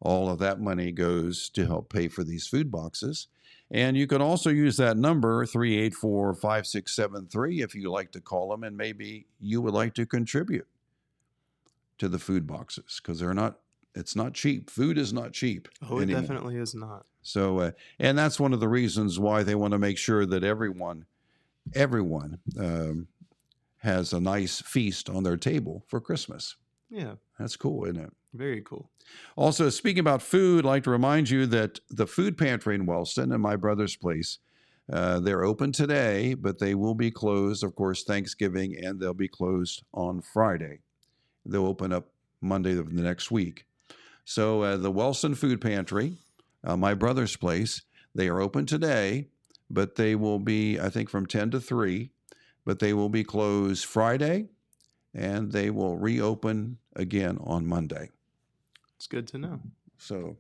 all 0.01 0.31
of 0.31 0.39
that 0.39 0.61
money 0.61 0.91
goes 0.91 1.49
to 1.51 1.67
help 1.67 1.93
pay 1.93 2.09
for 2.09 2.25
these 2.25 2.47
food 2.47 2.71
boxes. 2.71 3.29
And 3.71 3.97
you 3.97 4.07
can 4.07 4.21
also 4.21 4.51
use 4.51 4.77
that 4.79 4.97
number, 4.97 5.47
384 5.47 6.35
5673, 6.35 7.63
if 7.63 7.75
you 7.75 7.91
like 7.91 8.13
to 8.13 8.21
call 8.21 8.51
them, 8.51 8.65
and 8.65 8.77
maybe 8.77 9.27
you 9.39 9.61
would 9.61 9.75
like 9.75 9.95
to 9.95 10.07
contribute 10.07 10.67
to 11.99 12.09
the 12.09 12.19
food 12.19 12.47
boxes 12.47 13.01
because 13.03 13.21
they're 13.21 13.35
not, 13.35 13.61
it's 13.95 14.17
not 14.17 14.35
cheap. 14.35 14.71
Food 14.71 14.99
is 14.99 15.13
not 15.13 15.33
cheap. 15.33 15.69
Oh, 15.89 15.99
it 15.99 16.05
anymore. 16.05 16.23
definitely 16.23 16.57
is 16.57 16.75
not. 16.75 17.07
So, 17.23 17.61
uh, 17.61 17.71
and 17.99 18.19
that's 18.19 18.41
one 18.41 18.53
of 18.53 18.61
the 18.61 18.69
reasons 18.69 19.19
why 19.19 19.43
they 19.43 19.55
want 19.55 19.73
to 19.73 19.79
make 19.79 19.99
sure 19.99 20.27
that 20.27 20.43
everyone, 20.43 21.07
everyone 21.75 22.39
um, 22.59 23.09
has 23.83 24.13
a 24.13 24.21
nice 24.21 24.61
feast 24.61 25.09
on 25.11 25.23
their 25.25 25.37
table 25.37 25.85
for 25.89 26.01
Christmas. 26.01 26.57
Yeah, 26.91 27.15
That's 27.39 27.57
cool, 27.57 27.85
isn't 27.85 28.01
it? 28.01 28.13
very 28.35 28.63
cool. 28.63 28.91
Also, 29.37 29.69
speaking 29.69 30.01
about 30.01 30.23
food, 30.23 30.65
I'd 30.65 30.69
like 30.69 30.85
to 30.85 30.91
remind 30.91 31.29
you 31.29 31.45
that 31.47 31.81
the 31.91 32.07
food 32.07 32.39
pantry 32.39 32.75
in 32.75 32.87
Wellston 32.87 33.31
and 33.33 33.43
my 33.43 33.57
brother's 33.57 33.95
place, 33.97 34.39
uh, 34.91 35.21
they're 35.21 35.45
open 35.45 35.71
today, 35.73 36.33
but 36.35 36.59
they 36.59 36.75
will 36.75 36.95
be 36.95 37.11
closed, 37.11 37.63
of 37.63 37.75
course, 37.75 38.05
Thanksgiving, 38.05 38.75
and 38.83 38.99
they'll 38.99 39.13
be 39.15 39.29
closed 39.29 39.83
on 39.93 40.23
Friday. 40.23 40.79
They'll 41.45 41.67
open 41.67 41.93
up 41.93 42.09
Monday 42.41 42.79
of 42.79 42.95
the 42.95 43.03
next 43.03 43.31
week. 43.31 43.67
So, 44.25 44.63
uh, 44.63 44.77
the 44.79 44.91
Wellston 44.91 45.35
Food 45.35 45.61
Pantry, 45.61 46.17
uh, 46.65 46.77
my 46.77 46.95
brother's 46.95 47.37
place, 47.37 47.83
they 48.15 48.29
are 48.29 48.41
open 48.41 48.65
today, 48.67 49.29
but 49.69 49.97
they 49.97 50.15
will 50.15 50.39
be, 50.39 50.79
I 50.81 50.89
think, 50.89 51.11
from 51.11 51.27
10 51.27 51.51
to 51.51 51.61
3, 51.61 52.11
but 52.65 52.79
they 52.79 52.93
will 52.93 53.09
be 53.09 53.25
closed 53.25 53.85
Friday, 53.85 54.49
and 55.15 55.53
they 55.53 55.71
will 55.71 55.97
reopen 55.97 56.79
again 56.97 57.39
on 57.43 57.67
Monday. 57.67 58.11
It's 58.97 59.07
good 59.07 59.27
to 59.29 59.39
know. 59.39 59.61
So 59.99 60.37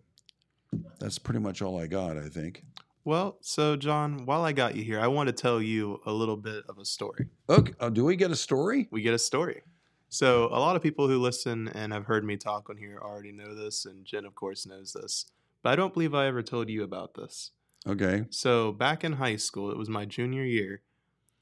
that's 0.98 1.18
pretty 1.18 1.40
much 1.40 1.62
all 1.62 1.80
I 1.80 1.86
got, 1.86 2.16
I 2.16 2.28
think. 2.28 2.64
Well, 3.04 3.38
so 3.40 3.74
John, 3.74 4.26
while 4.26 4.44
I 4.44 4.52
got 4.52 4.76
you 4.76 4.84
here, 4.84 5.00
I 5.00 5.08
want 5.08 5.26
to 5.26 5.32
tell 5.32 5.60
you 5.60 6.00
a 6.06 6.12
little 6.12 6.36
bit 6.36 6.64
of 6.68 6.78
a 6.78 6.84
story. 6.84 7.26
Okay, 7.50 7.72
uh, 7.80 7.90
do 7.90 8.04
we 8.04 8.14
get 8.14 8.30
a 8.30 8.36
story? 8.36 8.86
We 8.90 9.02
get 9.02 9.14
a 9.14 9.18
story. 9.18 9.62
So, 10.08 10.44
a 10.52 10.60
lot 10.60 10.76
of 10.76 10.82
people 10.82 11.08
who 11.08 11.18
listen 11.18 11.68
and 11.68 11.92
have 11.92 12.04
heard 12.04 12.22
me 12.22 12.36
talk 12.36 12.68
on 12.68 12.76
here 12.76 13.00
already 13.02 13.32
know 13.32 13.54
this, 13.54 13.86
and 13.86 14.04
Jen, 14.04 14.26
of 14.26 14.34
course, 14.34 14.66
knows 14.66 14.92
this. 14.92 15.24
But 15.62 15.70
I 15.70 15.76
don't 15.76 15.94
believe 15.94 16.14
I 16.14 16.26
ever 16.26 16.42
told 16.42 16.68
you 16.68 16.82
about 16.82 17.14
this. 17.14 17.50
Okay. 17.88 18.26
So, 18.30 18.72
back 18.72 19.04
in 19.04 19.14
high 19.14 19.36
school, 19.36 19.70
it 19.70 19.78
was 19.78 19.88
my 19.88 20.04
junior 20.04 20.44
year, 20.44 20.82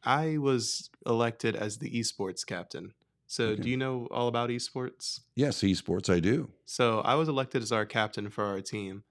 I 0.03 0.39
was 0.39 0.91
elected 1.07 1.57
as 1.57 1.79
the 1.79 1.91
esports 1.99 2.47
captain. 2.47 2.95
So, 3.27 3.55
Okay. 3.55 3.57
do 3.57 3.69
you 3.71 3.77
know 3.77 4.07
all 4.11 4.29
about 4.29 4.51
esports? 4.51 5.21
Yes, 5.35 5.63
esports, 5.63 6.09
I 6.13 6.21
do. 6.21 6.53
So 6.67 7.01
I 7.01 7.15
was 7.15 7.29
elected 7.29 7.63
as 7.63 7.73
our 7.73 7.87
captain 7.87 8.31
for 8.31 8.45
our 8.45 8.61
team. 8.61 9.05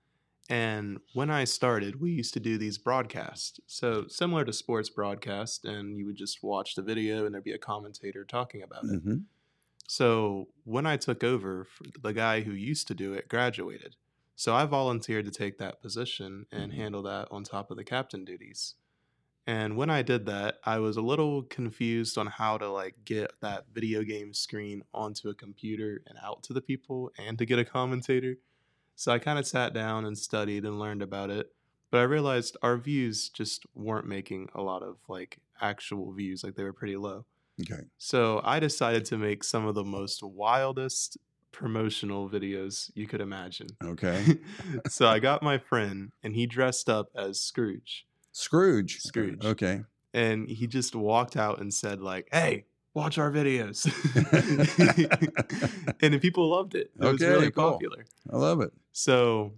And 0.50 1.00
when 1.14 1.30
I 1.32 1.46
started, 1.46 2.02
we 2.02 2.12
used 2.12 2.34
to 2.36 2.42
do 2.42 2.58
these 2.58 2.78
broadcasts. 2.78 3.60
So 3.68 4.08
similar 4.08 4.46
to 4.46 4.54
sports 4.54 4.90
broadcast, 4.90 5.66
and 5.66 5.98
you 5.98 6.06
would 6.06 6.18
just 6.18 6.44
watch 6.44 6.76
the 6.76 6.84
video 6.84 7.26
and 7.26 7.34
there'd 7.34 7.44
be 7.46 7.54
a 7.54 7.60
commentator 7.60 8.26
talking 8.26 8.64
about 8.64 8.90
it. 8.90 9.00
hmm 9.00 9.30
So 9.88 10.50
when 10.64 10.86
I 10.86 10.98
took 10.98 11.24
over, 11.24 11.68
the 12.00 12.14
guy 12.14 12.42
who 12.42 12.54
used 12.54 12.88
to 12.90 12.96
do 12.96 13.14
it 13.14 13.30
graduated. 13.30 13.96
So 14.36 14.56
I 14.56 14.66
volunteered 14.66 15.26
to 15.26 15.32
take 15.32 15.58
that 15.60 15.82
position 15.82 16.46
and 16.52 16.72
Mhm. 16.72 16.74
handle 16.74 17.04
that 17.04 17.30
on 17.32 17.44
top 17.44 17.72
of 17.72 17.78
the 17.78 17.84
captain 17.86 18.26
duties. 18.26 18.76
And 19.50 19.76
when 19.76 19.90
I 19.90 20.04
did 20.04 20.28
that, 20.28 20.60
I 20.64 20.78
was 20.78 20.96
a 20.96 21.02
little 21.02 21.42
confused 21.42 22.20
on 22.20 22.28
how 22.28 22.60
to 22.60 22.70
like 22.70 22.98
get 23.04 23.32
that 23.42 23.66
video 23.74 24.04
game 24.04 24.32
screen 24.32 24.84
onto 24.94 25.28
a 25.28 25.34
computer 25.34 26.04
and 26.06 26.20
out 26.24 26.44
to 26.44 26.54
the 26.54 26.62
people 26.62 27.12
and 27.18 27.36
to 27.40 27.48
get 27.48 27.58
a 27.58 27.66
commentator. 27.66 28.36
So 28.96 29.12
I 29.12 29.18
kind 29.18 29.40
of 29.40 29.48
sat 29.48 29.74
down 29.74 30.06
and 30.06 30.16
studied 30.16 30.66
and 30.66 30.78
learned 30.78 31.02
about 31.02 31.32
it. 31.32 31.52
But 31.90 31.98
I 31.98 32.04
realized 32.04 32.58
our 32.62 32.78
views 32.78 33.28
just 33.30 33.66
weren't 33.74 34.06
making 34.06 34.50
a 34.54 34.62
lot 34.62 34.84
of 34.84 34.98
like 35.08 35.40
actual 35.60 36.14
views, 36.14 36.44
like 36.44 36.54
they 36.54 36.64
were 36.64 36.72
pretty 36.72 36.98
low. 36.98 37.26
Okay. 37.60 37.86
So 37.98 38.42
I 38.44 38.60
decided 38.60 39.04
to 39.06 39.18
make 39.18 39.44
some 39.44 39.66
of 39.66 39.74
the 39.74 39.84
most 39.84 40.22
wildest 40.22 41.18
promotional 41.52 42.30
videos 42.30 42.92
you 42.94 43.08
could 43.08 43.20
imagine. 43.20 43.70
Okay. 43.84 44.38
so 44.88 45.08
I 45.08 45.18
got 45.18 45.42
my 45.42 45.58
friend 45.58 46.12
and 46.22 46.36
he 46.36 46.46
dressed 46.46 46.88
up 46.88 47.10
as 47.16 47.42
Scrooge 47.42 48.06
Scrooge. 48.32 49.00
Scrooge. 49.02 49.44
Okay. 49.44 49.82
and 50.14 50.50
he 50.50 50.68
just 50.68 50.96
walked 50.96 51.36
out 51.38 51.60
and 51.60 51.74
said 51.74 52.02
like, 52.02 52.28
"Hey, 52.32 52.66
watch 52.94 53.18
our 53.18 53.32
videos." 53.32 53.86
and 56.02 56.22
people 56.22 56.50
loved 56.50 56.76
it. 56.76 56.92
It 57.00 57.06
was 57.06 57.22
really 57.22 57.52
cool. 57.52 57.72
popular. 57.74 58.06
I 58.32 58.38
love 58.38 58.62
it. 58.62 58.72
So 58.92 59.54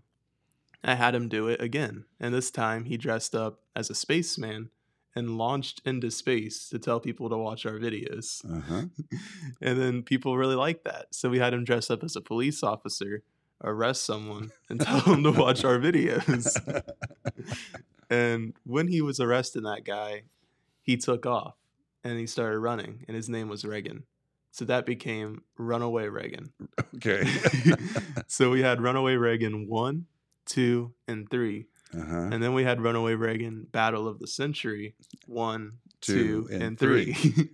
I 0.84 0.96
had 0.96 1.16
him 1.16 1.28
do 1.30 1.48
it 1.48 1.62
again. 1.62 2.06
And 2.20 2.34
this 2.34 2.52
time 2.52 2.86
he 2.86 2.98
dressed 2.98 3.36
up 3.36 3.60
as 3.76 3.90
a 3.90 3.96
spaceman 3.96 4.70
and 5.16 5.38
launched 5.38 5.82
into 5.86 6.10
space 6.10 6.70
to 6.70 6.80
tell 6.80 7.00
people 7.00 7.30
to 7.30 7.38
watch 7.38 7.66
our 7.66 7.74
videos. 7.80 8.44
Uh 8.50 8.62
huh. 8.62 8.82
and 9.62 9.80
then 9.82 10.04
people 10.04 10.38
really 10.38 10.56
liked 10.56 10.86
that. 10.86 11.08
So 11.12 11.30
we 11.30 11.40
had 11.40 11.54
him 11.54 11.64
dress 11.66 11.90
up 11.90 12.04
as 12.04 12.16
a 12.16 12.22
police 12.22 12.64
officer, 12.64 13.24
arrest 13.64 14.06
someone, 14.06 14.52
and 14.70 14.80
tell 14.80 15.02
him 15.02 15.24
to 15.24 15.32
watch 15.32 15.64
our 15.66 15.78
videos. 15.88 16.58
And 18.12 18.54
when 18.66 18.88
he 18.88 19.02
was 19.02 19.20
arresting 19.20 19.64
that 19.64 19.86
guy, 19.86 20.24
he 20.84 20.98
took 20.98 21.26
off 21.26 21.56
and 22.04 22.20
he 22.20 22.28
started 22.28 22.60
running, 22.60 23.06
and 23.08 23.16
his 23.16 23.30
name 23.30 23.48
was 23.48 23.64
Reagan. 23.66 24.04
So 24.52 24.66
that 24.66 24.86
became 24.86 25.44
Runaway 25.58 26.08
Reagan. 26.08 26.52
okay. 26.96 27.24
so 28.28 28.50
we 28.52 28.62
had 28.62 28.82
Runaway 28.82 29.16
Reagan 29.16 29.68
one, 29.70 30.08
two, 30.46 30.94
and 31.08 31.30
three. 31.30 31.68
uh 31.98 32.04
huh. 32.04 32.30
And 32.32 32.44
then 32.44 32.54
we 32.54 32.66
had 32.66 32.82
Runaway 32.82 33.14
Reagan 33.14 33.66
Battle 33.72 34.08
of 34.10 34.20
the 34.20 34.28
Century 34.28 34.96
one, 35.26 35.78
Two, 36.02 36.48
two, 36.48 36.54
and 36.54 36.64
and, 36.64 36.80
three. 36.80 37.16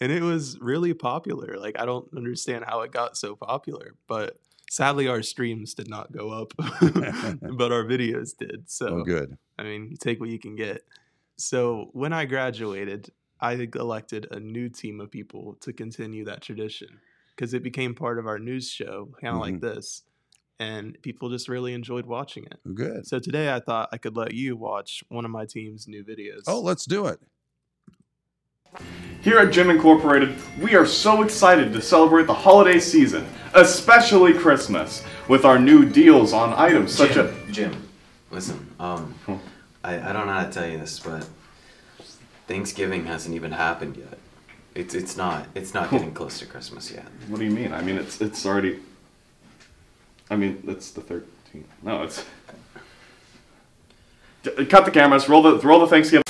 and 0.00 0.12
it 0.12 0.22
was 0.22 0.58
really 0.60 0.94
popular. 0.94 1.58
Like, 1.58 1.78
I 1.78 1.86
don't 1.86 2.08
understand 2.16 2.64
how 2.68 2.82
it 2.82 2.92
got 2.92 3.16
so 3.16 3.34
popular, 3.34 3.94
but 4.06 4.38
sadly, 4.72 5.06
our 5.06 5.22
streams 5.22 5.74
did 5.74 5.88
not 5.88 6.12
go 6.12 6.30
up, 6.30 6.52
but 6.58 7.72
our 7.72 7.84
videos 7.84 8.36
did. 8.36 8.70
So, 8.70 9.00
Oh, 9.00 9.04
good. 9.04 9.36
I 9.58 9.64
mean, 9.64 9.88
you 9.90 9.96
take 9.96 10.18
what 10.18 10.30
you 10.30 10.38
can 10.38 10.56
get. 10.56 10.82
So, 11.36 11.90
when 11.92 12.12
I 12.12 12.24
graduated, 12.24 13.10
I 13.40 13.52
elected 13.74 14.28
a 14.30 14.40
new 14.40 14.68
team 14.70 15.00
of 15.00 15.10
people 15.10 15.56
to 15.60 15.72
continue 15.72 16.24
that 16.24 16.40
tradition 16.40 17.00
because 17.36 17.52
it 17.54 17.62
became 17.62 17.94
part 17.94 18.18
of 18.18 18.26
our 18.26 18.38
news 18.38 18.70
show, 18.70 19.10
kind 19.20 19.34
of 19.34 19.40
Mhm. 19.40 19.52
like 19.52 19.60
this. 19.60 20.04
And 20.60 20.96
people 21.02 21.28
just 21.28 21.48
really 21.48 21.74
enjoyed 21.74 22.06
watching 22.06 22.44
it. 22.44 22.60
Oh, 22.66 22.72
Good. 22.72 23.06
So 23.06 23.18
today 23.18 23.52
I 23.52 23.58
thought 23.60 23.88
I 23.92 23.98
could 23.98 24.16
let 24.16 24.32
you 24.32 24.56
watch 24.56 25.02
one 25.08 25.24
of 25.24 25.30
my 25.30 25.44
team's 25.44 25.88
new 25.88 26.04
videos. 26.04 26.44
Oh, 26.46 26.60
let's 26.60 26.86
do 26.86 27.06
it. 27.06 27.20
Here 29.22 29.38
at 29.38 29.52
Gym 29.52 29.70
Incorporated, 29.70 30.36
we 30.60 30.74
are 30.74 30.84
so 30.84 31.22
excited 31.22 31.72
to 31.72 31.80
celebrate 31.80 32.26
the 32.26 32.34
holiday 32.34 32.80
season, 32.80 33.24
especially 33.54 34.32
Christmas, 34.34 35.04
with 35.28 35.44
our 35.44 35.60
new 35.60 35.84
deals 35.84 36.32
on 36.32 36.52
items 36.54 36.92
such 36.92 37.12
Jim, 37.12 37.26
as. 37.26 37.54
Jim, 37.54 37.88
listen. 38.32 38.74
Um, 38.80 39.14
I, 39.84 40.10
I 40.10 40.12
don't 40.12 40.26
know 40.26 40.32
how 40.32 40.44
to 40.44 40.50
tell 40.50 40.68
you 40.68 40.78
this, 40.78 40.98
but 40.98 41.28
Thanksgiving 42.48 43.06
hasn't 43.06 43.36
even 43.36 43.52
happened 43.52 43.96
yet. 43.96 44.18
It's 44.74 44.94
it's 44.94 45.16
not 45.16 45.46
it's 45.54 45.74
not 45.74 45.90
getting 45.90 46.12
close 46.14 46.38
to 46.40 46.46
Christmas 46.46 46.90
yet. 46.90 47.06
What 47.28 47.38
do 47.38 47.44
you 47.44 47.50
mean? 47.50 47.72
I 47.72 47.82
mean, 47.82 47.98
it's 47.98 48.20
it's 48.20 48.44
already. 48.44 48.80
I 50.30 50.36
mean, 50.36 50.64
it's 50.66 50.90
the 50.90 51.02
13th. 51.02 51.22
No, 51.82 52.02
it's. 52.02 52.24
Cut 54.68 54.84
the 54.84 54.90
cameras. 54.90 55.28
Roll 55.28 55.42
the 55.42 55.58
roll 55.58 55.78
the 55.78 55.86
Thanksgiving. 55.86 56.22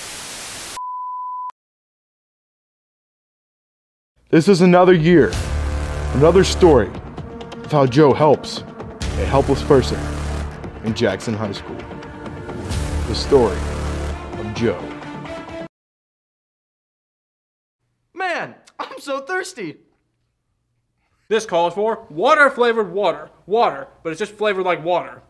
This 4.33 4.49
is 4.49 4.63
another 4.63 4.95
year, 4.95 5.31
another 6.15 6.43
story 6.43 6.89
of 6.89 7.71
how 7.71 7.85
Joe 7.85 8.15
helps 8.15 8.61
a 8.63 9.27
helpless 9.27 9.63
person 9.63 10.01
in 10.85 10.95
Jackson 10.95 11.35
High 11.35 11.53
School. 11.53 11.77
The 13.09 13.15
story 13.15 13.59
of 14.39 14.55
Joe. 14.55 14.83
Man, 18.15 18.55
I'm 18.79 19.01
so 19.01 19.21
thirsty. 19.21 19.77
This 21.29 21.45
calls 21.45 21.75
for 21.75 22.07
water 22.09 22.49
flavored 22.49 22.91
water. 22.91 23.29
Water, 23.45 23.89
but 24.03 24.13
it's 24.13 24.19
just 24.19 24.33
flavored 24.33 24.65
like 24.65 24.83
water. 24.83 25.21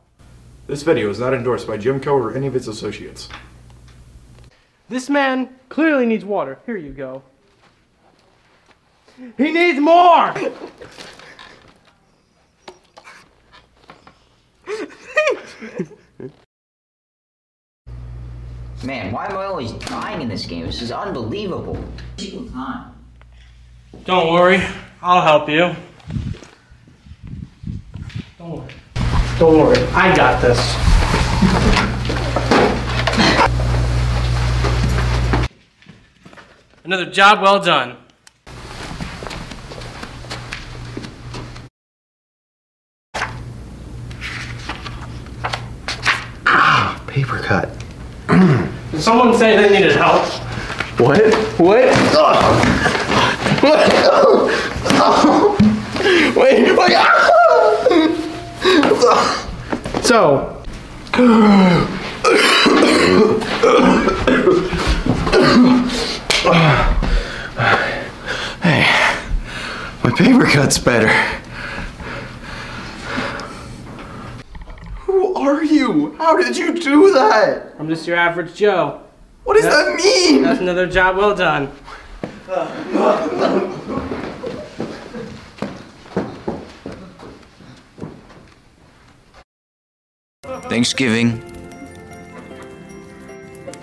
This 0.69 0.85
video 0.85 1.11
is 1.11 1.19
not 1.19 1.35
endorsed 1.35 1.67
by 1.67 1.77
Jim 1.77 1.99
Coe 1.99 2.15
or 2.17 2.37
any 2.37 2.47
of 2.47 2.55
its 2.55 2.69
associates. 2.69 3.29
This 4.89 5.11
man 5.11 5.57
clearly 5.71 6.07
needs 6.07 6.25
water. 6.25 6.61
Here 6.67 6.77
you 6.77 6.93
go. 6.93 7.25
He 9.37 9.53
needs 9.53 9.79
more! 9.79 10.35
Man, 18.83 19.13
why 19.13 19.27
am 19.27 19.37
I 19.37 19.45
always 19.45 19.71
dying 19.73 20.23
in 20.23 20.29
this 20.29 20.45
game? 20.45 20.67
This 20.67 20.83
is 20.83 20.91
unbelievable. 20.91 21.79
Single 22.17 22.51
time. 22.51 22.95
Don't 24.05 24.33
worry, 24.33 24.61
I'll 25.01 25.23
help 25.23 25.49
you. 25.49 25.77
Don't 28.39 28.51
worry. 28.59 28.75
Don't 29.39 29.57
worry, 29.57 29.79
I 29.93 30.17
got 30.17 30.43
this. 30.43 30.59
Another 36.85 37.07
job 37.07 37.41
well 37.41 37.61
done. 37.61 37.99
Paper 47.07 47.39
cut. 47.41 47.69
Did 48.29 48.92
someone 49.03 49.35
say 49.37 49.57
they 49.57 49.69
needed 49.69 49.97
help? 49.97 50.23
What? 50.99 51.35
What? 51.59 51.93
Wait, 56.37 56.77
wait. 56.77 56.97
So, 60.05 60.63
Hey, 68.63 68.87
my 70.05 70.11
paper 70.17 70.45
cut's 70.47 70.79
better. 70.79 71.09
Who 75.01 75.35
are 75.35 75.63
you? 75.65 76.15
How 76.19 76.37
did 76.37 76.57
you 76.57 76.81
do 77.33 77.41
that? 77.41 77.75
I'm 77.79 77.89
just 77.89 78.07
your 78.07 78.17
average 78.17 78.55
Joe. 78.55 79.03
What 79.45 79.55
does 79.55 79.65
that 79.65 79.97
mean? 79.97 80.43
That's 80.43 80.61
another 80.61 80.87
job 80.87 81.17
well 81.17 81.35
done. 81.35 81.71
Thanksgiving 90.69 91.43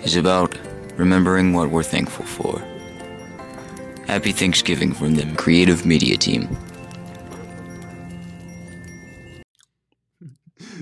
is 0.02 0.16
about 0.16 0.58
remembering 0.96 1.52
what 1.52 1.70
we're 1.70 1.82
thankful 1.82 2.24
for. 2.24 2.58
Happy 4.06 4.32
Thanksgiving 4.32 4.92
from 4.92 5.14
the 5.14 5.24
Creative 5.36 5.86
Media 5.86 6.16
Team. 6.16 6.48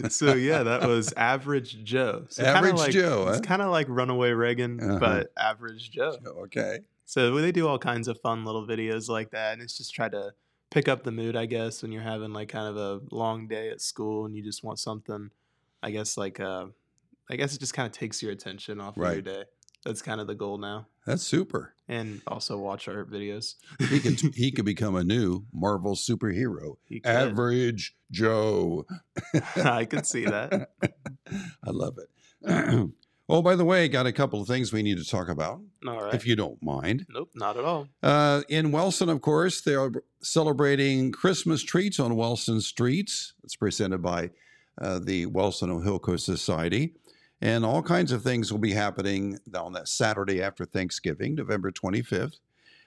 so 0.13 0.35
yeah, 0.35 0.63
that 0.63 0.87
was 0.89 1.13
Average 1.17 1.85
Joe. 1.85 2.27
So 2.29 2.45
Average 2.45 2.75
like, 2.77 2.93
Joe, 2.93 3.29
It's 3.29 3.47
kind 3.47 3.63
of 3.63 3.71
like 3.71 3.87
Runaway 3.89 4.31
Reagan, 4.31 4.81
Uh-huh. 4.81 4.99
but 4.99 5.33
Average 5.39 5.91
Joe. 5.91 6.17
Okay. 6.27 6.81
So 7.05 7.35
they 7.37 7.53
do 7.53 7.67
all 7.67 7.79
kinds 7.79 8.07
of 8.09 8.21
fun 8.21 8.45
little 8.45 8.67
videos 8.67 9.09
like 9.09 9.31
that, 9.31 9.55
and 9.55 9.63
it's 9.63 9.77
just 9.79 9.95
try 9.95 10.09
to 10.11 10.33
pick 10.71 10.89
up 10.89 11.03
the 11.05 11.11
mood, 11.13 11.37
I 11.37 11.47
guess, 11.47 11.83
when 11.83 11.91
you're 11.93 12.03
having 12.03 12.33
like 12.35 12.51
kind 12.51 12.69
of 12.69 12.77
a 12.77 13.01
long 13.15 13.49
day 13.49 13.71
at 13.71 13.81
school 13.81 14.27
and 14.27 14.37
you 14.37 14.43
just 14.43 14.63
want 14.63 14.79
something, 14.79 15.31
I 15.83 15.91
guess 15.91 16.17
like 16.19 16.39
uh, 16.41 16.67
I 17.31 17.37
guess 17.37 17.55
it 17.55 17.61
just 17.61 17.73
kind 17.75 17.87
of 17.87 17.93
takes 17.93 18.23
your 18.23 18.33
attention 18.33 18.81
off 18.81 18.97
of 18.99 19.03
your 19.15 19.23
day. 19.23 19.45
That's 19.85 20.03
kind 20.03 20.21
of 20.21 20.27
the 20.27 20.35
goal 20.35 20.59
now, 20.59 20.87
That's 21.09 21.23
super. 21.23 21.75
and 21.89 22.21
also 22.27 22.59
watch 22.59 22.87
our 22.89 23.05
videos. 23.05 23.55
He 23.89 23.99
could 24.01 24.21
he 24.35 24.51
could 24.53 24.65
become 24.65 24.95
a 24.95 25.05
new 25.05 25.45
Marvel 25.53 25.95
superhero. 25.95 26.77
Average 27.05 27.95
Joe. 28.11 28.85
I 29.57 29.85
could 29.87 30.07
see 30.07 30.25
that. 30.27 30.71
I 31.31 31.71
love 31.71 31.97
it. 31.99 32.91
oh, 33.29 33.43
by 33.43 33.57
the 33.57 33.65
way, 33.65 33.89
got 33.89 34.07
a 34.07 34.13
couple 34.13 34.41
of 34.41 34.47
things 34.47 34.73
we 34.73 34.83
need 34.83 34.99
to 34.99 35.05
talk 35.05 35.29
about, 35.29 35.61
All 35.87 36.05
right. 36.05 36.15
if 36.15 36.27
you 36.27 36.37
don't 36.37 36.63
mind. 36.63 37.07
Nope, 37.09 37.31
not 37.35 37.57
at 37.57 37.65
all. 37.65 37.89
Uh, 38.03 38.43
in 38.49 38.71
Wellston, 38.71 39.09
of 39.09 39.21
course, 39.23 39.61
they 39.63 39.75
are 39.75 39.91
celebrating 40.23 41.11
Christmas 41.13 41.63
treats 41.63 41.99
on 41.99 42.17
Wellston 42.17 42.61
streets. 42.61 43.35
It's 43.45 43.57
presented 43.57 44.03
by 44.03 44.31
uh, 44.81 45.01
the 45.01 45.27
Wellston 45.27 45.71
Ohilco 45.71 46.19
Society. 46.21 46.95
And 47.41 47.65
all 47.65 47.83
kinds 47.83 48.11
of 48.13 48.23
things 48.23 48.51
will 48.51 48.59
be 48.59 48.73
happening 48.73 49.39
on 49.55 49.73
that 49.75 49.89
Saturday 49.89 50.43
after 50.43 50.65
Thanksgiving, 50.65 51.37
November 51.37 51.71
25th. 51.71 52.41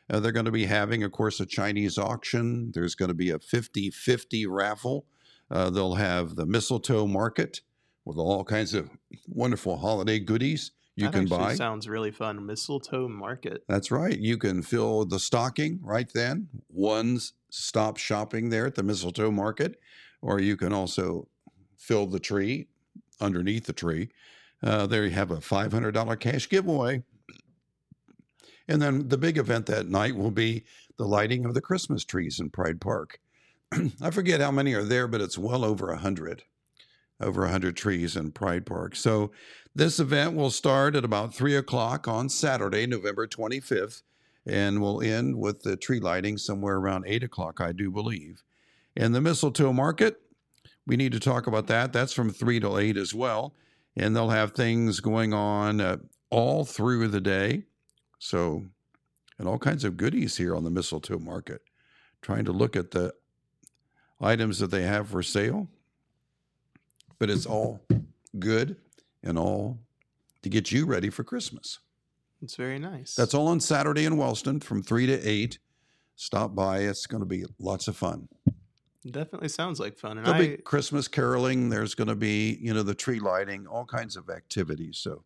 Uh, 0.10 0.20
they're 0.20 0.34
going 0.34 0.46
to 0.46 0.52
be 0.52 0.66
having, 0.66 1.04
of 1.04 1.12
course, 1.12 1.40
a 1.40 1.46
Chinese 1.46 1.98
auction. 1.98 2.72
There's 2.74 2.96
going 2.96 3.10
to 3.10 3.16
be 3.16 3.30
a 3.30 3.40
50 3.40 3.92
50 3.92 4.46
raffle. 4.48 5.06
Uh, 5.50 5.70
they'll 5.70 5.96
have 5.96 6.36
the 6.36 6.46
mistletoe 6.46 7.08
market 7.08 7.62
with 8.04 8.18
all 8.18 8.44
kinds 8.44 8.74
of 8.74 8.90
wonderful 9.28 9.78
holiday 9.78 10.20
goodies 10.20 10.72
you 10.96 11.06
That 11.06 11.14
can 11.14 11.26
buy. 11.26 11.56
Sounds 11.56 11.88
really 11.88 12.12
fun. 12.12 12.46
Mistletoe 12.46 13.08
Market. 13.08 13.64
That's 13.68 13.92
right. 13.92 14.18
You 14.18 14.38
can 14.38 14.62
fill 14.62 15.06
the 15.06 15.20
stocking 15.20 15.80
right 15.82 16.12
then. 16.14 16.50
One 16.68 17.20
stop 17.50 17.98
shopping 17.98 18.50
there 18.50 18.66
at 18.66 18.76
the 18.76 18.84
mistletoe 18.84 19.32
market, 19.32 19.80
or 20.22 20.40
you 20.40 20.58
can 20.58 20.74
also 20.74 21.28
fill 21.78 22.08
the 22.08 22.20
tree 22.20 22.68
underneath 23.22 23.66
the 23.66 23.74
tree. 23.74 24.10
Uh, 24.64 24.86
there 24.86 25.06
you 25.06 25.12
have 25.12 25.32
a 25.32 25.38
$500 25.38 26.20
cash 26.20 26.48
giveaway. 26.50 27.04
And 28.68 28.82
then 28.82 29.10
the 29.10 29.18
big 29.18 29.38
event 29.38 29.66
that 29.66 29.90
night 29.90 30.16
will 30.16 30.32
be 30.32 30.64
the 30.98 31.06
lighting 31.06 31.46
of 31.46 31.54
the 31.54 31.62
Christmas 31.62 32.06
trees 32.06 32.40
in 32.40 32.50
Pride 32.50 32.80
Park. 32.80 33.20
I 34.02 34.12
forget 34.12 34.42
how 34.42 34.52
many 34.52 34.74
are 34.74 34.84
there, 34.84 35.08
but 35.08 35.22
it's 35.22 35.38
well 35.38 35.66
over 35.66 35.88
100. 35.88 36.44
Over 37.20 37.42
100 37.42 37.76
trees 37.76 38.16
in 38.16 38.32
Pride 38.32 38.66
Park. 38.66 38.96
So 38.96 39.32
this 39.76 40.00
event 40.00 40.36
will 40.36 40.52
start 40.52 40.96
at 40.96 41.06
about 41.06 41.34
3 41.34 41.56
o'clock 41.56 42.08
on 42.08 42.30
Saturday, 42.30 42.86
November 42.86 43.28
25th, 43.28 44.02
and 44.46 44.82
will 44.82 45.02
end 45.02 45.38
with 45.38 45.62
the 45.62 45.78
tree 45.78 46.00
lighting 46.00 46.38
somewhere 46.38 46.78
around 46.78 47.06
8 47.08 47.24
o'clock, 47.24 47.62
I 47.62 47.72
do 47.72 47.92
believe. 47.92 48.44
And 48.96 49.16
the 49.16 49.22
mistletoe 49.22 49.72
market, 49.72 50.22
we 50.86 50.98
need 50.98 51.12
to 51.14 51.20
talk 51.20 51.48
about 51.48 51.68
that. 51.68 51.94
That's 51.94 52.14
from 52.14 52.32
3 52.32 52.60
till 52.60 52.78
8 52.78 52.98
as 52.98 53.14
well. 53.14 53.54
And 53.96 54.16
they'll 54.16 54.30
have 54.30 54.54
things 54.54 55.00
going 55.00 55.34
on 55.34 55.82
uh, 55.82 55.98
all 56.30 56.64
through 56.64 57.10
the 57.10 57.22
day. 57.22 57.64
So, 58.20 58.66
and 59.38 59.48
all 59.48 59.58
kinds 59.58 59.84
of 59.84 59.98
goodies 59.98 60.38
here 60.38 60.56
on 60.56 60.64
the 60.64 60.70
mistletoe 60.70 61.20
market. 61.20 61.62
Trying 62.22 62.46
to 62.46 62.52
look 62.52 62.76
at 62.76 62.92
the 62.92 63.14
items 64.20 64.60
that 64.60 64.72
they 64.72 64.84
have 64.84 65.10
for 65.10 65.24
sale. 65.24 65.68
But 67.20 67.30
it's 67.30 67.46
all 67.46 67.82
good 68.40 68.78
and 69.24 69.38
all 69.38 69.80
to 70.42 70.50
get 70.50 70.72
you 70.72 70.86
ready 70.86 71.10
for 71.10 71.24
Christmas. 71.24 71.80
It's 72.42 72.56
very 72.56 72.80
nice. 72.80 73.16
That's 73.16 73.34
all 73.34 73.48
on 73.48 73.60
Saturday 73.60 74.06
in 74.06 74.18
Wellston 74.18 74.60
from 74.60 74.82
3 74.82 75.06
to 75.08 75.28
8. 75.28 75.60
Stop 76.16 76.56
by. 76.56 76.80
It's 76.80 77.06
going 77.06 77.22
to 77.22 77.28
be 77.28 77.46
lots 77.60 77.88
of 77.88 77.96
fun. 77.96 78.28
Definitely 79.10 79.50
sounds 79.50 79.80
like 79.80 79.98
fun. 79.98 80.18
And 80.20 80.28
There'll 80.28 80.42
I, 80.42 80.48
be 80.56 80.58
Christmas 80.58 81.08
caroling. 81.08 81.70
There's 81.70 81.96
going 81.96 82.08
to 82.10 82.16
be, 82.16 82.58
you 82.62 82.74
know, 82.74 82.84
the 82.84 82.94
tree 82.94 83.20
lighting, 83.20 83.66
all 83.66 83.84
kinds 83.86 84.16
of 84.16 84.30
activities. 84.30 84.98
So, 85.00 85.24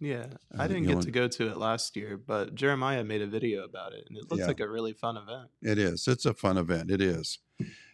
yeah, 0.00 0.26
Uh, 0.54 0.62
I 0.62 0.66
didn't 0.68 0.84
get 0.86 1.02
to 1.02 1.10
go 1.10 1.28
to 1.28 1.48
it 1.50 1.58
last 1.58 1.94
year, 1.96 2.16
but 2.16 2.54
Jeremiah 2.54 3.04
made 3.04 3.20
a 3.20 3.26
video 3.26 3.64
about 3.64 3.92
it, 3.92 4.06
and 4.08 4.16
it 4.16 4.30
looks 4.30 4.40
Yeah. 4.40 4.46
like 4.46 4.60
a 4.60 4.68
really 4.68 4.94
fun 4.94 5.16
event. 5.18 5.48
It 5.60 5.76
is. 5.78 6.08
It's 6.08 6.24
a 6.24 6.32
fun 6.32 6.56
event. 6.56 6.90
It 6.90 7.02
is, 7.02 7.38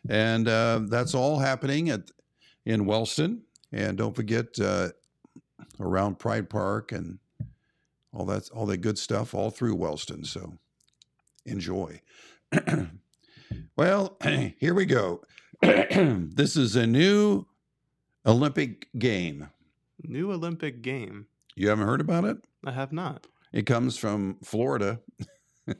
and 0.08 0.46
uh, 0.46 0.82
that's 0.88 1.14
all 1.14 1.38
happening 1.38 1.88
at 1.90 2.10
in 2.64 2.84
Wellston. 2.86 3.42
And 3.72 3.98
don't 3.98 4.14
forget 4.14 4.56
uh, 4.60 4.90
around 5.80 6.18
Pride 6.20 6.48
Park 6.48 6.92
and 6.92 7.18
all 8.12 8.24
that 8.26 8.48
all 8.50 8.66
that 8.66 8.76
good 8.82 8.98
stuff 8.98 9.34
all 9.34 9.50
through 9.50 9.74
Wellston. 9.74 10.24
So 10.24 10.58
enjoy. 11.44 12.00
well, 13.76 14.18
here 14.58 14.74
we 14.74 14.86
go. 14.86 15.22
this 15.62 16.56
is 16.56 16.76
a 16.76 16.86
new 16.86 17.46
Olympic 18.26 18.88
game. 18.98 19.48
New 20.02 20.32
Olympic 20.32 20.82
game. 20.82 21.26
You 21.54 21.68
haven't 21.68 21.86
heard 21.86 22.00
about 22.00 22.24
it? 22.24 22.38
I 22.64 22.72
have 22.72 22.92
not. 22.92 23.26
It 23.52 23.66
comes 23.66 23.96
from 23.96 24.38
Florida. 24.42 25.00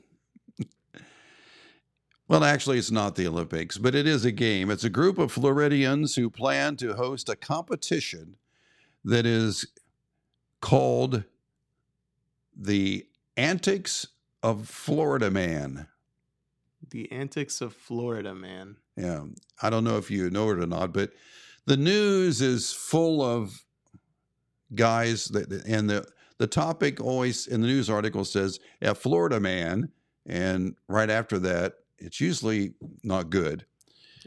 well, 2.27 2.43
actually, 2.43 2.77
it's 2.77 2.91
not 2.91 3.15
the 3.15 3.27
Olympics, 3.27 3.77
but 3.77 3.93
it 3.93 4.07
is 4.07 4.23
a 4.23 4.31
game. 4.31 4.71
It's 4.71 4.85
a 4.85 4.89
group 4.89 5.17
of 5.17 5.31
Floridians 5.31 6.15
who 6.15 6.29
plan 6.29 6.77
to 6.77 6.93
host 6.93 7.27
a 7.27 7.35
competition 7.35 8.37
that 9.03 9.25
is 9.25 9.67
called 10.61 11.25
the 12.55 13.05
Antics 13.35 14.07
of 14.41 14.69
Florida 14.69 15.29
Man. 15.29 15.87
The 16.89 17.11
antics 17.11 17.61
of 17.61 17.73
Florida 17.73 18.33
man. 18.35 18.77
Yeah, 18.95 19.25
I 19.61 19.69
don't 19.69 19.83
know 19.83 19.97
if 19.97 20.09
you 20.11 20.29
know 20.29 20.49
it 20.51 20.59
or 20.59 20.67
not, 20.67 20.93
but 20.93 21.11
the 21.65 21.77
news 21.77 22.41
is 22.41 22.71
full 22.71 23.21
of 23.21 23.65
guys 24.73 25.25
that, 25.25 25.51
and 25.67 25.89
the 25.89 26.05
the 26.37 26.47
topic 26.47 26.99
always 27.01 27.47
in 27.47 27.61
the 27.61 27.67
news 27.67 27.89
article 27.89 28.25
says 28.25 28.59
a 28.81 28.93
Florida 28.93 29.39
man, 29.39 29.89
and 30.25 30.75
right 30.87 31.09
after 31.09 31.39
that, 31.39 31.75
it's 31.97 32.19
usually 32.19 32.73
not 33.03 33.29
good. 33.29 33.65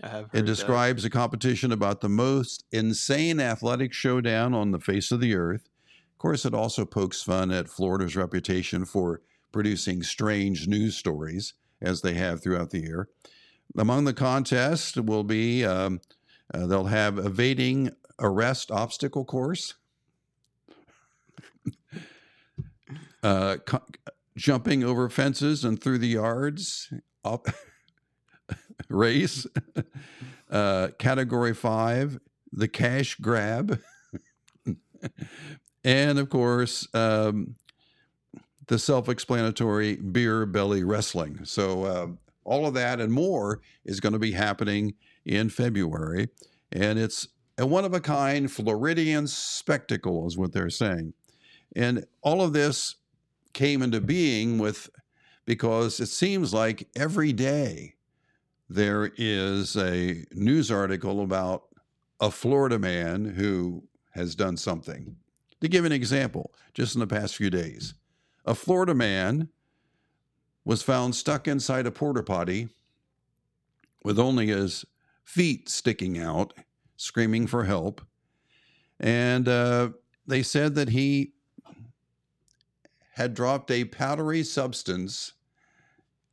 I 0.02 0.08
have 0.08 0.24
It 0.26 0.28
heard 0.32 0.32
that. 0.32 0.46
describes 0.46 1.04
a 1.04 1.10
competition 1.10 1.70
about 1.72 2.00
the 2.00 2.08
most 2.08 2.64
insane 2.72 3.40
athletic 3.40 3.92
showdown 3.92 4.54
on 4.54 4.70
the 4.70 4.80
face 4.80 5.10
of 5.10 5.20
the 5.20 5.34
earth. 5.34 5.68
Of 6.12 6.18
course, 6.18 6.46
it 6.46 6.54
also 6.54 6.84
pokes 6.86 7.22
fun 7.22 7.50
at 7.50 7.68
Florida's 7.68 8.16
reputation 8.16 8.84
for 8.84 9.20
producing 9.52 10.02
strange 10.02 10.66
news 10.66 10.96
stories, 10.96 11.54
as 11.80 12.02
they 12.02 12.14
have 12.14 12.42
throughout 12.42 12.70
the 12.70 12.80
year. 12.80 13.08
Among 13.76 14.04
the 14.04 14.14
contests 14.14 14.96
will 14.96 15.24
be 15.24 15.64
um, 15.64 16.00
uh, 16.52 16.66
they'll 16.66 16.86
have 16.86 17.18
evading 17.18 17.90
arrest 18.18 18.70
obstacle 18.70 19.24
course, 19.24 19.74
uh, 23.22 23.56
co- 23.64 23.84
jumping 24.36 24.82
over 24.82 25.08
fences 25.08 25.64
and 25.64 25.80
through 25.82 25.98
the 25.98 26.08
yards, 26.08 26.92
op- 27.24 27.48
race, 28.88 29.46
uh, 30.50 30.88
category 30.98 31.54
five, 31.54 32.18
the 32.52 32.68
cash 32.68 33.16
grab, 33.16 33.78
and 35.84 36.18
of 36.18 36.30
course, 36.30 36.88
um, 36.94 37.56
the 38.68 38.78
self 38.78 39.08
explanatory 39.08 39.96
beer 39.96 40.46
belly 40.46 40.84
wrestling. 40.84 41.40
So, 41.44 41.84
uh, 41.84 42.06
all 42.44 42.66
of 42.66 42.74
that 42.74 43.00
and 43.00 43.12
more 43.12 43.60
is 43.84 44.00
going 44.00 44.14
to 44.14 44.18
be 44.18 44.32
happening 44.32 44.94
in 45.26 45.50
February. 45.50 46.28
And 46.72 46.98
it's 46.98 47.28
a 47.58 47.66
one 47.66 47.84
of 47.84 47.92
a 47.92 48.00
kind 48.00 48.50
Floridian 48.50 49.26
spectacle, 49.26 50.26
is 50.26 50.38
what 50.38 50.52
they're 50.52 50.70
saying. 50.70 51.12
And 51.76 52.06
all 52.22 52.40
of 52.40 52.54
this 52.54 52.96
came 53.52 53.82
into 53.82 54.00
being 54.00 54.58
with 54.58 54.88
because 55.44 56.00
it 56.00 56.06
seems 56.06 56.54
like 56.54 56.88
every 56.96 57.32
day 57.32 57.94
there 58.68 59.10
is 59.16 59.76
a 59.76 60.24
news 60.32 60.70
article 60.70 61.22
about 61.22 61.64
a 62.20 62.30
Florida 62.30 62.78
man 62.78 63.24
who 63.24 63.82
has 64.10 64.34
done 64.34 64.56
something. 64.56 65.16
To 65.60 65.68
give 65.68 65.84
an 65.84 65.92
example, 65.92 66.52
just 66.74 66.94
in 66.94 67.00
the 67.00 67.06
past 67.06 67.36
few 67.36 67.50
days, 67.50 67.94
a 68.48 68.54
Florida 68.54 68.94
man 68.94 69.50
was 70.64 70.82
found 70.82 71.14
stuck 71.14 71.46
inside 71.46 71.86
a 71.86 71.90
porta 71.90 72.22
potty 72.22 72.70
with 74.02 74.18
only 74.18 74.46
his 74.46 74.86
feet 75.22 75.68
sticking 75.68 76.18
out, 76.18 76.54
screaming 76.96 77.46
for 77.46 77.64
help. 77.64 78.00
And 78.98 79.46
uh, 79.46 79.90
they 80.26 80.42
said 80.42 80.74
that 80.76 80.88
he 80.88 81.34
had 83.12 83.34
dropped 83.34 83.70
a 83.70 83.84
powdery 83.84 84.42
substance 84.42 85.34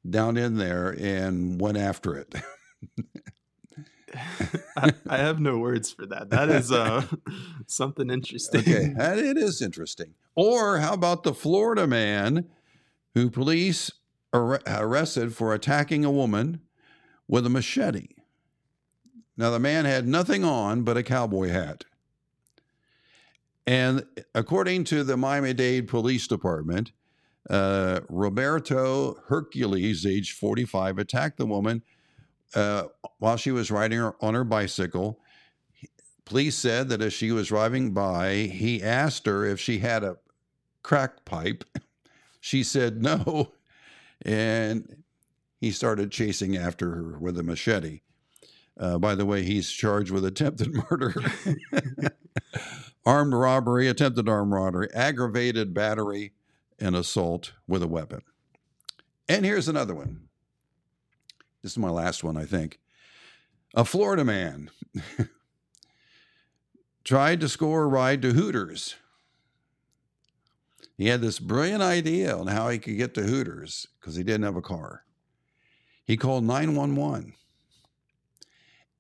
down 0.10 0.38
in 0.38 0.56
there 0.56 0.96
and 0.98 1.60
went 1.60 1.78
after 1.78 2.16
it. 2.16 2.34
I, 4.78 4.94
I 5.08 5.18
have 5.18 5.40
no 5.40 5.58
words 5.58 5.92
for 5.92 6.06
that. 6.08 6.30
That 6.30 6.50
is 6.50 6.72
uh, 6.72 7.04
something 7.68 8.10
interesting. 8.10 8.62
Okay, 8.62 8.94
it 8.98 9.38
is 9.38 9.62
interesting. 9.62 10.14
Or 10.36 10.80
how 10.80 10.94
about 10.94 11.24
the 11.24 11.34
Florida 11.34 11.88
man 11.88 12.48
who 13.14 13.30
police 13.30 13.92
ar- 14.34 14.62
arrested 14.68 15.34
for 15.34 15.54
attacking 15.54 16.04
a 16.06 16.12
woman 16.12 16.62
with 17.28 17.46
a 17.46 17.50
machete? 17.50 18.10
Now, 19.38 19.50
the 19.50 19.60
man 19.60 19.86
had 19.86 20.08
nothing 20.08 20.44
on 20.44 20.84
but 20.84 20.98
a 20.98 21.04
cowboy 21.04 21.50
hat. 21.50 21.84
And 23.68 24.06
according 24.34 24.84
to 24.86 25.04
the 25.04 25.18
Miami 25.18 25.54
Dade 25.54 25.88
Police 25.88 26.28
Department, 26.28 26.92
uh, 27.50 28.02
Roberto 28.10 29.18
Hercules, 29.28 30.06
age 30.06 30.34
45, 30.34 31.00
attacked 31.00 31.38
the 31.38 31.46
woman 31.46 31.84
uh, 32.56 32.86
while 33.20 33.38
she 33.38 33.52
was 33.52 33.70
riding 33.70 34.00
her, 34.00 34.16
on 34.22 34.34
her 34.34 34.44
bicycle. 34.44 35.20
Police 36.24 36.56
said 36.56 36.90
that 36.90 37.02
as 37.02 37.14
she 37.14 37.32
was 37.32 37.50
driving 37.50 37.92
by, 37.92 38.34
he 38.52 38.82
asked 38.82 39.28
her 39.28 39.46
if 39.46 39.60
she 39.60 39.80
had 39.80 40.04
a 40.04 40.18
crack 40.84 41.26
pipe. 41.26 41.64
She 42.42 42.62
said 42.62 43.02
no. 43.02 43.54
And 44.22 45.04
he 45.60 45.72
started 45.72 46.12
chasing 46.12 46.56
after 46.56 46.92
her 46.92 47.18
with 47.18 47.40
a 47.40 47.44
machete. 47.44 48.02
Uh, 48.80 48.98
by 49.00 49.16
the 49.16 49.26
way, 49.26 49.44
he's 49.44 49.72
charged 49.72 50.12
with 50.12 50.26
attempted 50.26 50.72
murder, 50.90 51.14
armed 53.06 53.34
robbery, 53.34 53.88
attempted 53.88 54.30
armed 54.30 54.54
robbery, 54.54 54.90
aggravated 54.94 55.74
battery, 55.74 56.34
and 56.80 56.96
assault 56.96 57.54
with 57.68 57.82
a 57.82 57.88
weapon. 57.88 58.22
And 59.28 59.44
here's 59.44 59.68
another 59.68 59.96
one. 59.96 60.28
This 61.66 61.72
is 61.72 61.80
my 61.80 61.90
last 61.90 62.24
one, 62.24 62.38
I 62.38 62.46
think. 62.46 62.78
A 63.74 63.84
Florida 63.84 64.24
man 64.24 64.70
tried 67.04 67.42
to 67.42 67.50
score 67.50 67.82
a 67.82 67.88
ride 67.88 68.22
to 68.22 68.34
Hooters. 68.34 68.94
He 70.96 71.08
had 71.08 71.22
this 71.22 71.40
brilliant 71.40 71.82
idea 71.82 72.38
on 72.38 72.46
how 72.46 72.70
he 72.70 72.78
could 72.78 72.98
get 72.98 73.16
to 73.16 73.24
Hooters 73.24 73.88
because 74.00 74.16
he 74.16 74.22
didn't 74.22 74.44
have 74.44 74.56
a 74.56 74.62
car. 74.62 75.06
He 76.04 76.18
called 76.18 76.44
911 76.44 77.34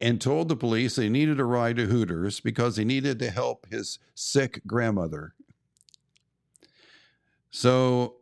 and 0.01 0.19
told 0.19 0.49
the 0.49 0.55
police 0.55 0.95
they 0.95 1.07
needed 1.07 1.39
a 1.39 1.45
ride 1.45 1.75
to 1.75 1.85
Hooters 1.85 2.39
because 2.39 2.77
he 2.77 2.83
needed 2.83 3.19
to 3.19 3.29
help 3.29 3.67
his 3.69 3.99
sick 4.15 4.59
grandmother. 4.65 5.35
So 7.51 8.15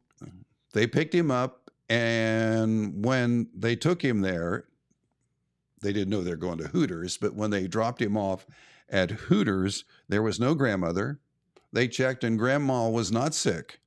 they 0.73 0.85
picked 0.85 1.15
him 1.15 1.31
up, 1.31 1.62
and 1.93 3.05
when 3.05 3.49
they 3.53 3.75
took 3.75 4.01
him 4.03 4.21
there, 4.21 4.65
they 5.83 5.93
didn't 5.93 6.09
know 6.09 6.23
they 6.23 6.31
were 6.31 6.37
going 6.37 6.57
to 6.57 6.69
Hooters, 6.69 7.17
but 7.17 7.35
when 7.35 7.51
they 7.51 7.67
dropped 7.67 8.01
him 8.01 8.17
off 8.17 8.47
at 8.89 9.11
Hooters, 9.11 9.85
there 10.09 10.23
was 10.23 10.39
no 10.39 10.55
grandmother. 10.55 11.19
They 11.71 11.87
checked, 11.87 12.23
and 12.23 12.39
grandma 12.39 12.89
was 12.89 13.11
not 13.11 13.35
sick. 13.35 13.79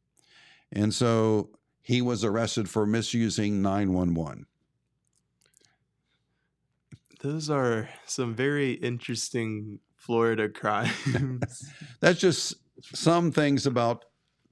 And 0.71 0.95
so 0.95 1.51
he 1.83 2.01
was 2.01 2.23
arrested 2.23 2.69
for 2.71 2.87
misusing 2.87 3.61
911. 3.61 4.47
Those 7.23 7.51
are 7.51 7.89
some 8.05 8.37
very 8.37 8.75
interesting 8.75 9.81
Florida 9.97 10.49
crimes. 10.49 11.73
That's 12.01 12.21
just 12.21 12.55
some 12.81 13.33
things 13.33 13.67
about 13.67 14.05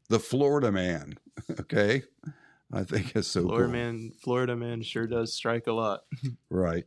the 0.09 0.19
Florida 0.19 0.73
man. 0.73 1.15
Okay. 1.61 2.03
I 2.73 2.83
think 2.83 3.15
it's 3.15 3.29
so 3.29 3.43
Florida 3.43 3.65
cool. 3.65 3.73
man, 3.73 4.13
Florida 4.23 4.57
man 4.57 4.83
sure 4.83 5.07
does 5.07 5.33
strike 5.33 5.67
a 5.67 5.73
lot. 5.73 6.05
Right. 6.51 6.85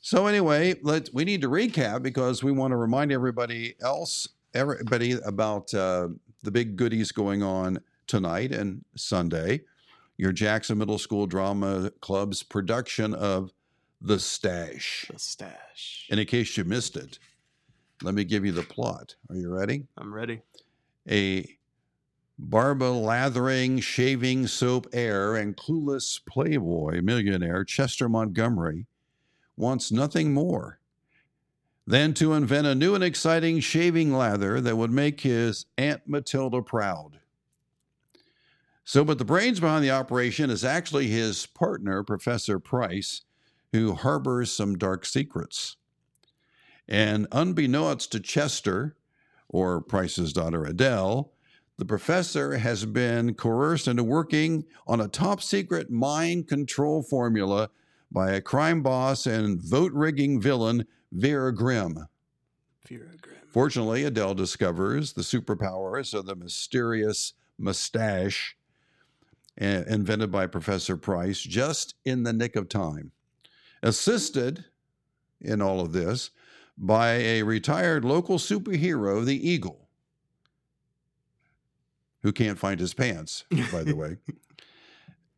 So 0.00 0.26
anyway, 0.26 0.74
let 0.82 1.10
we 1.12 1.24
need 1.24 1.42
to 1.42 1.48
recap 1.48 2.02
because 2.02 2.42
we 2.42 2.50
want 2.50 2.72
to 2.72 2.76
remind 2.76 3.12
everybody 3.12 3.76
else, 3.80 4.28
everybody 4.52 5.12
about 5.24 5.72
uh, 5.74 6.08
the 6.42 6.50
big 6.50 6.76
goodies 6.76 7.12
going 7.12 7.42
on 7.42 7.78
tonight 8.08 8.50
and 8.52 8.84
Sunday. 8.96 9.60
Your 10.16 10.32
Jackson 10.32 10.78
Middle 10.78 10.98
School 10.98 11.26
Drama 11.26 11.90
Club's 12.00 12.42
production 12.42 13.14
of 13.14 13.52
The 14.00 14.18
Stash. 14.18 15.06
The 15.12 15.18
Stash. 15.18 16.08
And 16.10 16.18
in 16.18 16.26
case 16.26 16.56
you 16.56 16.64
missed 16.64 16.96
it, 16.96 17.18
let 18.02 18.14
me 18.14 18.24
give 18.24 18.44
you 18.44 18.52
the 18.52 18.62
plot. 18.62 19.14
Are 19.30 19.36
you 19.36 19.50
ready? 19.50 19.84
I'm 19.96 20.12
ready. 20.12 20.42
A 21.08 21.48
barba 22.38 22.84
lathering, 22.84 23.80
shaving 23.80 24.46
soap 24.46 24.86
heir 24.92 25.36
and 25.36 25.56
clueless 25.56 26.20
playboy 26.24 27.00
millionaire 27.02 27.64
Chester 27.64 28.08
Montgomery 28.08 28.86
wants 29.56 29.92
nothing 29.92 30.32
more 30.32 30.80
than 31.86 32.14
to 32.14 32.32
invent 32.32 32.66
a 32.66 32.74
new 32.74 32.94
and 32.94 33.04
exciting 33.04 33.60
shaving 33.60 34.12
lather 34.12 34.60
that 34.60 34.76
would 34.76 34.90
make 34.90 35.20
his 35.20 35.66
Aunt 35.76 36.02
Matilda 36.06 36.62
proud. 36.62 37.18
So, 38.84 39.04
but 39.04 39.18
the 39.18 39.24
brains 39.24 39.60
behind 39.60 39.84
the 39.84 39.90
operation 39.90 40.50
is 40.50 40.64
actually 40.64 41.08
his 41.08 41.46
partner, 41.46 42.02
Professor 42.02 42.58
Price, 42.58 43.22
who 43.72 43.94
harbors 43.94 44.52
some 44.52 44.76
dark 44.76 45.04
secrets. 45.06 45.76
And 46.88 47.26
unbeknownst 47.30 48.10
to 48.12 48.20
Chester, 48.20 48.96
or 49.48 49.80
Price's 49.80 50.32
daughter 50.32 50.64
Adele, 50.64 51.32
the 51.82 51.86
professor 51.86 52.56
has 52.58 52.84
been 52.84 53.34
coerced 53.34 53.88
into 53.88 54.04
working 54.04 54.64
on 54.86 55.00
a 55.00 55.08
top 55.08 55.42
secret 55.42 55.90
mind 55.90 56.46
control 56.46 57.02
formula 57.02 57.68
by 58.12 58.30
a 58.30 58.40
crime 58.40 58.84
boss 58.84 59.26
and 59.26 59.60
vote 59.60 59.90
rigging 59.92 60.40
villain, 60.40 60.86
Vera 61.10 61.52
Grimm. 61.52 62.06
Vera 62.86 63.16
Grimm. 63.20 63.36
Fortunately, 63.48 64.04
Adele 64.04 64.34
discovers 64.34 65.12
the 65.12 65.22
superpowers 65.22 66.14
of 66.14 66.24
the 66.24 66.36
mysterious 66.36 67.32
mustache 67.58 68.56
uh, 69.60 69.64
invented 69.64 70.30
by 70.30 70.46
Professor 70.46 70.96
Price 70.96 71.40
just 71.40 71.96
in 72.04 72.22
the 72.22 72.32
nick 72.32 72.54
of 72.54 72.68
time. 72.68 73.10
Assisted 73.82 74.66
in 75.40 75.60
all 75.60 75.80
of 75.80 75.92
this 75.92 76.30
by 76.78 77.14
a 77.14 77.42
retired 77.42 78.04
local 78.04 78.38
superhero, 78.38 79.24
the 79.24 79.50
Eagle, 79.50 79.81
who 82.22 82.32
can't 82.32 82.58
find 82.58 82.80
his 82.80 82.94
pants, 82.94 83.44
by 83.70 83.82
the 83.82 83.94
way. 83.94 84.16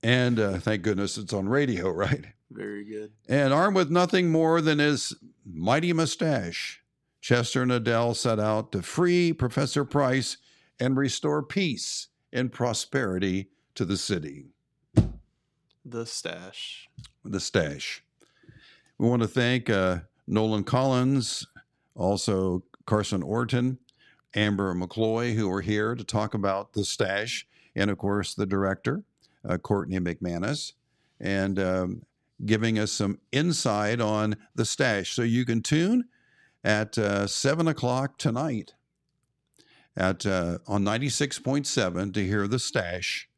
And 0.04 0.38
uh, 0.38 0.58
thank 0.58 0.82
goodness 0.82 1.16
it's 1.16 1.32
on 1.32 1.48
radio, 1.48 1.88
right? 1.90 2.26
Very 2.50 2.84
good. 2.84 3.12
And 3.26 3.54
armed 3.54 3.74
with 3.74 3.90
nothing 3.90 4.30
more 4.30 4.60
than 4.60 4.78
his 4.78 5.16
mighty 5.46 5.94
mustache, 5.94 6.82
Chester 7.22 7.62
and 7.62 7.72
Adele 7.72 8.12
set 8.12 8.38
out 8.38 8.70
to 8.72 8.82
free 8.82 9.32
Professor 9.32 9.82
Price 9.82 10.36
and 10.78 10.94
restore 10.94 11.42
peace 11.42 12.08
and 12.34 12.52
prosperity 12.52 13.48
to 13.76 13.86
the 13.86 13.96
city. 13.96 14.44
The 15.86 16.04
stash. 16.04 16.90
The 17.24 17.40
stash. 17.40 18.04
We 18.98 19.08
want 19.08 19.22
to 19.22 19.28
thank 19.28 19.70
uh, 19.70 20.00
Nolan 20.26 20.64
Collins, 20.64 21.46
also 21.94 22.62
Carson 22.84 23.22
Orton, 23.22 23.78
Amber 24.34 24.74
McCloy, 24.74 25.34
who 25.34 25.50
are 25.50 25.60
here 25.60 25.94
to 25.94 26.04
talk 26.04 26.34
about 26.34 26.72
the 26.72 26.84
stash, 26.84 27.46
and 27.74 27.90
of 27.90 27.98
course, 27.98 28.34
the 28.34 28.46
director, 28.46 29.02
uh, 29.48 29.58
Courtney 29.58 29.98
McManus, 29.98 30.72
and 31.20 31.58
um, 31.58 32.02
giving 32.44 32.78
us 32.78 32.92
some 32.92 33.18
insight 33.32 34.00
on 34.00 34.36
the 34.54 34.64
stash. 34.64 35.12
So 35.12 35.22
you 35.22 35.44
can 35.44 35.62
tune 35.62 36.04
at 36.62 36.98
uh, 36.98 37.26
7 37.26 37.68
o'clock 37.68 38.18
tonight 38.18 38.74
at 39.96 40.26
uh, 40.26 40.58
on 40.66 40.84
96.7 40.84 42.14
to 42.14 42.26
hear 42.26 42.48
the 42.48 42.58
stash. 42.58 43.28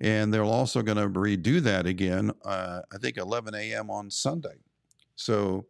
And 0.00 0.32
they're 0.32 0.42
also 0.42 0.80
going 0.80 0.96
to 0.96 1.08
redo 1.08 1.60
that 1.60 1.86
again, 1.86 2.32
uh, 2.42 2.80
I 2.92 2.96
think 2.98 3.18
11 3.18 3.54
a.m. 3.54 3.90
on 3.90 4.10
Sunday. 4.10 4.56
So, 5.14 5.66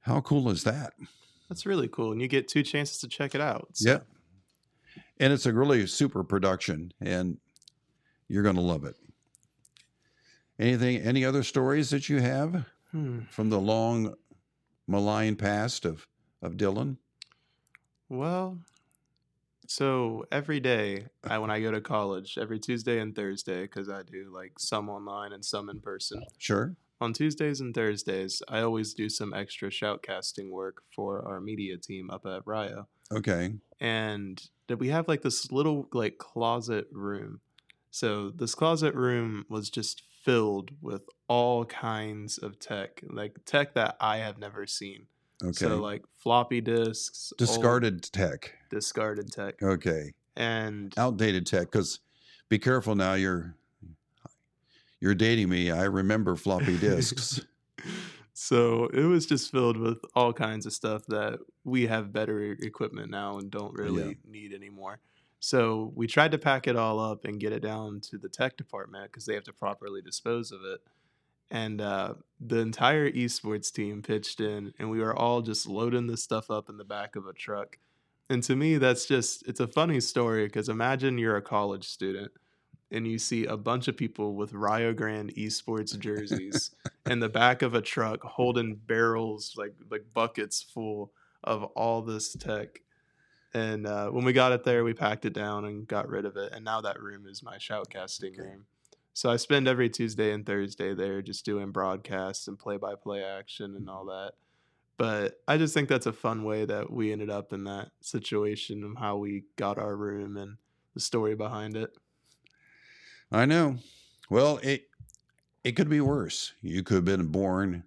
how 0.00 0.20
cool 0.20 0.50
is 0.50 0.64
that? 0.64 0.92
That's 1.48 1.64
really 1.66 1.88
cool. 1.88 2.12
And 2.12 2.20
you 2.20 2.28
get 2.28 2.48
two 2.48 2.62
chances 2.62 2.98
to 2.98 3.08
check 3.08 3.34
it 3.34 3.40
out. 3.40 3.68
So. 3.74 3.90
Yeah. 3.90 3.98
And 5.20 5.32
it's 5.32 5.46
a 5.46 5.52
really 5.52 5.86
super 5.86 6.22
production, 6.22 6.92
and 7.00 7.38
you're 8.28 8.42
going 8.42 8.54
to 8.56 8.60
love 8.60 8.84
it. 8.84 8.96
Anything, 10.58 10.98
any 10.98 11.24
other 11.24 11.42
stories 11.42 11.90
that 11.90 12.08
you 12.08 12.20
have 12.20 12.64
Hmm. 12.90 13.20
from 13.30 13.50
the 13.50 13.60
long 13.60 14.14
malign 14.86 15.36
past 15.36 15.84
of, 15.84 16.06
of 16.40 16.54
Dylan? 16.56 16.96
Well, 18.08 18.58
so 19.66 20.24
every 20.32 20.58
day 20.60 21.06
I, 21.22 21.38
when 21.38 21.50
I 21.50 21.60
go 21.60 21.70
to 21.70 21.80
college, 21.82 22.38
every 22.40 22.58
Tuesday 22.58 22.98
and 23.00 23.14
Thursday, 23.14 23.62
because 23.62 23.90
I 23.90 24.02
do 24.04 24.30
like 24.32 24.58
some 24.58 24.88
online 24.88 25.32
and 25.34 25.44
some 25.44 25.68
in 25.68 25.80
person. 25.80 26.22
Sure. 26.38 26.74
On 27.00 27.12
Tuesdays 27.12 27.60
and 27.60 27.74
Thursdays, 27.74 28.42
I 28.48 28.60
always 28.60 28.92
do 28.92 29.08
some 29.08 29.32
extra 29.32 29.70
shoutcasting 29.70 30.50
work 30.50 30.82
for 30.94 31.26
our 31.28 31.40
media 31.40 31.76
team 31.76 32.10
up 32.10 32.26
at 32.26 32.42
Rio. 32.46 32.88
Okay. 33.12 33.54
and 33.80 34.42
that 34.66 34.76
we 34.78 34.88
have 34.88 35.08
like 35.08 35.22
this 35.22 35.50
little 35.50 35.88
like 35.94 36.18
closet 36.18 36.86
room. 36.92 37.40
So 37.90 38.28
this 38.30 38.54
closet 38.54 38.94
room 38.94 39.46
was 39.48 39.70
just 39.70 40.02
filled 40.24 40.72
with 40.82 41.02
all 41.26 41.64
kinds 41.64 42.36
of 42.36 42.58
tech, 42.58 43.00
like 43.08 43.38
tech 43.46 43.72
that 43.74 43.96
I 44.00 44.18
have 44.18 44.38
never 44.38 44.66
seen. 44.66 45.06
Okay. 45.42 45.52
So 45.52 45.76
like 45.80 46.02
floppy 46.18 46.60
disks, 46.60 47.32
Discarded 47.38 48.02
tech. 48.02 48.52
discarded 48.70 49.32
tech, 49.32 49.62
Okay. 49.62 50.12
and 50.36 50.92
Outdated 50.98 51.46
tech. 51.46 51.70
Because 51.70 52.00
be 52.50 52.58
careful 52.58 52.94
now. 52.94 53.14
You're 53.14 53.54
you're 55.00 55.14
dating 55.14 55.48
me. 55.48 55.70
I 55.70 55.84
remember 55.84 56.36
floppy 56.36 56.76
disks. 56.78 57.40
so 58.32 58.86
it 58.86 59.04
was 59.04 59.26
just 59.26 59.50
filled 59.50 59.76
with 59.76 59.98
all 60.14 60.32
kinds 60.32 60.66
of 60.66 60.72
stuff 60.72 61.06
that 61.06 61.38
we 61.64 61.86
have 61.86 62.12
better 62.12 62.56
equipment 62.60 63.10
now 63.10 63.38
and 63.38 63.50
don't 63.50 63.74
really 63.74 64.16
need 64.28 64.52
anymore. 64.52 65.00
So 65.40 65.92
we 65.94 66.06
tried 66.06 66.32
to 66.32 66.38
pack 66.38 66.66
it 66.66 66.76
all 66.76 66.98
up 66.98 67.24
and 67.24 67.38
get 67.38 67.52
it 67.52 67.60
down 67.60 68.00
to 68.10 68.18
the 68.18 68.28
tech 68.28 68.56
department 68.56 69.04
because 69.04 69.24
they 69.24 69.34
have 69.34 69.44
to 69.44 69.52
properly 69.52 70.02
dispose 70.02 70.50
of 70.50 70.60
it. 70.64 70.80
And 71.50 71.80
uh, 71.80 72.14
the 72.40 72.58
entire 72.58 73.10
esports 73.10 73.72
team 73.72 74.02
pitched 74.02 74.40
in, 74.40 74.74
and 74.78 74.90
we 74.90 74.98
were 74.98 75.16
all 75.16 75.40
just 75.40 75.66
loading 75.66 76.06
this 76.06 76.22
stuff 76.22 76.50
up 76.50 76.68
in 76.68 76.76
the 76.76 76.84
back 76.84 77.16
of 77.16 77.26
a 77.26 77.32
truck. 77.32 77.78
And 78.28 78.42
to 78.42 78.56
me, 78.56 78.76
that's 78.76 79.06
just, 79.06 79.46
it's 79.48 79.60
a 79.60 79.68
funny 79.68 80.00
story 80.00 80.46
because 80.46 80.68
imagine 80.68 81.16
you're 81.16 81.36
a 81.36 81.42
college 81.42 81.88
student 81.88 82.32
and 82.90 83.06
you 83.06 83.18
see 83.18 83.44
a 83.44 83.56
bunch 83.56 83.88
of 83.88 83.96
people 83.96 84.34
with 84.34 84.52
Rio 84.52 84.92
Grande 84.92 85.34
esports 85.34 85.98
jerseys 85.98 86.70
in 87.06 87.20
the 87.20 87.28
back 87.28 87.62
of 87.62 87.74
a 87.74 87.82
truck 87.82 88.22
holding 88.22 88.76
barrels 88.76 89.54
like 89.56 89.74
like 89.90 90.04
buckets 90.14 90.62
full 90.62 91.12
of 91.44 91.64
all 91.64 92.02
this 92.02 92.34
tech. 92.34 92.80
And 93.54 93.86
uh, 93.86 94.10
when 94.10 94.24
we 94.24 94.32
got 94.32 94.52
it 94.52 94.64
there, 94.64 94.84
we 94.84 94.92
packed 94.92 95.24
it 95.24 95.32
down 95.32 95.64
and 95.64 95.88
got 95.88 96.08
rid 96.08 96.24
of 96.24 96.36
it. 96.36 96.52
And 96.52 96.64
now 96.64 96.80
that 96.82 97.00
room 97.00 97.26
is 97.26 97.42
my 97.42 97.56
shoutcasting 97.56 98.36
room. 98.36 98.66
So 99.14 99.30
I 99.30 99.36
spend 99.36 99.66
every 99.66 99.88
Tuesday 99.88 100.32
and 100.32 100.44
Thursday 100.44 100.94
there 100.94 101.22
just 101.22 101.44
doing 101.44 101.72
broadcasts 101.72 102.46
and 102.46 102.58
play 102.58 102.76
by 102.76 102.94
play 102.94 103.24
action 103.24 103.74
and 103.74 103.88
all 103.88 104.04
that. 104.06 104.32
But 104.96 105.40
I 105.48 105.56
just 105.56 105.74
think 105.74 105.88
that's 105.88 106.06
a 106.06 106.12
fun 106.12 106.44
way 106.44 106.64
that 106.64 106.90
we 106.92 107.12
ended 107.12 107.30
up 107.30 107.52
in 107.52 107.64
that 107.64 107.90
situation 108.00 108.84
of 108.84 108.96
how 108.96 109.16
we 109.16 109.44
got 109.56 109.78
our 109.78 109.96
room 109.96 110.36
and 110.36 110.56
the 110.94 111.00
story 111.00 111.34
behind 111.34 111.76
it. 111.76 111.96
I 113.30 113.44
know. 113.44 113.76
Well, 114.30 114.58
it 114.62 114.88
it 115.64 115.72
could 115.72 115.88
be 115.88 116.00
worse. 116.00 116.54
You 116.62 116.82
could 116.82 116.96
have 116.96 117.04
been 117.04 117.26
born 117.26 117.84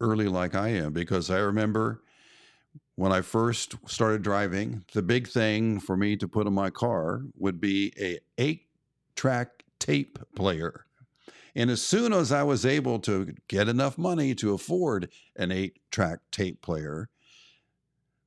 early 0.00 0.26
like 0.26 0.54
I 0.54 0.68
am 0.70 0.92
because 0.92 1.30
I 1.30 1.38
remember 1.38 2.02
when 2.96 3.12
I 3.12 3.20
first 3.20 3.76
started 3.86 4.22
driving, 4.22 4.84
the 4.92 5.02
big 5.02 5.28
thing 5.28 5.80
for 5.80 5.96
me 5.96 6.16
to 6.16 6.28
put 6.28 6.46
in 6.46 6.52
my 6.52 6.70
car 6.70 7.22
would 7.38 7.60
be 7.60 7.92
a 7.98 8.18
8-track 8.38 9.64
tape 9.78 10.18
player. 10.34 10.86
And 11.54 11.70
as 11.70 11.80
soon 11.82 12.12
as 12.12 12.32
I 12.32 12.42
was 12.42 12.66
able 12.66 12.98
to 13.00 13.34
get 13.48 13.68
enough 13.68 13.96
money 13.96 14.34
to 14.36 14.54
afford 14.54 15.10
an 15.36 15.50
8-track 15.50 16.18
tape 16.30 16.62
player, 16.62 17.08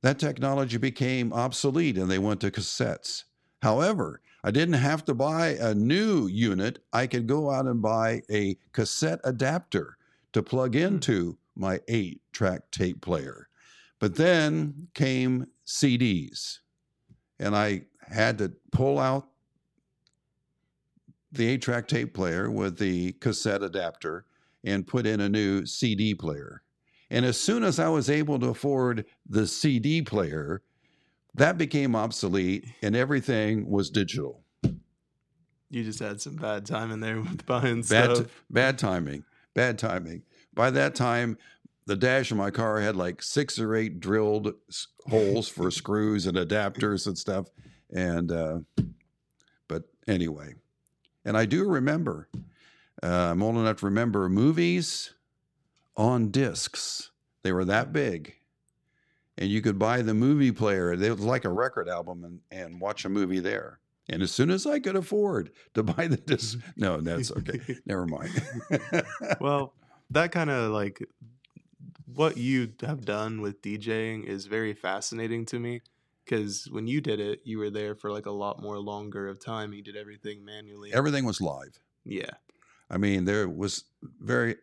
that 0.02 0.18
technology 0.18 0.78
became 0.78 1.32
obsolete 1.32 1.98
and 1.98 2.10
they 2.10 2.18
went 2.18 2.40
to 2.40 2.50
cassettes. 2.50 3.24
However, 3.62 4.20
I 4.46 4.52
didn't 4.52 4.74
have 4.74 5.04
to 5.06 5.14
buy 5.14 5.56
a 5.58 5.74
new 5.74 6.28
unit. 6.28 6.78
I 6.92 7.08
could 7.08 7.26
go 7.26 7.50
out 7.50 7.66
and 7.66 7.82
buy 7.82 8.22
a 8.30 8.56
cassette 8.72 9.18
adapter 9.24 9.98
to 10.32 10.40
plug 10.40 10.74
hmm. 10.74 10.82
into 10.82 11.36
my 11.56 11.80
eight 11.88 12.22
track 12.30 12.70
tape 12.70 13.00
player. 13.00 13.48
But 13.98 14.14
then 14.14 14.86
came 14.94 15.48
CDs, 15.66 16.58
and 17.40 17.56
I 17.56 17.86
had 18.08 18.38
to 18.38 18.52
pull 18.70 19.00
out 19.00 19.26
the 21.32 21.48
eight 21.48 21.62
track 21.62 21.88
tape 21.88 22.14
player 22.14 22.48
with 22.48 22.78
the 22.78 23.12
cassette 23.14 23.64
adapter 23.64 24.26
and 24.62 24.86
put 24.86 25.06
in 25.06 25.20
a 25.20 25.28
new 25.28 25.66
CD 25.66 26.14
player. 26.14 26.62
And 27.10 27.24
as 27.24 27.40
soon 27.40 27.64
as 27.64 27.80
I 27.80 27.88
was 27.88 28.08
able 28.08 28.38
to 28.38 28.50
afford 28.50 29.06
the 29.28 29.48
CD 29.48 30.02
player, 30.02 30.62
that 31.36 31.58
became 31.58 31.94
obsolete 31.94 32.66
and 32.82 32.96
everything 32.96 33.70
was 33.70 33.90
digital. 33.90 34.42
You 35.70 35.82
just 35.84 35.98
had 35.98 36.20
some 36.20 36.36
bad 36.36 36.64
time 36.64 36.90
in 36.90 37.00
there 37.00 37.20
with 37.20 37.44
buying 37.46 37.82
Bad, 37.82 38.16
stuff. 38.16 38.44
bad 38.50 38.78
timing. 38.78 39.24
Bad 39.54 39.78
timing. 39.78 40.22
By 40.54 40.70
that 40.70 40.94
time, 40.94 41.38
the 41.86 41.96
dash 41.96 42.30
of 42.30 42.36
my 42.36 42.50
car 42.50 42.80
had 42.80 42.96
like 42.96 43.22
six 43.22 43.58
or 43.58 43.74
eight 43.74 44.00
drilled 44.00 44.54
holes 45.08 45.48
for 45.48 45.70
screws 45.70 46.26
and 46.26 46.36
adapters 46.36 47.06
and 47.06 47.16
stuff. 47.18 47.46
And, 47.94 48.32
uh, 48.32 48.58
but 49.68 49.84
anyway, 50.06 50.54
and 51.24 51.36
I 51.36 51.44
do 51.46 51.68
remember, 51.68 52.28
uh, 53.02 53.06
I'm 53.32 53.42
old 53.42 53.56
enough 53.56 53.78
to 53.80 53.86
remember 53.86 54.28
movies 54.28 55.14
on 55.96 56.30
discs. 56.30 57.10
They 57.42 57.52
were 57.52 57.64
that 57.66 57.92
big. 57.92 58.34
And 59.38 59.50
you 59.50 59.60
could 59.60 59.78
buy 59.78 60.02
the 60.02 60.14
movie 60.14 60.52
player. 60.52 60.92
It 60.92 61.10
was 61.10 61.20
like 61.20 61.44
a 61.44 61.50
record 61.50 61.88
album 61.88 62.24
and, 62.24 62.40
and 62.50 62.80
watch 62.80 63.04
a 63.04 63.08
movie 63.08 63.40
there. 63.40 63.80
And 64.08 64.22
as 64.22 64.30
soon 64.30 64.50
as 64.50 64.66
I 64.66 64.78
could 64.78 64.96
afford 64.96 65.50
to 65.74 65.82
buy 65.82 66.06
the 66.06 66.16
disc, 66.16 66.58
mm-hmm. 66.58 66.70
no, 66.76 67.00
that's 67.00 67.32
okay. 67.32 67.60
Never 67.86 68.06
mind. 68.06 68.30
well, 69.40 69.74
that 70.10 70.32
kind 70.32 70.50
of 70.50 70.70
like 70.70 71.00
what 72.06 72.36
you 72.36 72.72
have 72.80 73.04
done 73.04 73.40
with 73.40 73.60
DJing 73.62 74.24
is 74.24 74.46
very 74.46 74.72
fascinating 74.72 75.44
to 75.46 75.58
me 75.58 75.82
because 76.24 76.66
when 76.70 76.86
you 76.86 77.00
did 77.00 77.20
it, 77.20 77.40
you 77.44 77.58
were 77.58 77.70
there 77.70 77.94
for 77.94 78.10
like 78.10 78.26
a 78.26 78.30
lot 78.30 78.62
more 78.62 78.78
longer 78.78 79.28
of 79.28 79.44
time. 79.44 79.72
You 79.72 79.82
did 79.82 79.96
everything 79.96 80.44
manually. 80.44 80.94
Everything 80.94 81.24
was 81.24 81.40
live. 81.40 81.78
Yeah. 82.04 82.30
I 82.88 82.98
mean, 82.98 83.24
there 83.24 83.48
was 83.48 83.84
very, 84.20 84.56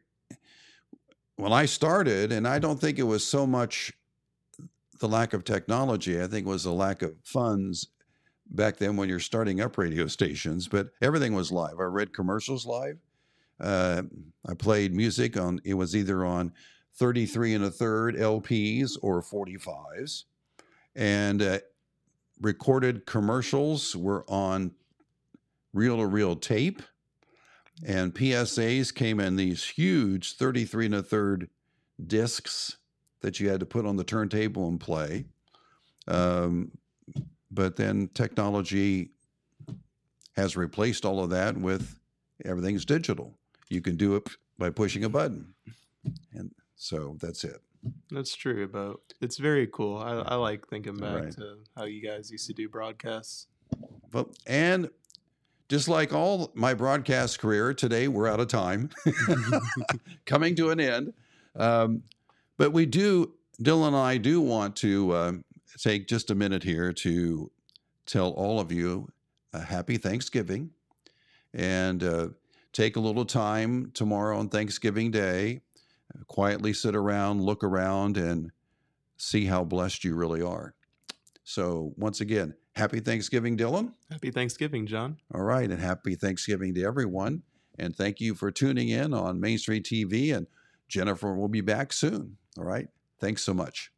when 1.36 1.52
I 1.52 1.66
started, 1.66 2.32
and 2.32 2.48
I 2.48 2.60
don't 2.60 2.80
think 2.80 3.00
it 3.00 3.04
was 3.04 3.26
so 3.26 3.46
much 3.46 3.92
the 5.04 5.10
lack 5.10 5.34
of 5.34 5.44
technology, 5.44 6.22
I 6.22 6.28
think 6.28 6.48
was 6.48 6.64
the 6.64 6.72
lack 6.72 7.02
of 7.02 7.14
funds 7.24 7.88
back 8.52 8.78
then 8.78 8.96
when 8.96 9.10
you're 9.10 9.20
starting 9.20 9.60
up 9.60 9.78
radio 9.78 10.08
stations, 10.08 10.70
but 10.70 10.92
everything 11.02 11.34
was 11.34 11.52
live. 11.52 11.78
I 11.78 11.84
read 11.84 12.14
commercials 12.14 12.66
live. 12.66 12.98
Uh, 13.60 14.04
I 14.48 14.54
played 14.54 14.96
music 14.96 15.36
on, 15.36 15.60
it 15.66 15.74
was 15.74 15.94
either 15.94 16.24
on 16.24 16.54
33 16.96 17.56
and 17.56 17.66
a 17.66 17.70
third 17.70 18.16
LPs 18.16 18.98
or 19.02 19.22
45s. 19.22 20.24
And 20.96 21.42
uh, 21.42 21.60
recorded 22.40 23.06
commercials 23.06 23.98
were 23.98 24.24
on 24.30 24.72
reel 25.74 25.98
to 25.98 26.08
reel 26.08 26.38
tape. 26.38 26.82
And 27.86 28.14
PSAs 28.14 28.96
came 28.96 29.20
in 29.20 29.36
these 29.36 29.66
huge 29.66 30.38
33 30.38 30.86
and 30.86 30.96
a 30.96 31.04
third 31.04 31.50
discs 32.08 32.78
that 33.24 33.40
you 33.40 33.50
had 33.50 33.60
to 33.62 33.66
put 33.66 33.86
on 33.88 33.96
the 33.96 34.04
turntable 34.04 34.68
and 34.68 34.80
play. 34.80 35.26
Um, 36.08 36.72
but 37.50 37.76
then 37.76 38.10
technology 38.14 39.10
has 40.36 40.56
replaced 40.56 41.06
all 41.06 41.24
of 41.24 41.30
that 41.32 41.58
with 41.58 42.00
everything's 42.46 42.86
digital. 42.86 43.34
You 43.70 43.82
can 43.82 43.96
do 43.96 44.16
it 44.16 44.28
by 44.60 44.70
pushing 44.70 45.06
a 45.06 45.10
button. 45.10 45.54
And 46.34 46.52
so 46.76 47.18
that's 47.22 47.44
it. 47.44 47.62
That's 48.12 48.36
true, 48.36 48.68
but 48.68 48.98
it's 49.22 49.38
very 49.38 49.68
cool. 49.68 49.98
I, 49.98 50.12
I 50.34 50.36
like 50.36 50.68
thinking 50.68 50.96
back 50.98 51.24
Right. 51.24 51.32
to 51.34 51.58
how 51.78 51.86
you 51.86 52.02
guys 52.02 52.30
used 52.32 52.48
to 52.48 52.54
do 52.54 52.68
broadcasts. 52.70 53.48
But 54.12 54.28
and 54.48 54.90
just 55.70 55.88
like 55.88 56.14
all 56.14 56.52
my 56.56 56.74
broadcast 56.74 57.40
career, 57.40 57.74
today 57.74 58.08
we're 58.08 58.28
out 58.28 58.40
of 58.40 58.48
time, 58.48 58.90
coming 60.26 60.56
to 60.56 60.70
an 60.72 60.80
end. 60.80 61.14
Um, 61.56 62.04
but 62.64 62.72
we 62.72 62.86
do, 62.86 63.34
Dylan 63.62 63.88
and 63.88 63.96
I 63.98 64.16
do 64.16 64.40
want 64.40 64.78
to 64.78 65.12
uh, 65.12 65.32
take 65.78 66.08
just 66.08 66.32
a 66.32 66.36
minute 66.36 66.64
here 66.64 66.94
to 66.94 67.52
tell 68.06 68.30
all 68.30 68.62
of 68.62 68.72
you 68.72 69.10
a 69.52 69.60
happy 69.60 69.98
Thanksgiving 69.98 70.70
and 71.54 72.02
uh, 72.02 72.30
take 72.72 72.96
a 72.96 73.02
little 73.02 73.26
time 73.26 73.92
tomorrow 73.94 74.40
on 74.40 74.48
Thanksgiving 74.48 75.12
Day. 75.12 75.60
Quietly 76.28 76.72
sit 76.72 76.96
around, 76.96 77.42
look 77.42 77.66
around, 77.66 78.16
and 78.16 78.50
see 79.18 79.44
how 79.44 79.66
blessed 79.66 80.06
you 80.06 80.16
really 80.16 80.42
are. 80.42 80.74
So, 81.44 81.92
once 81.98 82.22
again, 82.22 82.54
happy 82.78 83.02
Thanksgiving, 83.02 83.58
Dylan. 83.58 83.92
Happy 84.10 84.32
Thanksgiving, 84.32 84.88
John. 84.88 85.18
All 85.36 85.44
right, 85.44 85.70
and 85.70 85.82
happy 85.82 86.16
Thanksgiving 86.16 86.74
to 86.76 86.84
everyone. 86.86 87.44
And 87.78 87.94
thank 87.94 88.22
you 88.22 88.36
for 88.36 88.52
tuning 88.52 88.88
in 88.88 89.14
on 89.14 89.42
Main 89.42 89.58
Street 89.58 89.84
TV. 89.84 90.34
And 90.34 90.48
Jennifer 90.88 91.36
will 91.36 91.50
be 91.50 91.60
back 91.60 91.92
soon. 91.92 92.38
All 92.58 92.66
right, 92.66 92.88
thanks 93.20 93.44
so 93.44 93.54
much. 93.54 93.93